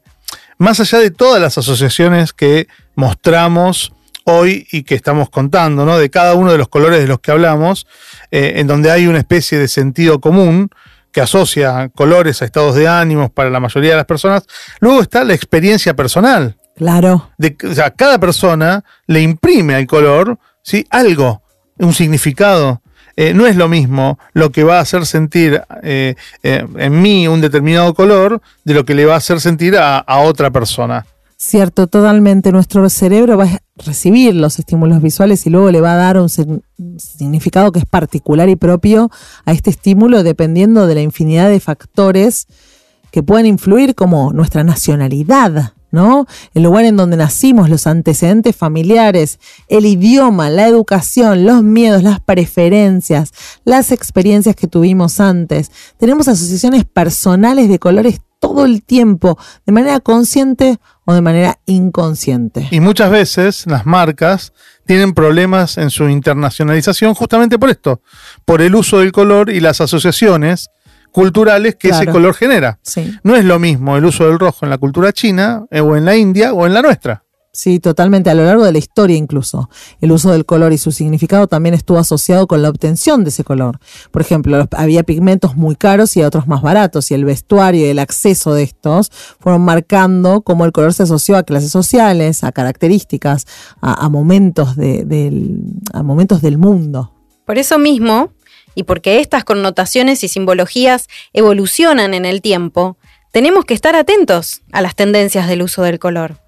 Más 0.58 0.78
allá 0.80 0.98
de 0.98 1.10
todas 1.10 1.40
las 1.40 1.56
asociaciones 1.56 2.34
que 2.34 2.68
mostramos 2.94 3.92
hoy 4.24 4.66
y 4.70 4.82
que 4.82 4.94
estamos 4.94 5.30
contando, 5.30 5.86
¿no? 5.86 5.96
De 5.96 6.10
cada 6.10 6.34
uno 6.34 6.52
de 6.52 6.58
los 6.58 6.68
colores 6.68 7.00
de 7.00 7.06
los 7.06 7.20
que 7.20 7.30
hablamos, 7.30 7.86
en 8.30 8.66
donde 8.66 8.90
hay 8.90 9.06
una 9.06 9.18
especie 9.18 9.56
de 9.56 9.68
sentido 9.68 10.20
común 10.20 10.68
que 11.12 11.20
asocia 11.20 11.90
colores 11.94 12.42
a 12.42 12.44
estados 12.44 12.74
de 12.74 12.88
ánimos 12.88 13.30
para 13.30 13.50
la 13.50 13.60
mayoría 13.60 13.90
de 13.90 13.96
las 13.96 14.06
personas, 14.06 14.44
luego 14.80 15.00
está 15.02 15.24
la 15.24 15.34
experiencia 15.34 15.94
personal 15.94 16.56
Claro. 16.76 17.30
de, 17.38 17.56
o 17.68 17.74
sea, 17.74 17.90
cada 17.90 18.18
persona 18.18 18.84
le 19.06 19.20
imprime 19.20 19.74
al 19.74 19.86
color 19.86 20.38
¿sí? 20.62 20.86
algo, 20.90 21.42
un 21.78 21.92
significado. 21.92 22.82
Eh, 23.16 23.34
no 23.34 23.48
es 23.48 23.56
lo 23.56 23.68
mismo 23.68 24.16
lo 24.32 24.52
que 24.52 24.62
va 24.62 24.78
a 24.78 24.82
hacer 24.82 25.04
sentir 25.04 25.60
eh, 25.82 26.14
eh, 26.44 26.64
en 26.76 27.02
mí 27.02 27.26
un 27.26 27.40
determinado 27.40 27.92
color 27.92 28.40
de 28.62 28.74
lo 28.74 28.84
que 28.84 28.94
le 28.94 29.06
va 29.06 29.14
a 29.14 29.16
hacer 29.16 29.40
sentir 29.40 29.76
a, 29.76 29.98
a 29.98 30.20
otra 30.20 30.52
persona. 30.52 31.04
Cierto, 31.40 31.86
totalmente. 31.86 32.50
Nuestro 32.50 32.90
cerebro 32.90 33.38
va 33.38 33.44
a 33.44 33.62
recibir 33.76 34.34
los 34.34 34.58
estímulos 34.58 35.00
visuales 35.00 35.46
y 35.46 35.50
luego 35.50 35.70
le 35.70 35.80
va 35.80 35.92
a 35.92 35.96
dar 35.96 36.18
un 36.18 36.26
sig- 36.26 36.62
significado 36.98 37.70
que 37.70 37.78
es 37.78 37.84
particular 37.84 38.48
y 38.48 38.56
propio 38.56 39.08
a 39.44 39.52
este 39.52 39.70
estímulo 39.70 40.24
dependiendo 40.24 40.88
de 40.88 40.96
la 40.96 41.00
infinidad 41.02 41.48
de 41.48 41.60
factores 41.60 42.48
que 43.12 43.22
pueden 43.22 43.46
influir 43.46 43.94
como 43.94 44.32
nuestra 44.32 44.64
nacionalidad, 44.64 45.74
¿no? 45.92 46.26
El 46.54 46.64
lugar 46.64 46.84
en 46.86 46.96
donde 46.96 47.16
nacimos, 47.16 47.70
los 47.70 47.86
antecedentes 47.86 48.56
familiares, 48.56 49.38
el 49.68 49.86
idioma, 49.86 50.50
la 50.50 50.66
educación, 50.66 51.44
los 51.46 51.62
miedos, 51.62 52.02
las 52.02 52.18
preferencias, 52.18 53.32
las 53.64 53.92
experiencias 53.92 54.56
que 54.56 54.66
tuvimos 54.66 55.20
antes. 55.20 55.70
Tenemos 55.98 56.26
asociaciones 56.26 56.84
personales 56.84 57.68
de 57.68 57.78
colores 57.78 58.20
todo 58.38 58.64
el 58.64 58.82
tiempo, 58.82 59.38
de 59.66 59.72
manera 59.72 60.00
consciente 60.00 60.78
o 61.04 61.14
de 61.14 61.20
manera 61.20 61.58
inconsciente. 61.66 62.68
Y 62.70 62.80
muchas 62.80 63.10
veces 63.10 63.66
las 63.66 63.86
marcas 63.86 64.52
tienen 64.86 65.12
problemas 65.12 65.78
en 65.78 65.90
su 65.90 66.08
internacionalización 66.08 67.14
justamente 67.14 67.58
por 67.58 67.70
esto, 67.70 68.02
por 68.44 68.62
el 68.62 68.74
uso 68.74 69.00
del 69.00 69.12
color 69.12 69.50
y 69.50 69.60
las 69.60 69.80
asociaciones 69.80 70.70
culturales 71.10 71.76
que 71.76 71.88
ese 71.88 72.06
color 72.06 72.34
genera. 72.34 72.78
Sí. 72.82 73.12
No 73.22 73.34
es 73.34 73.44
lo 73.44 73.58
mismo 73.58 73.96
el 73.96 74.04
uso 74.04 74.26
del 74.26 74.38
rojo 74.38 74.66
en 74.66 74.70
la 74.70 74.78
cultura 74.78 75.12
china 75.12 75.64
eh, 75.70 75.80
o 75.80 75.96
en 75.96 76.04
la 76.04 76.16
India 76.16 76.52
o 76.52 76.66
en 76.66 76.74
la 76.74 76.82
nuestra. 76.82 77.24
Sí, 77.58 77.80
totalmente, 77.80 78.30
a 78.30 78.34
lo 78.34 78.44
largo 78.44 78.64
de 78.64 78.70
la 78.70 78.78
historia 78.78 79.16
incluso. 79.16 79.68
El 80.00 80.12
uso 80.12 80.30
del 80.30 80.46
color 80.46 80.72
y 80.72 80.78
su 80.78 80.92
significado 80.92 81.48
también 81.48 81.74
estuvo 81.74 81.98
asociado 81.98 82.46
con 82.46 82.62
la 82.62 82.68
obtención 82.68 83.24
de 83.24 83.30
ese 83.30 83.42
color. 83.42 83.80
Por 84.12 84.22
ejemplo, 84.22 84.68
había 84.76 85.02
pigmentos 85.02 85.56
muy 85.56 85.74
caros 85.74 86.16
y 86.16 86.22
otros 86.22 86.46
más 86.46 86.62
baratos, 86.62 87.10
y 87.10 87.14
el 87.14 87.24
vestuario 87.24 87.84
y 87.84 87.88
el 87.88 87.98
acceso 87.98 88.54
de 88.54 88.62
estos 88.62 89.10
fueron 89.40 89.62
marcando 89.62 90.42
cómo 90.42 90.66
el 90.66 90.70
color 90.70 90.94
se 90.94 91.02
asoció 91.02 91.36
a 91.36 91.42
clases 91.42 91.72
sociales, 91.72 92.44
a 92.44 92.52
características, 92.52 93.44
a, 93.80 94.08
momentos, 94.08 94.76
de- 94.76 95.04
del, 95.04 95.64
a 95.92 96.04
momentos 96.04 96.40
del 96.40 96.58
mundo. 96.58 97.12
Por 97.44 97.58
eso 97.58 97.76
mismo, 97.80 98.30
y 98.76 98.84
porque 98.84 99.18
estas 99.18 99.42
connotaciones 99.42 100.22
y 100.22 100.28
simbologías 100.28 101.08
evolucionan 101.32 102.14
en 102.14 102.24
el 102.24 102.40
tiempo, 102.40 102.98
tenemos 103.32 103.64
que 103.64 103.74
estar 103.74 103.96
atentos 103.96 104.62
a 104.70 104.80
las 104.80 104.94
tendencias 104.94 105.48
del 105.48 105.62
uso 105.62 105.82
del 105.82 105.98
color. 105.98 106.38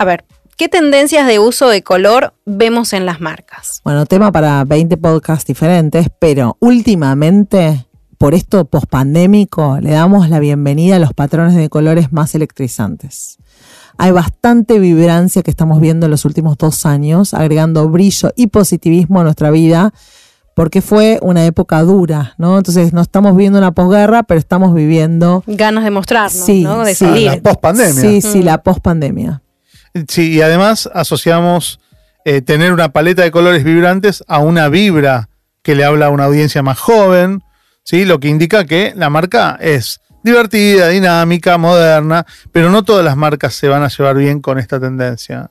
A 0.00 0.04
ver, 0.04 0.24
¿qué 0.58 0.68
tendencias 0.68 1.26
de 1.28 1.38
uso 1.38 1.68
de 1.68 1.82
color 1.82 2.34
vemos 2.44 2.92
en 2.92 3.06
las 3.06 3.20
marcas? 3.20 3.80
Bueno, 3.84 4.04
tema 4.06 4.32
para 4.32 4.64
20 4.64 4.96
podcasts 4.96 5.46
diferentes, 5.46 6.08
pero 6.18 6.56
últimamente, 6.58 7.86
por 8.18 8.34
esto 8.34 8.64
pospandémico, 8.64 9.78
le 9.80 9.92
damos 9.92 10.28
la 10.28 10.40
bienvenida 10.40 10.96
a 10.96 10.98
los 10.98 11.14
patrones 11.14 11.54
de 11.54 11.68
colores 11.68 12.12
más 12.12 12.34
electrizantes. 12.34 13.38
Hay 13.98 14.10
bastante 14.10 14.80
vibrancia 14.80 15.42
que 15.44 15.50
estamos 15.50 15.80
viendo 15.80 16.06
en 16.06 16.10
los 16.10 16.24
últimos 16.24 16.58
dos 16.58 16.86
años, 16.86 17.34
agregando 17.34 17.88
brillo 17.88 18.32
y 18.34 18.48
positivismo 18.48 19.20
a 19.20 19.22
nuestra 19.24 19.52
vida, 19.52 19.94
porque 20.56 20.82
fue 20.82 21.20
una 21.22 21.46
época 21.46 21.80
dura, 21.82 22.34
¿no? 22.36 22.58
Entonces 22.58 22.92
no 22.92 23.00
estamos 23.00 23.36
viviendo 23.36 23.60
una 23.60 23.70
posguerra, 23.72 24.24
pero 24.24 24.40
estamos 24.40 24.74
viviendo... 24.74 25.44
Ganas 25.46 25.84
de 25.84 25.90
mostrarnos, 25.92 26.32
Sí, 26.32 26.64
¿no? 26.64 26.82
De 26.82 26.96
sí. 26.96 27.04
Salir. 27.04 27.26
la 27.26 27.40
pospandemia. 27.40 27.92
Sí, 27.92 28.20
sí, 28.20 28.42
la 28.42 28.60
pospandemia. 28.64 29.40
Sí, 30.06 30.34
y 30.34 30.42
además 30.42 30.88
asociamos 30.92 31.80
eh, 32.24 32.42
tener 32.42 32.72
una 32.72 32.90
paleta 32.90 33.22
de 33.22 33.30
colores 33.30 33.64
vibrantes 33.64 34.22
a 34.28 34.38
una 34.38 34.68
vibra 34.68 35.28
que 35.62 35.74
le 35.74 35.84
habla 35.84 36.06
a 36.06 36.10
una 36.10 36.24
audiencia 36.24 36.62
más 36.62 36.78
joven, 36.78 37.42
¿sí? 37.84 38.04
lo 38.04 38.20
que 38.20 38.28
indica 38.28 38.64
que 38.64 38.92
la 38.96 39.10
marca 39.10 39.58
es 39.60 40.00
divertida, 40.22 40.88
dinámica, 40.88 41.58
moderna, 41.58 42.26
pero 42.52 42.70
no 42.70 42.84
todas 42.84 43.04
las 43.04 43.16
marcas 43.16 43.54
se 43.54 43.68
van 43.68 43.82
a 43.82 43.88
llevar 43.88 44.16
bien 44.16 44.40
con 44.40 44.58
esta 44.58 44.78
tendencia. 44.78 45.50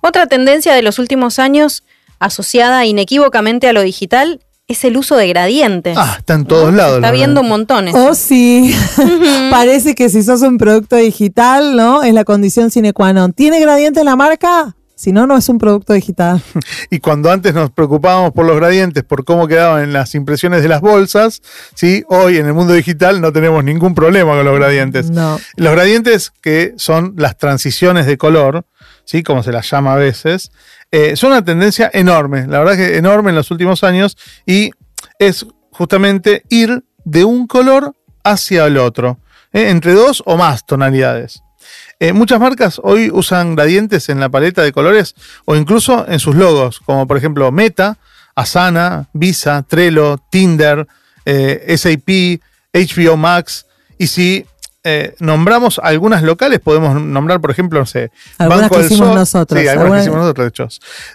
Otra 0.00 0.26
tendencia 0.26 0.74
de 0.74 0.82
los 0.82 0.98
últimos 0.98 1.38
años, 1.38 1.84
asociada 2.18 2.84
inequívocamente 2.84 3.68
a 3.68 3.72
lo 3.72 3.82
digital, 3.82 4.40
es 4.68 4.84
el 4.84 4.98
uso 4.98 5.16
de 5.16 5.26
gradientes. 5.28 5.96
Ah, 5.98 6.16
está 6.18 6.34
en 6.34 6.44
todos 6.44 6.72
lados. 6.74 6.96
Está 6.96 7.08
la 7.08 7.12
viendo 7.12 7.40
verdad. 7.40 7.42
un 7.42 7.48
montón. 7.48 7.88
Oh, 7.94 8.14
sí. 8.14 8.74
Parece 9.50 9.94
que 9.94 10.10
si 10.10 10.22
sos 10.22 10.42
un 10.42 10.58
producto 10.58 10.96
digital, 10.96 11.74
¿no? 11.74 12.02
Es 12.02 12.12
la 12.12 12.24
condición 12.24 12.70
sine 12.70 12.92
qua 12.92 13.14
non. 13.14 13.32
¿Tiene 13.32 13.60
gradiente 13.60 14.04
la 14.04 14.14
marca? 14.14 14.74
Si 14.94 15.12
no, 15.12 15.26
no 15.26 15.36
es 15.36 15.48
un 15.48 15.58
producto 15.58 15.92
digital. 15.94 16.42
Y 16.90 16.98
cuando 16.98 17.30
antes 17.30 17.54
nos 17.54 17.70
preocupábamos 17.70 18.32
por 18.32 18.44
los 18.44 18.56
gradientes, 18.56 19.04
por 19.04 19.24
cómo 19.24 19.46
quedaban 19.46 19.84
en 19.84 19.92
las 19.92 20.14
impresiones 20.14 20.62
de 20.62 20.68
las 20.68 20.80
bolsas, 20.80 21.40
¿sí? 21.74 22.02
hoy 22.08 22.38
en 22.38 22.46
el 22.46 22.52
mundo 22.54 22.72
digital 22.74 23.20
no 23.20 23.32
tenemos 23.32 23.62
ningún 23.62 23.94
problema 23.94 24.32
con 24.34 24.44
los 24.44 24.58
gradientes. 24.58 25.10
No. 25.10 25.38
Los 25.56 25.72
gradientes, 25.72 26.32
que 26.42 26.74
son 26.76 27.14
las 27.16 27.38
transiciones 27.38 28.06
de 28.06 28.18
color, 28.18 28.64
¿sí? 29.04 29.22
como 29.22 29.42
se 29.42 29.52
las 29.52 29.70
llama 29.70 29.92
a 29.92 29.96
veces, 29.96 30.50
eh, 30.90 31.16
son 31.16 31.32
una 31.32 31.44
tendencia 31.44 31.90
enorme, 31.92 32.46
la 32.46 32.60
verdad 32.60 32.76
que 32.76 32.96
enorme 32.96 33.30
en 33.30 33.36
los 33.36 33.50
últimos 33.50 33.84
años, 33.84 34.16
y 34.46 34.70
es 35.18 35.46
justamente 35.70 36.44
ir 36.48 36.84
de 37.04 37.24
un 37.24 37.46
color 37.46 37.94
hacia 38.24 38.66
el 38.66 38.78
otro, 38.78 39.18
¿eh? 39.52 39.68
entre 39.68 39.92
dos 39.92 40.22
o 40.24 40.36
más 40.36 40.66
tonalidades. 40.66 41.42
Eh, 42.00 42.12
muchas 42.12 42.40
marcas 42.40 42.80
hoy 42.82 43.10
usan 43.12 43.54
gradientes 43.54 44.08
en 44.08 44.20
la 44.20 44.28
paleta 44.28 44.62
de 44.62 44.72
colores 44.72 45.14
o 45.44 45.56
incluso 45.56 46.06
en 46.08 46.20
sus 46.20 46.36
logos, 46.36 46.80
como 46.80 47.06
por 47.06 47.16
ejemplo 47.16 47.50
Meta, 47.52 47.98
Asana, 48.34 49.08
Visa, 49.12 49.64
Trello, 49.68 50.16
Tinder, 50.30 50.86
SAP, 51.26 52.40
HBO 52.72 53.16
Max. 53.16 53.66
Y 53.98 54.06
si 54.06 54.46
eh, 54.90 55.14
nombramos 55.20 55.78
algunas 55.82 56.22
locales, 56.22 56.60
podemos 56.60 57.00
nombrar, 57.00 57.40
por 57.40 57.50
ejemplo, 57.50 57.78
no 57.78 57.86
sé, 57.86 58.10
Algunas 58.38 58.70
que 58.70 58.80
hicimos 58.80 59.14
nosotros, 59.14 59.60
Sí, 59.60 59.68
algunas 59.68 59.92
que 59.92 60.00
hicimos 60.00 60.18
nosotros, 60.18 60.44
de 60.44 60.48
hecho. 60.48 60.68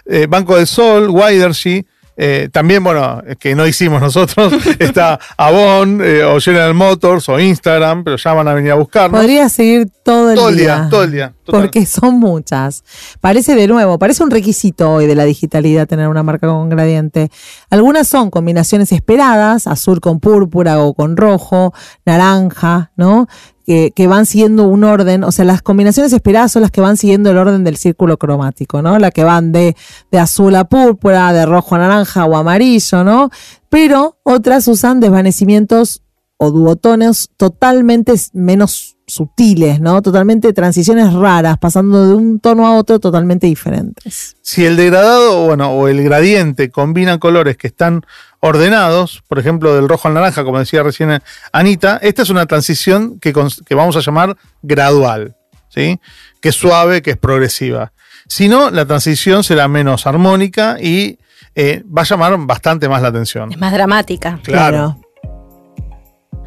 Eh, 0.06 0.26
Banco 0.28 0.56
del 0.56 0.66
Sol, 0.66 1.10
Widergy, 1.10 1.84
Eh, 2.16 2.48
también, 2.52 2.84
bueno, 2.84 3.24
que 3.40 3.56
no 3.56 3.66
hicimos 3.66 4.00
nosotros, 4.00 4.52
está 4.78 5.18
Avon 5.36 6.00
eh, 6.00 6.22
o 6.22 6.38
General 6.38 6.72
Motors 6.72 7.28
o 7.28 7.40
Instagram, 7.40 8.04
pero 8.04 8.16
ya 8.16 8.32
van 8.32 8.46
a 8.46 8.54
venir 8.54 8.70
a 8.70 8.76
buscarnos. 8.76 9.18
Podría 9.18 9.48
seguir 9.48 9.90
todo 10.04 10.30
el 10.30 10.36
todo 10.36 10.50
el 10.50 10.56
día. 10.56 10.76
día, 10.76 10.88
todo 10.90 11.02
el 11.02 11.10
día. 11.10 11.34
total. 11.42 11.62
Porque 11.62 11.84
son 11.86 12.20
muchas. 12.20 12.84
Parece 13.20 13.56
de 13.56 13.66
nuevo, 13.66 13.98
parece 13.98 14.22
un 14.22 14.30
requisito 14.30 14.92
hoy 14.92 15.06
de 15.08 15.16
la 15.16 15.24
digitalidad 15.24 15.88
tener 15.88 16.06
una 16.06 16.22
marca 16.22 16.46
con 16.46 16.68
gradiente. 16.68 17.32
Algunas 17.68 18.06
son 18.06 18.30
combinaciones 18.30 18.92
esperadas, 18.92 19.66
azul 19.66 20.00
con 20.00 20.20
púrpura 20.20 20.78
o 20.78 20.94
con 20.94 21.16
rojo, 21.16 21.74
naranja, 22.06 22.92
¿no? 22.96 23.26
Que, 23.66 24.06
van 24.06 24.26
siguiendo 24.26 24.64
un 24.64 24.84
orden, 24.84 25.24
o 25.24 25.32
sea, 25.32 25.46
las 25.46 25.62
combinaciones 25.62 26.12
esperadas 26.12 26.52
son 26.52 26.62
las 26.62 26.70
que 26.70 26.82
van 26.82 26.98
siguiendo 26.98 27.30
el 27.30 27.38
orden 27.38 27.64
del 27.64 27.78
círculo 27.78 28.18
cromático, 28.18 28.82
¿no? 28.82 28.98
La 28.98 29.10
que 29.10 29.24
van 29.24 29.52
de, 29.52 29.74
de 30.10 30.18
azul 30.18 30.54
a 30.54 30.64
púrpura, 30.64 31.32
de 31.32 31.46
rojo 31.46 31.74
a 31.74 31.78
naranja 31.78 32.26
o 32.26 32.36
amarillo, 32.36 33.04
¿no? 33.04 33.30
Pero 33.70 34.18
otras 34.22 34.68
usan 34.68 35.00
desvanecimientos 35.00 36.02
o 36.36 36.50
duotones 36.50 37.30
totalmente 37.36 38.12
menos 38.32 38.94
sutiles, 39.06 39.80
¿no? 39.80 40.00
Totalmente 40.02 40.52
transiciones 40.52 41.12
raras, 41.12 41.58
pasando 41.58 42.08
de 42.08 42.14
un 42.14 42.40
tono 42.40 42.66
a 42.66 42.76
otro 42.76 42.98
totalmente 42.98 43.46
diferentes. 43.46 44.36
Si 44.40 44.64
el 44.64 44.76
degradado 44.76 45.46
bueno, 45.46 45.72
o 45.72 45.88
el 45.88 46.02
gradiente 46.02 46.70
combina 46.70 47.18
colores 47.18 47.56
que 47.56 47.66
están 47.66 48.02
ordenados, 48.44 49.22
por 49.26 49.38
ejemplo, 49.38 49.74
del 49.74 49.88
rojo 49.88 50.06
al 50.06 50.12
naranja, 50.12 50.44
como 50.44 50.58
decía 50.58 50.82
recién 50.82 51.22
Anita, 51.50 51.98
esta 52.02 52.20
es 52.20 52.28
una 52.28 52.44
transición 52.44 53.18
que, 53.18 53.32
que 53.32 53.74
vamos 53.74 53.96
a 53.96 54.00
llamar 54.00 54.36
gradual, 54.60 55.34
¿sí? 55.70 55.98
que 56.42 56.50
es 56.50 56.54
suave, 56.54 57.00
que 57.00 57.12
es 57.12 57.16
progresiva. 57.16 57.92
Si 58.28 58.48
no, 58.48 58.70
la 58.70 58.84
transición 58.84 59.44
será 59.44 59.66
menos 59.66 60.06
armónica 60.06 60.76
y 60.78 61.18
eh, 61.54 61.84
va 61.86 62.02
a 62.02 62.04
llamar 62.04 62.36
bastante 62.40 62.86
más 62.86 63.00
la 63.00 63.08
atención. 63.08 63.50
Es 63.50 63.58
más 63.58 63.72
dramática. 63.72 64.38
Claro. 64.42 65.00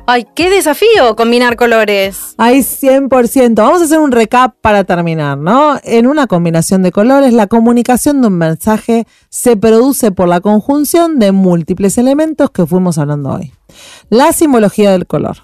Ay, 0.09 0.25
qué 0.35 0.49
desafío 0.49 1.17
combinar 1.17 1.57
colores. 1.57 2.33
Hay 2.37 2.59
100%. 2.59 3.55
Vamos 3.55 3.81
a 3.81 3.83
hacer 3.83 3.99
un 3.99 4.13
recap 4.13 4.55
para 4.61 4.85
terminar, 4.85 5.37
¿no? 5.37 5.77
En 5.83 6.07
una 6.07 6.27
combinación 6.27 6.81
de 6.81 6.93
colores, 6.93 7.33
la 7.33 7.47
comunicación 7.47 8.21
de 8.21 8.27
un 8.27 8.37
mensaje 8.37 9.05
se 9.27 9.57
produce 9.57 10.11
por 10.11 10.29
la 10.29 10.39
conjunción 10.39 11.19
de 11.19 11.33
múltiples 11.33 11.97
elementos 11.97 12.51
que 12.51 12.65
fuimos 12.65 12.97
hablando 12.97 13.31
hoy. 13.31 13.51
La 14.09 14.31
simbología 14.31 14.91
del 14.91 15.07
color. 15.07 15.39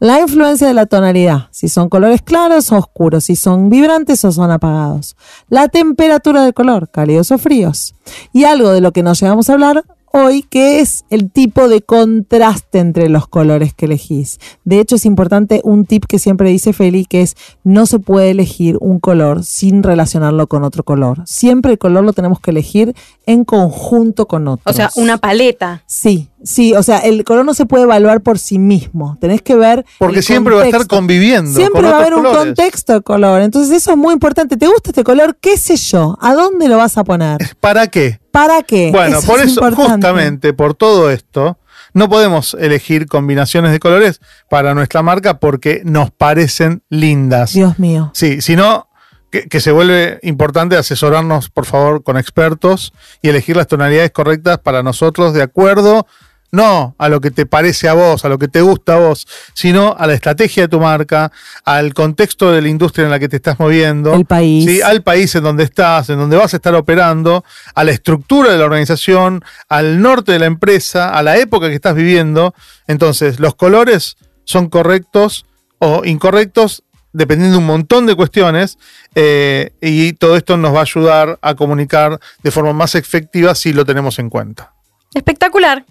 La 0.00 0.20
influencia 0.20 0.66
de 0.66 0.74
la 0.74 0.84
tonalidad, 0.84 1.48
si 1.50 1.70
son 1.70 1.88
colores 1.88 2.20
claros 2.20 2.70
o 2.72 2.76
oscuros, 2.76 3.24
si 3.24 3.36
son 3.36 3.70
vibrantes 3.70 4.22
o 4.22 4.32
son 4.32 4.50
apagados. 4.50 5.16
La 5.48 5.68
temperatura 5.68 6.44
del 6.44 6.52
color, 6.52 6.90
cálidos 6.90 7.30
o 7.30 7.38
fríos. 7.38 7.94
Y 8.34 8.44
algo 8.44 8.70
de 8.70 8.82
lo 8.82 8.92
que 8.92 9.02
nos 9.02 9.18
llegamos 9.18 9.48
a 9.48 9.54
hablar 9.54 9.82
hoy, 10.12 10.42
que 10.42 10.80
es 10.80 11.04
el 11.10 11.30
tipo 11.30 11.68
de 11.68 11.82
contraste 11.82 12.78
entre 12.78 13.08
los 13.08 13.28
colores 13.28 13.74
que 13.74 13.86
elegís. 13.86 14.38
De 14.64 14.80
hecho, 14.80 14.96
es 14.96 15.04
importante 15.04 15.60
un 15.64 15.84
tip 15.84 16.04
que 16.06 16.18
siempre 16.18 16.50
dice 16.50 16.72
Feli, 16.72 17.04
que 17.04 17.22
es 17.22 17.36
no 17.64 17.86
se 17.86 17.98
puede 17.98 18.30
elegir 18.30 18.76
un 18.80 19.00
color 19.00 19.44
sin 19.44 19.82
relacionarlo 19.82 20.46
con 20.46 20.64
otro 20.64 20.82
color. 20.82 21.22
Siempre 21.26 21.72
el 21.72 21.78
color 21.78 22.04
lo 22.04 22.12
tenemos 22.12 22.40
que 22.40 22.50
elegir 22.50 22.94
en 23.26 23.44
conjunto 23.44 24.26
con 24.26 24.48
otros. 24.48 24.74
O 24.74 24.76
sea, 24.76 24.90
una 24.96 25.18
paleta. 25.18 25.82
Sí, 25.86 26.28
sí, 26.42 26.74
o 26.74 26.82
sea, 26.82 26.98
el 26.98 27.24
color 27.24 27.44
no 27.44 27.54
se 27.54 27.66
puede 27.66 27.84
evaluar 27.84 28.22
por 28.22 28.38
sí 28.38 28.58
mismo. 28.58 29.16
Tenés 29.20 29.42
que 29.42 29.54
ver. 29.54 29.84
Porque 29.98 30.22
siempre 30.22 30.54
va 30.54 30.62
a 30.62 30.66
estar 30.66 30.86
conviviendo. 30.86 31.52
Siempre 31.52 31.82
con 31.82 31.90
va 31.90 31.96
a 31.96 32.00
haber 32.00 32.14
un 32.14 32.22
colores. 32.22 32.44
contexto 32.44 32.94
de 32.94 33.02
color. 33.02 33.42
Entonces, 33.42 33.74
eso 33.76 33.90
es 33.92 33.96
muy 33.96 34.14
importante. 34.14 34.56
¿Te 34.56 34.66
gusta 34.66 34.90
este 34.90 35.04
color? 35.04 35.36
¿Qué 35.40 35.56
sé 35.56 35.76
yo? 35.76 36.16
¿A 36.20 36.34
dónde 36.34 36.68
lo 36.68 36.76
vas 36.76 36.96
a 36.98 37.04
poner? 37.04 37.38
¿Para 37.60 37.86
qué? 37.88 38.18
¿Para 38.38 38.62
qué? 38.62 38.90
Bueno, 38.92 39.20
por 39.22 39.40
es 39.40 39.46
eso, 39.46 39.60
importante. 39.60 39.92
justamente 39.92 40.52
por 40.52 40.74
todo 40.74 41.10
esto, 41.10 41.58
no 41.92 42.08
podemos 42.08 42.54
elegir 42.54 43.06
combinaciones 43.08 43.72
de 43.72 43.80
colores 43.80 44.20
para 44.48 44.74
nuestra 44.74 45.02
marca 45.02 45.40
porque 45.40 45.82
nos 45.84 46.12
parecen 46.12 46.82
lindas. 46.88 47.52
Dios 47.54 47.80
mío. 47.80 48.12
Sí, 48.14 48.40
sino 48.40 48.88
que, 49.32 49.48
que 49.48 49.60
se 49.60 49.72
vuelve 49.72 50.20
importante 50.22 50.76
asesorarnos, 50.76 51.50
por 51.50 51.66
favor, 51.66 52.04
con 52.04 52.16
expertos 52.16 52.92
y 53.22 53.28
elegir 53.28 53.56
las 53.56 53.66
tonalidades 53.66 54.12
correctas 54.12 54.58
para 54.58 54.84
nosotros 54.84 55.34
de 55.34 55.42
acuerdo, 55.42 56.06
no 56.50 56.94
a 56.98 57.08
lo 57.08 57.20
que 57.20 57.30
te 57.30 57.46
parece 57.46 57.88
a 57.88 57.94
vos, 57.94 58.24
a 58.24 58.28
lo 58.28 58.38
que 58.38 58.48
te 58.48 58.60
gusta 58.60 58.94
a 58.94 58.98
vos, 58.98 59.26
sino 59.54 59.94
a 59.98 60.06
la 60.06 60.14
estrategia 60.14 60.64
de 60.64 60.68
tu 60.68 60.80
marca, 60.80 61.30
al 61.64 61.94
contexto 61.94 62.52
de 62.52 62.62
la 62.62 62.68
industria 62.68 63.04
en 63.04 63.10
la 63.10 63.18
que 63.18 63.28
te 63.28 63.36
estás 63.36 63.58
moviendo. 63.58 64.14
El 64.14 64.24
país. 64.24 64.64
¿sí? 64.64 64.82
al 64.82 65.02
país 65.02 65.34
en 65.34 65.44
donde 65.44 65.64
estás, 65.64 66.10
en 66.10 66.18
donde 66.18 66.36
vas 66.36 66.52
a 66.54 66.56
estar 66.56 66.74
operando, 66.74 67.44
a 67.74 67.84
la 67.84 67.90
estructura 67.90 68.52
de 68.52 68.58
la 68.58 68.64
organización, 68.64 69.44
al 69.68 70.00
norte 70.00 70.32
de 70.32 70.38
la 70.38 70.46
empresa, 70.46 71.10
a 71.10 71.22
la 71.22 71.36
época 71.36 71.68
que 71.68 71.74
estás 71.74 71.94
viviendo. 71.94 72.54
Entonces, 72.86 73.40
los 73.40 73.54
colores 73.54 74.16
son 74.44 74.68
correctos 74.68 75.44
o 75.78 76.04
incorrectos 76.04 76.82
dependiendo 77.12 77.56
de 77.56 77.58
un 77.58 77.66
montón 77.66 78.06
de 78.06 78.14
cuestiones 78.14 78.78
eh, 79.14 79.72
y 79.80 80.12
todo 80.12 80.36
esto 80.36 80.56
nos 80.56 80.74
va 80.74 80.80
a 80.80 80.82
ayudar 80.82 81.38
a 81.42 81.54
comunicar 81.54 82.18
de 82.42 82.50
forma 82.50 82.72
más 82.72 82.94
efectiva 82.94 83.54
si 83.54 83.72
lo 83.72 83.84
tenemos 83.84 84.18
en 84.18 84.30
cuenta. 84.30 84.74
Espectacular. 85.14 85.84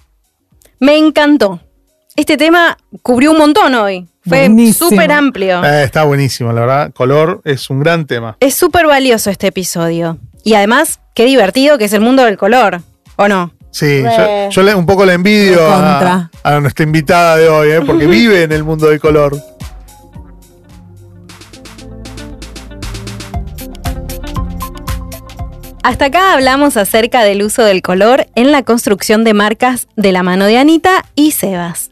Me 0.80 0.98
encantó. 0.98 1.60
Este 2.16 2.38
tema 2.38 2.78
cubrió 3.04 3.32
un 3.32 3.38
montón 3.38 3.76
hoy. 3.76 4.08
Fue 4.28 4.50
súper 4.74 5.12
amplio. 5.12 5.64
Eh, 5.64 5.84
está 5.84 6.04
buenísimo, 6.04 6.52
la 6.52 6.62
verdad. 6.62 6.94
Color 6.94 7.42
es 7.46 7.70
un 7.70 7.80
gran 7.80 8.06
tema. 8.06 8.38
Es 8.40 8.56
súper 8.56 8.88
valioso 8.88 9.30
este 9.30 9.48
episodio. 9.48 10.18
Y 10.44 10.56
además, 10.56 11.00
qué 11.14 11.26
divertido 11.26 11.78
que 11.78 11.86
es 11.86 11.94
el 11.94 12.02
mundo 12.02 12.24
del 12.26 12.38
color. 12.38 12.82
¿O 13.16 13.28
no? 13.28 13.54
Sí, 13.72 14.02
yo, 14.02 14.10
Re. 14.18 14.48
yo 14.50 14.64
le, 14.64 14.76
un 14.76 14.86
poco 14.86 15.06
la 15.06 15.14
envidio 15.14 15.60
a 15.70 16.60
nuestra 16.60 16.84
invitada 16.84 17.38
de 17.38 17.48
hoy, 17.48 17.70
eh, 17.70 17.82
porque 17.86 18.08
vive 18.08 18.44
en 18.44 18.52
el 18.52 18.64
mundo 18.64 18.88
del 18.88 19.00
color. 19.00 19.38
Hasta 25.88 26.08
acá 26.08 26.34
hablamos 26.34 26.76
acerca 26.76 27.24
del 27.24 27.42
uso 27.42 27.64
del 27.64 27.82
color 27.82 28.28
en 28.36 28.52
la 28.52 28.64
construcción 28.64 29.24
de 29.24 29.34
marcas 29.34 29.88
de 29.96 30.12
la 30.12 30.22
mano 30.22 30.44
de 30.44 30.58
Anita 30.58 31.06
y 31.16 31.32
Sebas. 31.32 31.92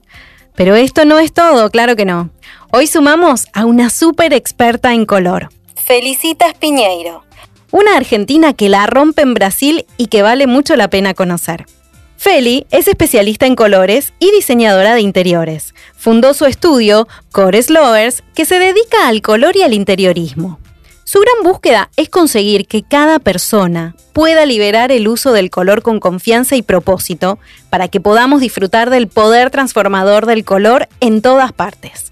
Pero 0.54 0.76
esto 0.76 1.06
no 1.06 1.18
es 1.18 1.32
todo, 1.32 1.70
claro 1.72 1.96
que 1.96 2.04
no. 2.04 2.30
Hoy 2.74 2.88
sumamos 2.88 3.48
a 3.54 3.64
una 3.64 3.90
súper 3.90 4.34
experta 4.34 4.94
en 4.94 5.06
color. 5.06 5.48
Felicitas 5.82 6.56
Piñeiro. 6.56 7.24
Una 7.72 7.96
argentina 7.96 8.52
que 8.52 8.68
la 8.68 8.86
rompe 8.86 9.22
en 9.22 9.34
Brasil 9.34 9.86
y 9.96 10.08
que 10.08 10.24
vale 10.24 10.46
mucho 10.46 10.76
la 10.76 10.90
pena 10.90 11.14
conocer. 11.14 11.66
Feli 12.18 12.68
es 12.72 12.90
especialista 12.90 13.46
en 13.46 13.56
colores 13.56 14.12
y 14.20 14.30
diseñadora 14.32 14.94
de 14.94 15.00
interiores. 15.00 15.74
Fundó 15.96 16.34
su 16.34 16.44
estudio, 16.48 17.08
Cores 17.32 17.70
Lovers, 17.70 18.26
que 18.36 18.44
se 18.44 18.60
dedica 18.60 19.08
al 19.08 19.22
color 19.22 19.56
y 19.56 19.62
al 19.62 19.74
interiorismo. 19.74 20.60
Su 21.08 21.20
gran 21.20 21.44
búsqueda 21.44 21.92
es 21.98 22.10
conseguir 22.10 22.66
que 22.66 22.82
cada 22.82 23.20
persona 23.20 23.96
pueda 24.12 24.48
liberar 24.48 24.92
el 24.92 25.08
uso 25.08 25.34
del 25.34 25.52
color 25.52 25.84
con 25.84 26.00
confianza 26.00 26.56
y 26.56 26.64
propósito 26.64 27.38
para 27.70 27.88
que 27.90 28.00
podamos 28.00 28.42
disfrutar 28.42 28.90
del 28.90 29.08
poder 29.08 29.52
transformador 29.52 30.26
del 30.26 30.44
color 30.44 30.90
en 31.02 31.22
todas 31.22 31.54
partes. 31.54 32.12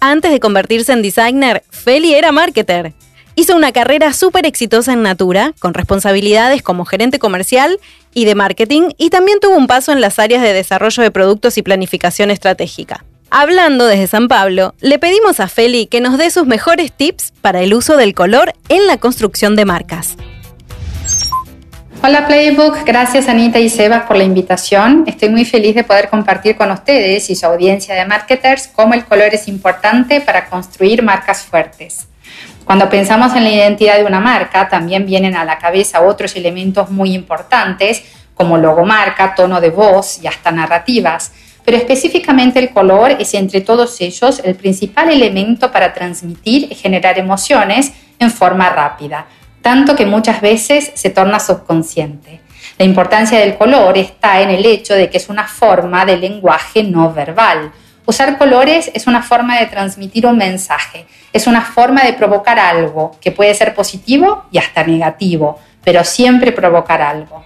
Antes 0.00 0.30
de 0.30 0.40
convertirse 0.40 0.92
en 0.92 1.00
designer, 1.00 1.64
Feli 1.70 2.14
era 2.14 2.30
marketer. 2.30 2.92
Hizo 3.34 3.56
una 3.56 3.72
carrera 3.72 4.12
súper 4.12 4.44
exitosa 4.44 4.92
en 4.92 5.02
Natura, 5.02 5.54
con 5.58 5.72
responsabilidades 5.72 6.60
como 6.60 6.84
gerente 6.84 7.18
comercial 7.18 7.80
y 8.12 8.26
de 8.26 8.34
marketing, 8.34 8.90
y 8.98 9.08
también 9.08 9.40
tuvo 9.40 9.56
un 9.56 9.66
paso 9.66 9.90
en 9.90 10.02
las 10.02 10.18
áreas 10.18 10.42
de 10.42 10.52
desarrollo 10.52 11.02
de 11.02 11.10
productos 11.10 11.56
y 11.56 11.62
planificación 11.62 12.30
estratégica. 12.30 13.06
Hablando 13.30 13.86
desde 13.86 14.06
San 14.06 14.26
Pablo, 14.26 14.74
le 14.80 14.98
pedimos 14.98 15.38
a 15.38 15.48
Feli 15.48 15.86
que 15.86 16.00
nos 16.00 16.16
dé 16.16 16.30
sus 16.30 16.46
mejores 16.46 16.92
tips 16.92 17.34
para 17.42 17.60
el 17.60 17.74
uso 17.74 17.98
del 17.98 18.14
color 18.14 18.54
en 18.70 18.86
la 18.86 18.96
construcción 18.96 19.54
de 19.54 19.66
marcas. 19.66 20.16
Hola 22.02 22.26
Playbook, 22.26 22.84
gracias 22.86 23.28
Anita 23.28 23.58
y 23.58 23.68
Sebas 23.68 24.04
por 24.04 24.16
la 24.16 24.24
invitación. 24.24 25.04
Estoy 25.06 25.28
muy 25.28 25.44
feliz 25.44 25.74
de 25.74 25.84
poder 25.84 26.08
compartir 26.08 26.56
con 26.56 26.70
ustedes 26.70 27.28
y 27.28 27.36
su 27.36 27.44
audiencia 27.44 27.94
de 27.94 28.06
marketers 28.06 28.68
cómo 28.68 28.94
el 28.94 29.04
color 29.04 29.34
es 29.34 29.46
importante 29.46 30.22
para 30.22 30.48
construir 30.48 31.02
marcas 31.02 31.42
fuertes. 31.42 32.08
Cuando 32.64 32.88
pensamos 32.88 33.34
en 33.34 33.44
la 33.44 33.50
identidad 33.50 33.98
de 33.98 34.04
una 34.04 34.20
marca, 34.20 34.70
también 34.70 35.04
vienen 35.04 35.36
a 35.36 35.44
la 35.44 35.58
cabeza 35.58 36.00
otros 36.00 36.34
elementos 36.34 36.90
muy 36.90 37.12
importantes 37.12 38.04
como 38.32 38.56
logomarca, 38.56 39.34
tono 39.34 39.60
de 39.60 39.68
voz 39.70 40.22
y 40.22 40.28
hasta 40.28 40.50
narrativas, 40.50 41.32
pero 41.68 41.76
específicamente 41.76 42.58
el 42.58 42.70
color 42.70 43.16
es 43.18 43.34
entre 43.34 43.60
todos 43.60 44.00
ellos 44.00 44.40
el 44.42 44.54
principal 44.54 45.10
elemento 45.10 45.70
para 45.70 45.92
transmitir 45.92 46.66
y 46.70 46.74
generar 46.74 47.18
emociones 47.18 47.92
en 48.18 48.30
forma 48.30 48.70
rápida, 48.70 49.26
tanto 49.60 49.94
que 49.94 50.06
muchas 50.06 50.40
veces 50.40 50.92
se 50.94 51.10
torna 51.10 51.38
subconsciente. 51.38 52.40
La 52.78 52.86
importancia 52.86 53.38
del 53.38 53.58
color 53.58 53.98
está 53.98 54.40
en 54.40 54.48
el 54.48 54.64
hecho 54.64 54.94
de 54.94 55.10
que 55.10 55.18
es 55.18 55.28
una 55.28 55.46
forma 55.46 56.06
de 56.06 56.16
lenguaje 56.16 56.82
no 56.82 57.12
verbal. 57.12 57.70
Usar 58.06 58.38
colores 58.38 58.90
es 58.94 59.06
una 59.06 59.22
forma 59.22 59.58
de 59.58 59.66
transmitir 59.66 60.24
un 60.24 60.38
mensaje, 60.38 61.04
es 61.34 61.46
una 61.46 61.60
forma 61.60 62.02
de 62.02 62.14
provocar 62.14 62.58
algo 62.58 63.14
que 63.20 63.30
puede 63.30 63.54
ser 63.54 63.74
positivo 63.74 64.46
y 64.50 64.56
hasta 64.56 64.84
negativo, 64.84 65.58
pero 65.84 66.02
siempre 66.02 66.50
provocar 66.50 67.02
algo. 67.02 67.44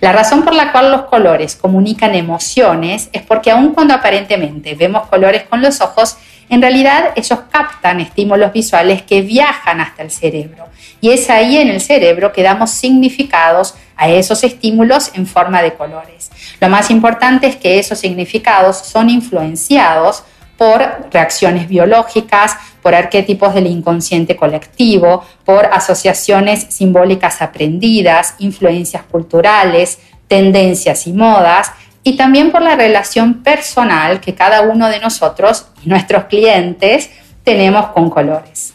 La 0.00 0.12
razón 0.12 0.44
por 0.44 0.54
la 0.54 0.72
cual 0.72 0.90
los 0.90 1.02
colores 1.02 1.56
comunican 1.56 2.14
emociones 2.14 3.08
es 3.12 3.22
porque 3.22 3.50
aun 3.50 3.72
cuando 3.74 3.94
aparentemente 3.94 4.74
vemos 4.74 5.08
colores 5.08 5.44
con 5.44 5.62
los 5.62 5.80
ojos, 5.80 6.16
en 6.48 6.60
realidad 6.60 7.12
ellos 7.14 7.38
captan 7.50 8.00
estímulos 8.00 8.52
visuales 8.52 9.02
que 9.02 9.22
viajan 9.22 9.80
hasta 9.80 10.02
el 10.02 10.10
cerebro. 10.10 10.66
Y 11.00 11.10
es 11.10 11.30
ahí 11.30 11.56
en 11.56 11.68
el 11.68 11.80
cerebro 11.80 12.32
que 12.32 12.42
damos 12.42 12.70
significados 12.70 13.74
a 13.96 14.08
esos 14.08 14.42
estímulos 14.44 15.12
en 15.14 15.26
forma 15.26 15.62
de 15.62 15.74
colores. 15.74 16.30
Lo 16.60 16.68
más 16.68 16.90
importante 16.90 17.46
es 17.46 17.56
que 17.56 17.78
esos 17.78 17.98
significados 17.98 18.78
son 18.78 19.08
influenciados 19.10 20.24
por 20.56 21.08
reacciones 21.10 21.68
biológicas, 21.68 22.56
por 22.82 22.94
arquetipos 22.94 23.54
del 23.54 23.66
inconsciente 23.66 24.36
colectivo, 24.36 25.24
por 25.44 25.66
asociaciones 25.66 26.66
simbólicas 26.70 27.42
aprendidas, 27.42 28.34
influencias 28.38 29.02
culturales, 29.04 29.98
tendencias 30.28 31.06
y 31.06 31.12
modas, 31.12 31.72
y 32.02 32.16
también 32.16 32.50
por 32.50 32.62
la 32.62 32.76
relación 32.76 33.42
personal 33.42 34.20
que 34.20 34.34
cada 34.34 34.62
uno 34.62 34.88
de 34.88 35.00
nosotros 35.00 35.66
y 35.84 35.88
nuestros 35.88 36.24
clientes 36.24 37.10
tenemos 37.44 37.88
con 37.88 38.08
colores. 38.08 38.74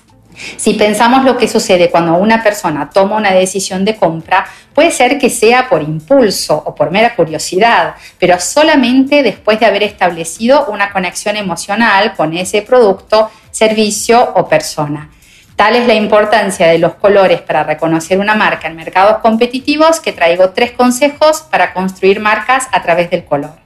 Si 0.58 0.74
pensamos 0.74 1.24
lo 1.24 1.38
que 1.38 1.48
sucede 1.48 1.90
cuando 1.90 2.16
una 2.16 2.44
persona 2.44 2.90
toma 2.90 3.18
una 3.18 3.32
decisión 3.32 3.86
de 3.86 3.96
compra, 3.96 4.46
puede 4.74 4.92
ser 4.92 5.18
que 5.18 5.30
sea 5.30 5.70
por 5.70 5.82
impulso 5.82 6.56
o 6.66 6.76
por 6.76 6.92
mera 6.92 7.16
curiosidad, 7.16 7.96
pero 8.20 8.40
solamente 8.40 9.24
después 9.24 9.60
de 9.60 9.66
haber 9.66 9.84
establecido 9.84 10.68
una 10.68 10.92
conexión 10.92 11.38
emocional 11.38 12.14
con 12.16 12.36
ese 12.36 12.62
producto, 12.62 13.32
servicio 13.52 14.34
o 14.36 14.48
persona. 14.48 15.10
Tal 15.56 15.76
es 15.76 15.88
la 15.88 15.94
importancia 15.94 16.68
de 16.68 16.80
los 16.80 16.96
colores 16.96 17.40
para 17.40 17.64
reconocer 17.64 18.20
una 18.20 18.36
marca 18.36 18.68
en 18.68 18.76
mercados 18.76 19.20
competitivos 19.20 20.02
que 20.02 20.12
traigo 20.12 20.50
tres 20.50 20.72
consejos 20.72 21.44
para 21.50 21.74
construir 21.74 22.20
marcas 22.20 22.68
a 22.74 22.82
través 22.82 23.10
del 23.10 23.24
color. 23.24 23.65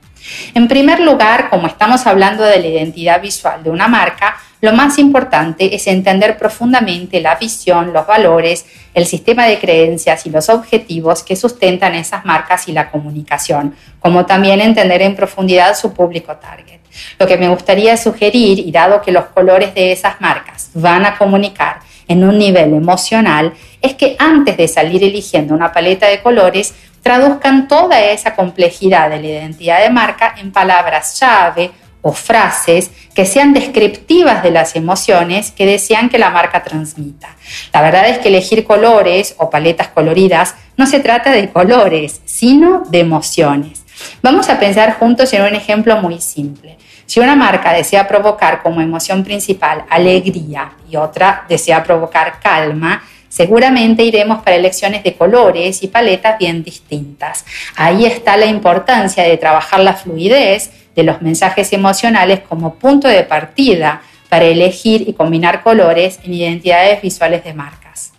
En 0.53 0.67
primer 0.67 0.99
lugar, 0.99 1.49
como 1.49 1.67
estamos 1.67 2.05
hablando 2.07 2.43
de 2.43 2.59
la 2.59 2.67
identidad 2.67 3.21
visual 3.21 3.63
de 3.63 3.69
una 3.69 3.87
marca, 3.87 4.37
lo 4.61 4.73
más 4.73 4.97
importante 4.97 5.73
es 5.73 5.87
entender 5.87 6.37
profundamente 6.37 7.21
la 7.21 7.35
visión, 7.35 7.93
los 7.93 8.05
valores, 8.05 8.65
el 8.93 9.05
sistema 9.05 9.45
de 9.45 9.57
creencias 9.57 10.25
y 10.25 10.29
los 10.29 10.49
objetivos 10.49 11.23
que 11.23 11.37
sustentan 11.37 11.95
esas 11.95 12.25
marcas 12.25 12.67
y 12.67 12.73
la 12.73 12.91
comunicación, 12.91 13.75
como 13.99 14.25
también 14.25 14.59
entender 14.59 15.01
en 15.01 15.15
profundidad 15.15 15.77
su 15.77 15.93
público 15.93 16.35
target. 16.35 16.79
Lo 17.17 17.25
que 17.25 17.37
me 17.37 17.47
gustaría 17.47 17.95
sugerir, 17.95 18.59
y 18.59 18.71
dado 18.71 19.01
que 19.01 19.11
los 19.11 19.25
colores 19.25 19.73
de 19.73 19.93
esas 19.93 20.19
marcas 20.19 20.71
van 20.73 21.05
a 21.05 21.17
comunicar 21.17 21.79
en 22.09 22.23
un 22.25 22.37
nivel 22.37 22.73
emocional, 22.73 23.53
es 23.81 23.93
que 23.93 24.17
antes 24.19 24.57
de 24.57 24.67
salir 24.67 25.01
eligiendo 25.03 25.53
una 25.53 25.71
paleta 25.71 26.07
de 26.07 26.21
colores, 26.21 26.73
traduzcan 27.01 27.69
toda 27.69 28.01
esa 28.01 28.35
complejidad 28.35 29.09
de 29.09 29.21
la 29.21 29.27
identidad 29.27 29.81
de 29.81 29.89
marca 29.89 30.35
en 30.37 30.51
palabras 30.51 31.17
llave 31.17 31.71
o 32.01 32.11
frases 32.11 32.91
que 33.13 33.25
sean 33.25 33.53
descriptivas 33.53 34.41
de 34.41 34.51
las 34.51 34.75
emociones 34.75 35.51
que 35.51 35.65
desean 35.65 36.09
que 36.09 36.17
la 36.17 36.29
marca 36.29 36.63
transmita. 36.63 37.35
La 37.73 37.81
verdad 37.81 38.09
es 38.09 38.19
que 38.19 38.29
elegir 38.29 38.65
colores 38.65 39.35
o 39.37 39.49
paletas 39.49 39.89
coloridas 39.89 40.55
no 40.77 40.87
se 40.87 40.99
trata 40.99 41.31
de 41.31 41.49
colores, 41.49 42.21
sino 42.25 42.83
de 42.89 42.99
emociones. 42.99 43.83
Vamos 44.21 44.49
a 44.49 44.59
pensar 44.59 44.97
juntos 44.97 45.31
en 45.33 45.43
un 45.43 45.55
ejemplo 45.55 45.97
muy 45.97 46.19
simple. 46.21 46.77
Si 47.09 47.19
una 47.19 47.35
marca 47.35 47.73
desea 47.73 48.07
provocar 48.07 48.61
como 48.61 48.81
emoción 48.81 49.23
principal 49.23 49.83
alegría 49.89 50.73
y 50.87 50.95
otra 50.95 51.43
desea 51.49 51.81
provocar 51.81 52.39
calma, 52.39 53.01
seguramente 53.27 54.03
iremos 54.03 54.43
para 54.43 54.57
elecciones 54.57 55.01
de 55.01 55.15
colores 55.15 55.81
y 55.81 55.87
paletas 55.87 56.37
bien 56.37 56.63
distintas. 56.63 57.45
Ahí 57.75 58.05
está 58.05 58.37
la 58.37 58.45
importancia 58.45 59.23
de 59.23 59.37
trabajar 59.37 59.79
la 59.79 59.95
fluidez 59.95 60.69
de 60.95 61.01
los 61.01 61.19
mensajes 61.23 61.73
emocionales 61.73 62.41
como 62.47 62.75
punto 62.75 63.07
de 63.07 63.23
partida 63.23 64.03
para 64.29 64.45
elegir 64.45 65.09
y 65.09 65.13
combinar 65.13 65.63
colores 65.63 66.19
en 66.23 66.35
identidades 66.35 67.01
visuales 67.01 67.43
de 67.43 67.55
marcas. 67.55 68.13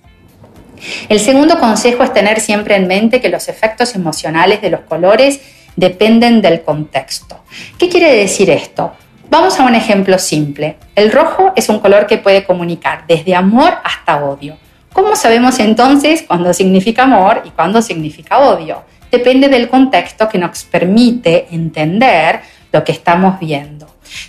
El 1.09 1.21
segundo 1.21 1.61
consejo 1.61 2.03
es 2.03 2.13
tener 2.13 2.41
siempre 2.41 2.75
en 2.75 2.89
mente 2.89 3.21
que 3.21 3.29
los 3.29 3.49
efectos 3.49 3.95
emocionales 3.95 4.61
de 4.61 4.71
los 4.71 4.81
colores 4.81 5.39
dependen 5.81 6.43
del 6.43 6.63
contexto. 6.63 7.41
¿Qué 7.79 7.89
quiere 7.89 8.15
decir 8.15 8.51
esto? 8.51 8.93
Vamos 9.31 9.59
a 9.59 9.65
un 9.65 9.75
ejemplo 9.75 10.19
simple. 10.19 10.77
El 10.95 11.11
rojo 11.11 11.53
es 11.57 11.69
un 11.69 11.79
color 11.81 12.07
que 12.07 12.19
puede 12.19 12.45
comunicar 12.45 13.05
desde 13.09 13.35
amor 13.35 13.73
hasta 13.83 14.23
odio. 14.23 14.57
¿Cómo 14.93 15.17
sabemos 15.17 15.59
entonces 15.59 16.25
cuándo 16.27 16.53
significa 16.53 17.05
amor 17.05 17.43
y 17.47 17.51
cuándo 17.51 17.81
significa 17.81 18.39
odio? 18.41 18.83
Depende 19.11 19.49
del 19.49 19.69
contexto 19.69 20.29
que 20.29 20.39
nos 20.39 20.65
permite 20.65 21.47
entender 21.51 22.41
lo 22.71 22.85
que 22.85 22.93
estamos 22.93 23.41
viendo. 23.41 23.87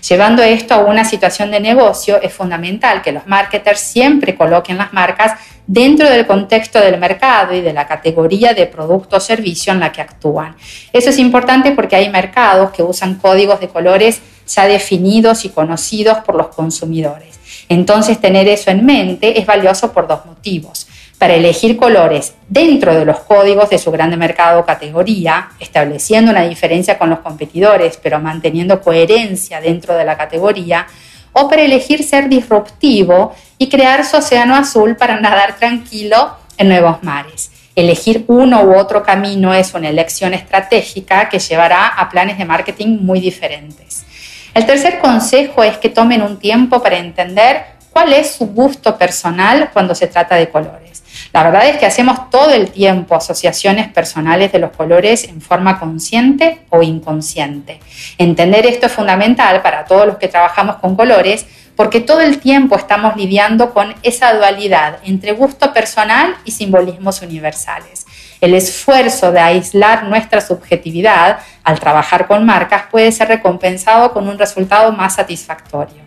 Llevando 0.08 0.44
esto 0.44 0.76
a 0.76 0.80
una 0.80 1.04
situación 1.04 1.52
de 1.52 1.60
negocio, 1.60 2.22
es 2.22 2.32
fundamental 2.32 3.02
que 3.02 3.12
los 3.12 3.28
marketers 3.28 3.80
siempre 3.80 4.36
coloquen 4.36 4.78
las 4.78 4.94
marcas 4.94 5.34
dentro 5.72 6.10
del 6.10 6.28
contexto 6.28 6.82
del 6.82 7.00
mercado 7.00 7.54
y 7.54 7.62
de 7.62 7.72
la 7.72 7.88
categoría 7.88 8.54
de 8.54 8.66
producto 8.66 9.16
o 9.16 9.20
servicio 9.22 9.72
en 9.72 9.80
la 9.80 9.94
que 9.94 10.02
actúan. 10.02 10.54
Eso 10.92 11.12
es 11.12 11.18
importante 11.18 11.72
porque 11.72 11.96
hay 11.96 12.10
mercados 12.10 12.72
que 12.72 12.84
usan 12.84 13.16
códigos 13.16 13.62
de 13.62 13.70
colores 13.70 14.22
ya 14.46 14.66
definidos 14.66 15.46
y 15.46 15.50
conocidos 15.50 16.18
por 16.26 16.36
los 16.36 16.50
consumidores. 16.50 17.40
Entonces, 17.70 18.20
tener 18.20 18.50
eso 18.50 18.70
en 18.70 18.86
mente 18.86 19.40
es 19.40 19.46
valioso 19.46 19.94
por 19.94 20.10
dos 20.10 20.26
motivos. 20.26 20.88
Para 21.18 21.36
elegir 21.36 21.78
colores 21.78 22.34
dentro 22.50 22.94
de 22.94 23.06
los 23.06 23.20
códigos 23.20 23.70
de 23.70 23.78
su 23.78 23.92
grande 23.92 24.18
mercado 24.18 24.60
o 24.60 24.66
categoría, 24.66 25.52
estableciendo 25.58 26.32
una 26.32 26.42
diferencia 26.42 26.98
con 26.98 27.10
los 27.10 27.20
competidores, 27.20 27.98
pero 28.04 28.20
manteniendo 28.20 28.82
coherencia 28.82 29.62
dentro 29.62 29.96
de 29.96 30.04
la 30.04 30.18
categoría, 30.18 30.86
o 31.34 31.50
para 31.50 31.62
elegir 31.62 32.04
ser 32.04 32.30
disruptivo 32.30 33.36
y 33.58 33.70
crear 33.70 34.06
su 34.06 34.18
océano 34.18 34.56
azul 34.56 34.96
para 34.96 35.20
nadar 35.20 35.56
tranquilo 35.58 36.36
en 36.58 36.70
nuevos 36.70 37.02
mares. 37.04 37.52
Elegir 37.76 38.26
uno 38.28 38.64
u 38.64 38.76
otro 38.76 39.02
camino 39.02 39.54
es 39.54 39.74
una 39.74 39.90
elección 39.90 40.34
estratégica 40.34 41.30
que 41.30 41.40
llevará 41.40 41.88
a 41.88 42.10
planes 42.10 42.38
de 42.38 42.46
marketing 42.46 42.98
muy 43.02 43.20
diferentes. 43.20 44.06
El 44.54 44.66
tercer 44.66 45.00
consejo 45.00 45.64
es 45.64 45.78
que 45.78 45.88
tomen 45.88 46.22
un 46.22 46.38
tiempo 46.38 46.84
para 46.84 46.98
entender 46.98 47.64
cuál 47.92 48.12
es 48.12 48.32
su 48.32 48.48
gusto 48.48 48.98
personal 48.98 49.70
cuando 49.72 49.96
se 49.96 50.08
trata 50.08 50.36
de 50.36 50.50
colores. 50.50 50.91
La 51.34 51.44
verdad 51.44 51.68
es 51.68 51.78
que 51.78 51.86
hacemos 51.86 52.30
todo 52.30 52.50
el 52.52 52.72
tiempo 52.72 53.16
asociaciones 53.16 53.88
personales 53.88 54.52
de 54.52 54.60
los 54.60 54.72
colores 54.72 55.24
en 55.24 55.42
forma 55.42 55.80
consciente 55.80 56.62
o 56.70 56.84
inconsciente. 56.84 57.80
Entender 58.18 58.66
esto 58.66 58.88
es 58.88 58.92
fundamental 58.92 59.62
para 59.62 59.86
todos 59.86 60.06
los 60.06 60.18
que 60.18 60.28
trabajamos 60.28 60.76
con 60.78 60.96
colores 60.96 61.46
porque 61.76 62.02
todo 62.02 62.20
el 62.20 62.40
tiempo 62.40 62.76
estamos 62.76 63.16
lidiando 63.16 63.74
con 63.74 63.96
esa 64.04 64.34
dualidad 64.34 65.00
entre 65.06 65.32
gusto 65.32 65.74
personal 65.74 66.36
y 66.44 66.52
simbolismos 66.52 67.22
universales. 67.22 68.06
El 68.42 68.54
esfuerzo 68.54 69.32
de 69.32 69.40
aislar 69.40 70.04
nuestra 70.06 70.42
subjetividad 70.42 71.40
al 71.64 71.80
trabajar 71.80 72.28
con 72.28 72.46
marcas 72.46 72.84
puede 72.92 73.12
ser 73.12 73.30
recompensado 73.30 74.12
con 74.12 74.28
un 74.28 74.38
resultado 74.38 74.92
más 74.92 75.16
satisfactorio. 75.16 76.02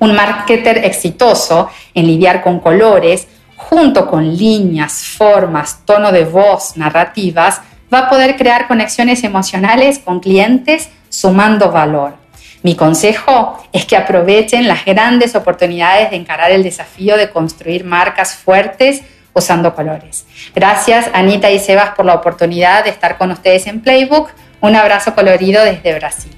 Un 0.00 0.14
marketer 0.14 0.84
exitoso 0.84 1.70
en 1.94 2.06
lidiar 2.06 2.42
con 2.42 2.60
colores, 2.60 3.28
junto 3.68 4.06
con 4.06 4.36
líneas, 4.36 5.04
formas, 5.04 5.80
tono 5.84 6.12
de 6.12 6.24
voz, 6.24 6.76
narrativas, 6.76 7.60
va 7.92 8.00
a 8.00 8.08
poder 8.08 8.36
crear 8.36 8.68
conexiones 8.68 9.24
emocionales 9.24 9.98
con 9.98 10.20
clientes 10.20 10.88
sumando 11.08 11.70
valor. 11.70 12.14
Mi 12.62 12.74
consejo 12.74 13.62
es 13.72 13.84
que 13.84 13.96
aprovechen 13.96 14.68
las 14.68 14.84
grandes 14.84 15.34
oportunidades 15.34 16.10
de 16.10 16.16
encarar 16.16 16.50
el 16.50 16.62
desafío 16.62 17.16
de 17.16 17.30
construir 17.30 17.84
marcas 17.84 18.34
fuertes 18.34 19.02
usando 19.32 19.74
colores. 19.74 20.26
Gracias 20.54 21.10
Anita 21.12 21.50
y 21.50 21.58
Sebas 21.58 21.90
por 21.90 22.06
la 22.06 22.14
oportunidad 22.14 22.84
de 22.84 22.90
estar 22.90 23.18
con 23.18 23.30
ustedes 23.30 23.66
en 23.66 23.80
Playbook. 23.80 24.30
Un 24.60 24.74
abrazo 24.74 25.14
colorido 25.14 25.64
desde 25.64 25.94
Brasil. 25.94 26.36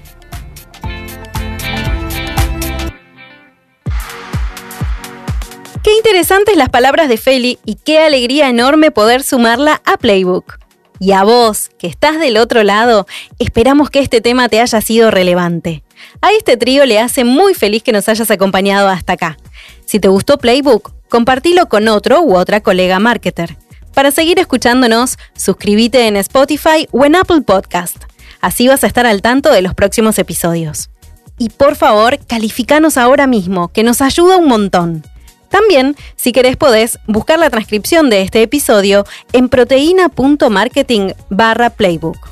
Qué 5.89 5.97
interesantes 5.97 6.55
las 6.55 6.69
palabras 6.69 7.09
de 7.09 7.17
Feli 7.17 7.57
y 7.65 7.73
qué 7.73 7.97
alegría 7.97 8.47
enorme 8.47 8.91
poder 8.91 9.23
sumarla 9.23 9.81
a 9.85 9.97
Playbook. 9.97 10.59
Y 10.99 11.13
a 11.13 11.23
vos, 11.23 11.71
que 11.79 11.87
estás 11.87 12.19
del 12.19 12.37
otro 12.37 12.61
lado, 12.61 13.07
esperamos 13.39 13.89
que 13.89 13.97
este 13.97 14.21
tema 14.21 14.49
te 14.49 14.61
haya 14.61 14.81
sido 14.81 15.09
relevante. 15.09 15.83
A 16.21 16.31
este 16.33 16.57
trío 16.57 16.85
le 16.85 16.99
hace 16.99 17.23
muy 17.23 17.55
feliz 17.55 17.81
que 17.81 17.91
nos 17.91 18.07
hayas 18.07 18.29
acompañado 18.29 18.87
hasta 18.87 19.13
acá. 19.13 19.37
Si 19.83 19.99
te 19.99 20.09
gustó 20.09 20.37
Playbook, 20.37 20.93
compartilo 21.09 21.67
con 21.69 21.87
otro 21.87 22.21
u 22.21 22.35
otra 22.35 22.61
colega 22.61 22.99
marketer. 22.99 23.57
Para 23.95 24.11
seguir 24.11 24.37
escuchándonos, 24.37 25.17
suscríbete 25.35 26.05
en 26.05 26.17
Spotify 26.17 26.87
o 26.91 27.03
en 27.03 27.15
Apple 27.15 27.41
Podcast. 27.41 27.97
Así 28.41 28.67
vas 28.67 28.83
a 28.83 28.87
estar 28.87 29.07
al 29.07 29.23
tanto 29.23 29.51
de 29.51 29.63
los 29.63 29.73
próximos 29.73 30.19
episodios. 30.19 30.91
Y 31.39 31.49
por 31.49 31.75
favor, 31.75 32.19
calificanos 32.27 32.95
ahora 32.95 33.25
mismo, 33.25 33.69
que 33.69 33.81
nos 33.81 34.03
ayuda 34.03 34.37
un 34.37 34.47
montón. 34.47 35.03
También, 35.49 35.95
si 36.15 36.31
querés, 36.31 36.57
podés 36.57 36.99
buscar 37.07 37.39
la 37.39 37.49
transcripción 37.49 38.09
de 38.09 38.21
este 38.21 38.41
episodio 38.41 39.05
en 39.33 39.49
proteína.marketing 39.49 41.11
barra 41.29 41.69
playbook. 41.69 42.29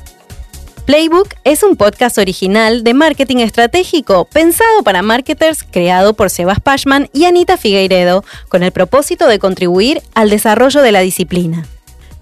Playbook 0.88 1.34
es 1.44 1.62
un 1.62 1.76
podcast 1.76 2.16
original 2.16 2.82
de 2.82 2.94
marketing 2.94 3.38
estratégico 3.38 4.24
pensado 4.24 4.82
para 4.82 5.02
marketers 5.02 5.62
creado 5.62 6.14
por 6.14 6.30
Sebas 6.30 6.60
Pashman 6.60 7.10
y 7.12 7.26
Anita 7.26 7.58
Figueiredo 7.58 8.24
con 8.48 8.62
el 8.62 8.72
propósito 8.72 9.26
de 9.26 9.38
contribuir 9.38 10.00
al 10.14 10.30
desarrollo 10.30 10.80
de 10.80 10.92
la 10.92 11.00
disciplina. 11.00 11.66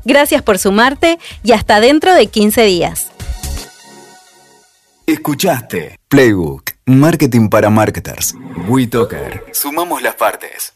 Gracias 0.04 0.42
por 0.42 0.58
sumarte 0.58 1.20
y 1.44 1.52
hasta 1.52 1.78
dentro 1.78 2.12
de 2.14 2.26
15 2.26 2.64
días. 2.64 3.06
Escuchaste 5.06 6.00
Playbook, 6.08 6.72
Marketing 6.86 7.48
para 7.48 7.70
Marketers. 7.70 8.34
WeToker. 8.68 9.44
Sumamos 9.52 10.02
las 10.02 10.16
partes. 10.16 10.75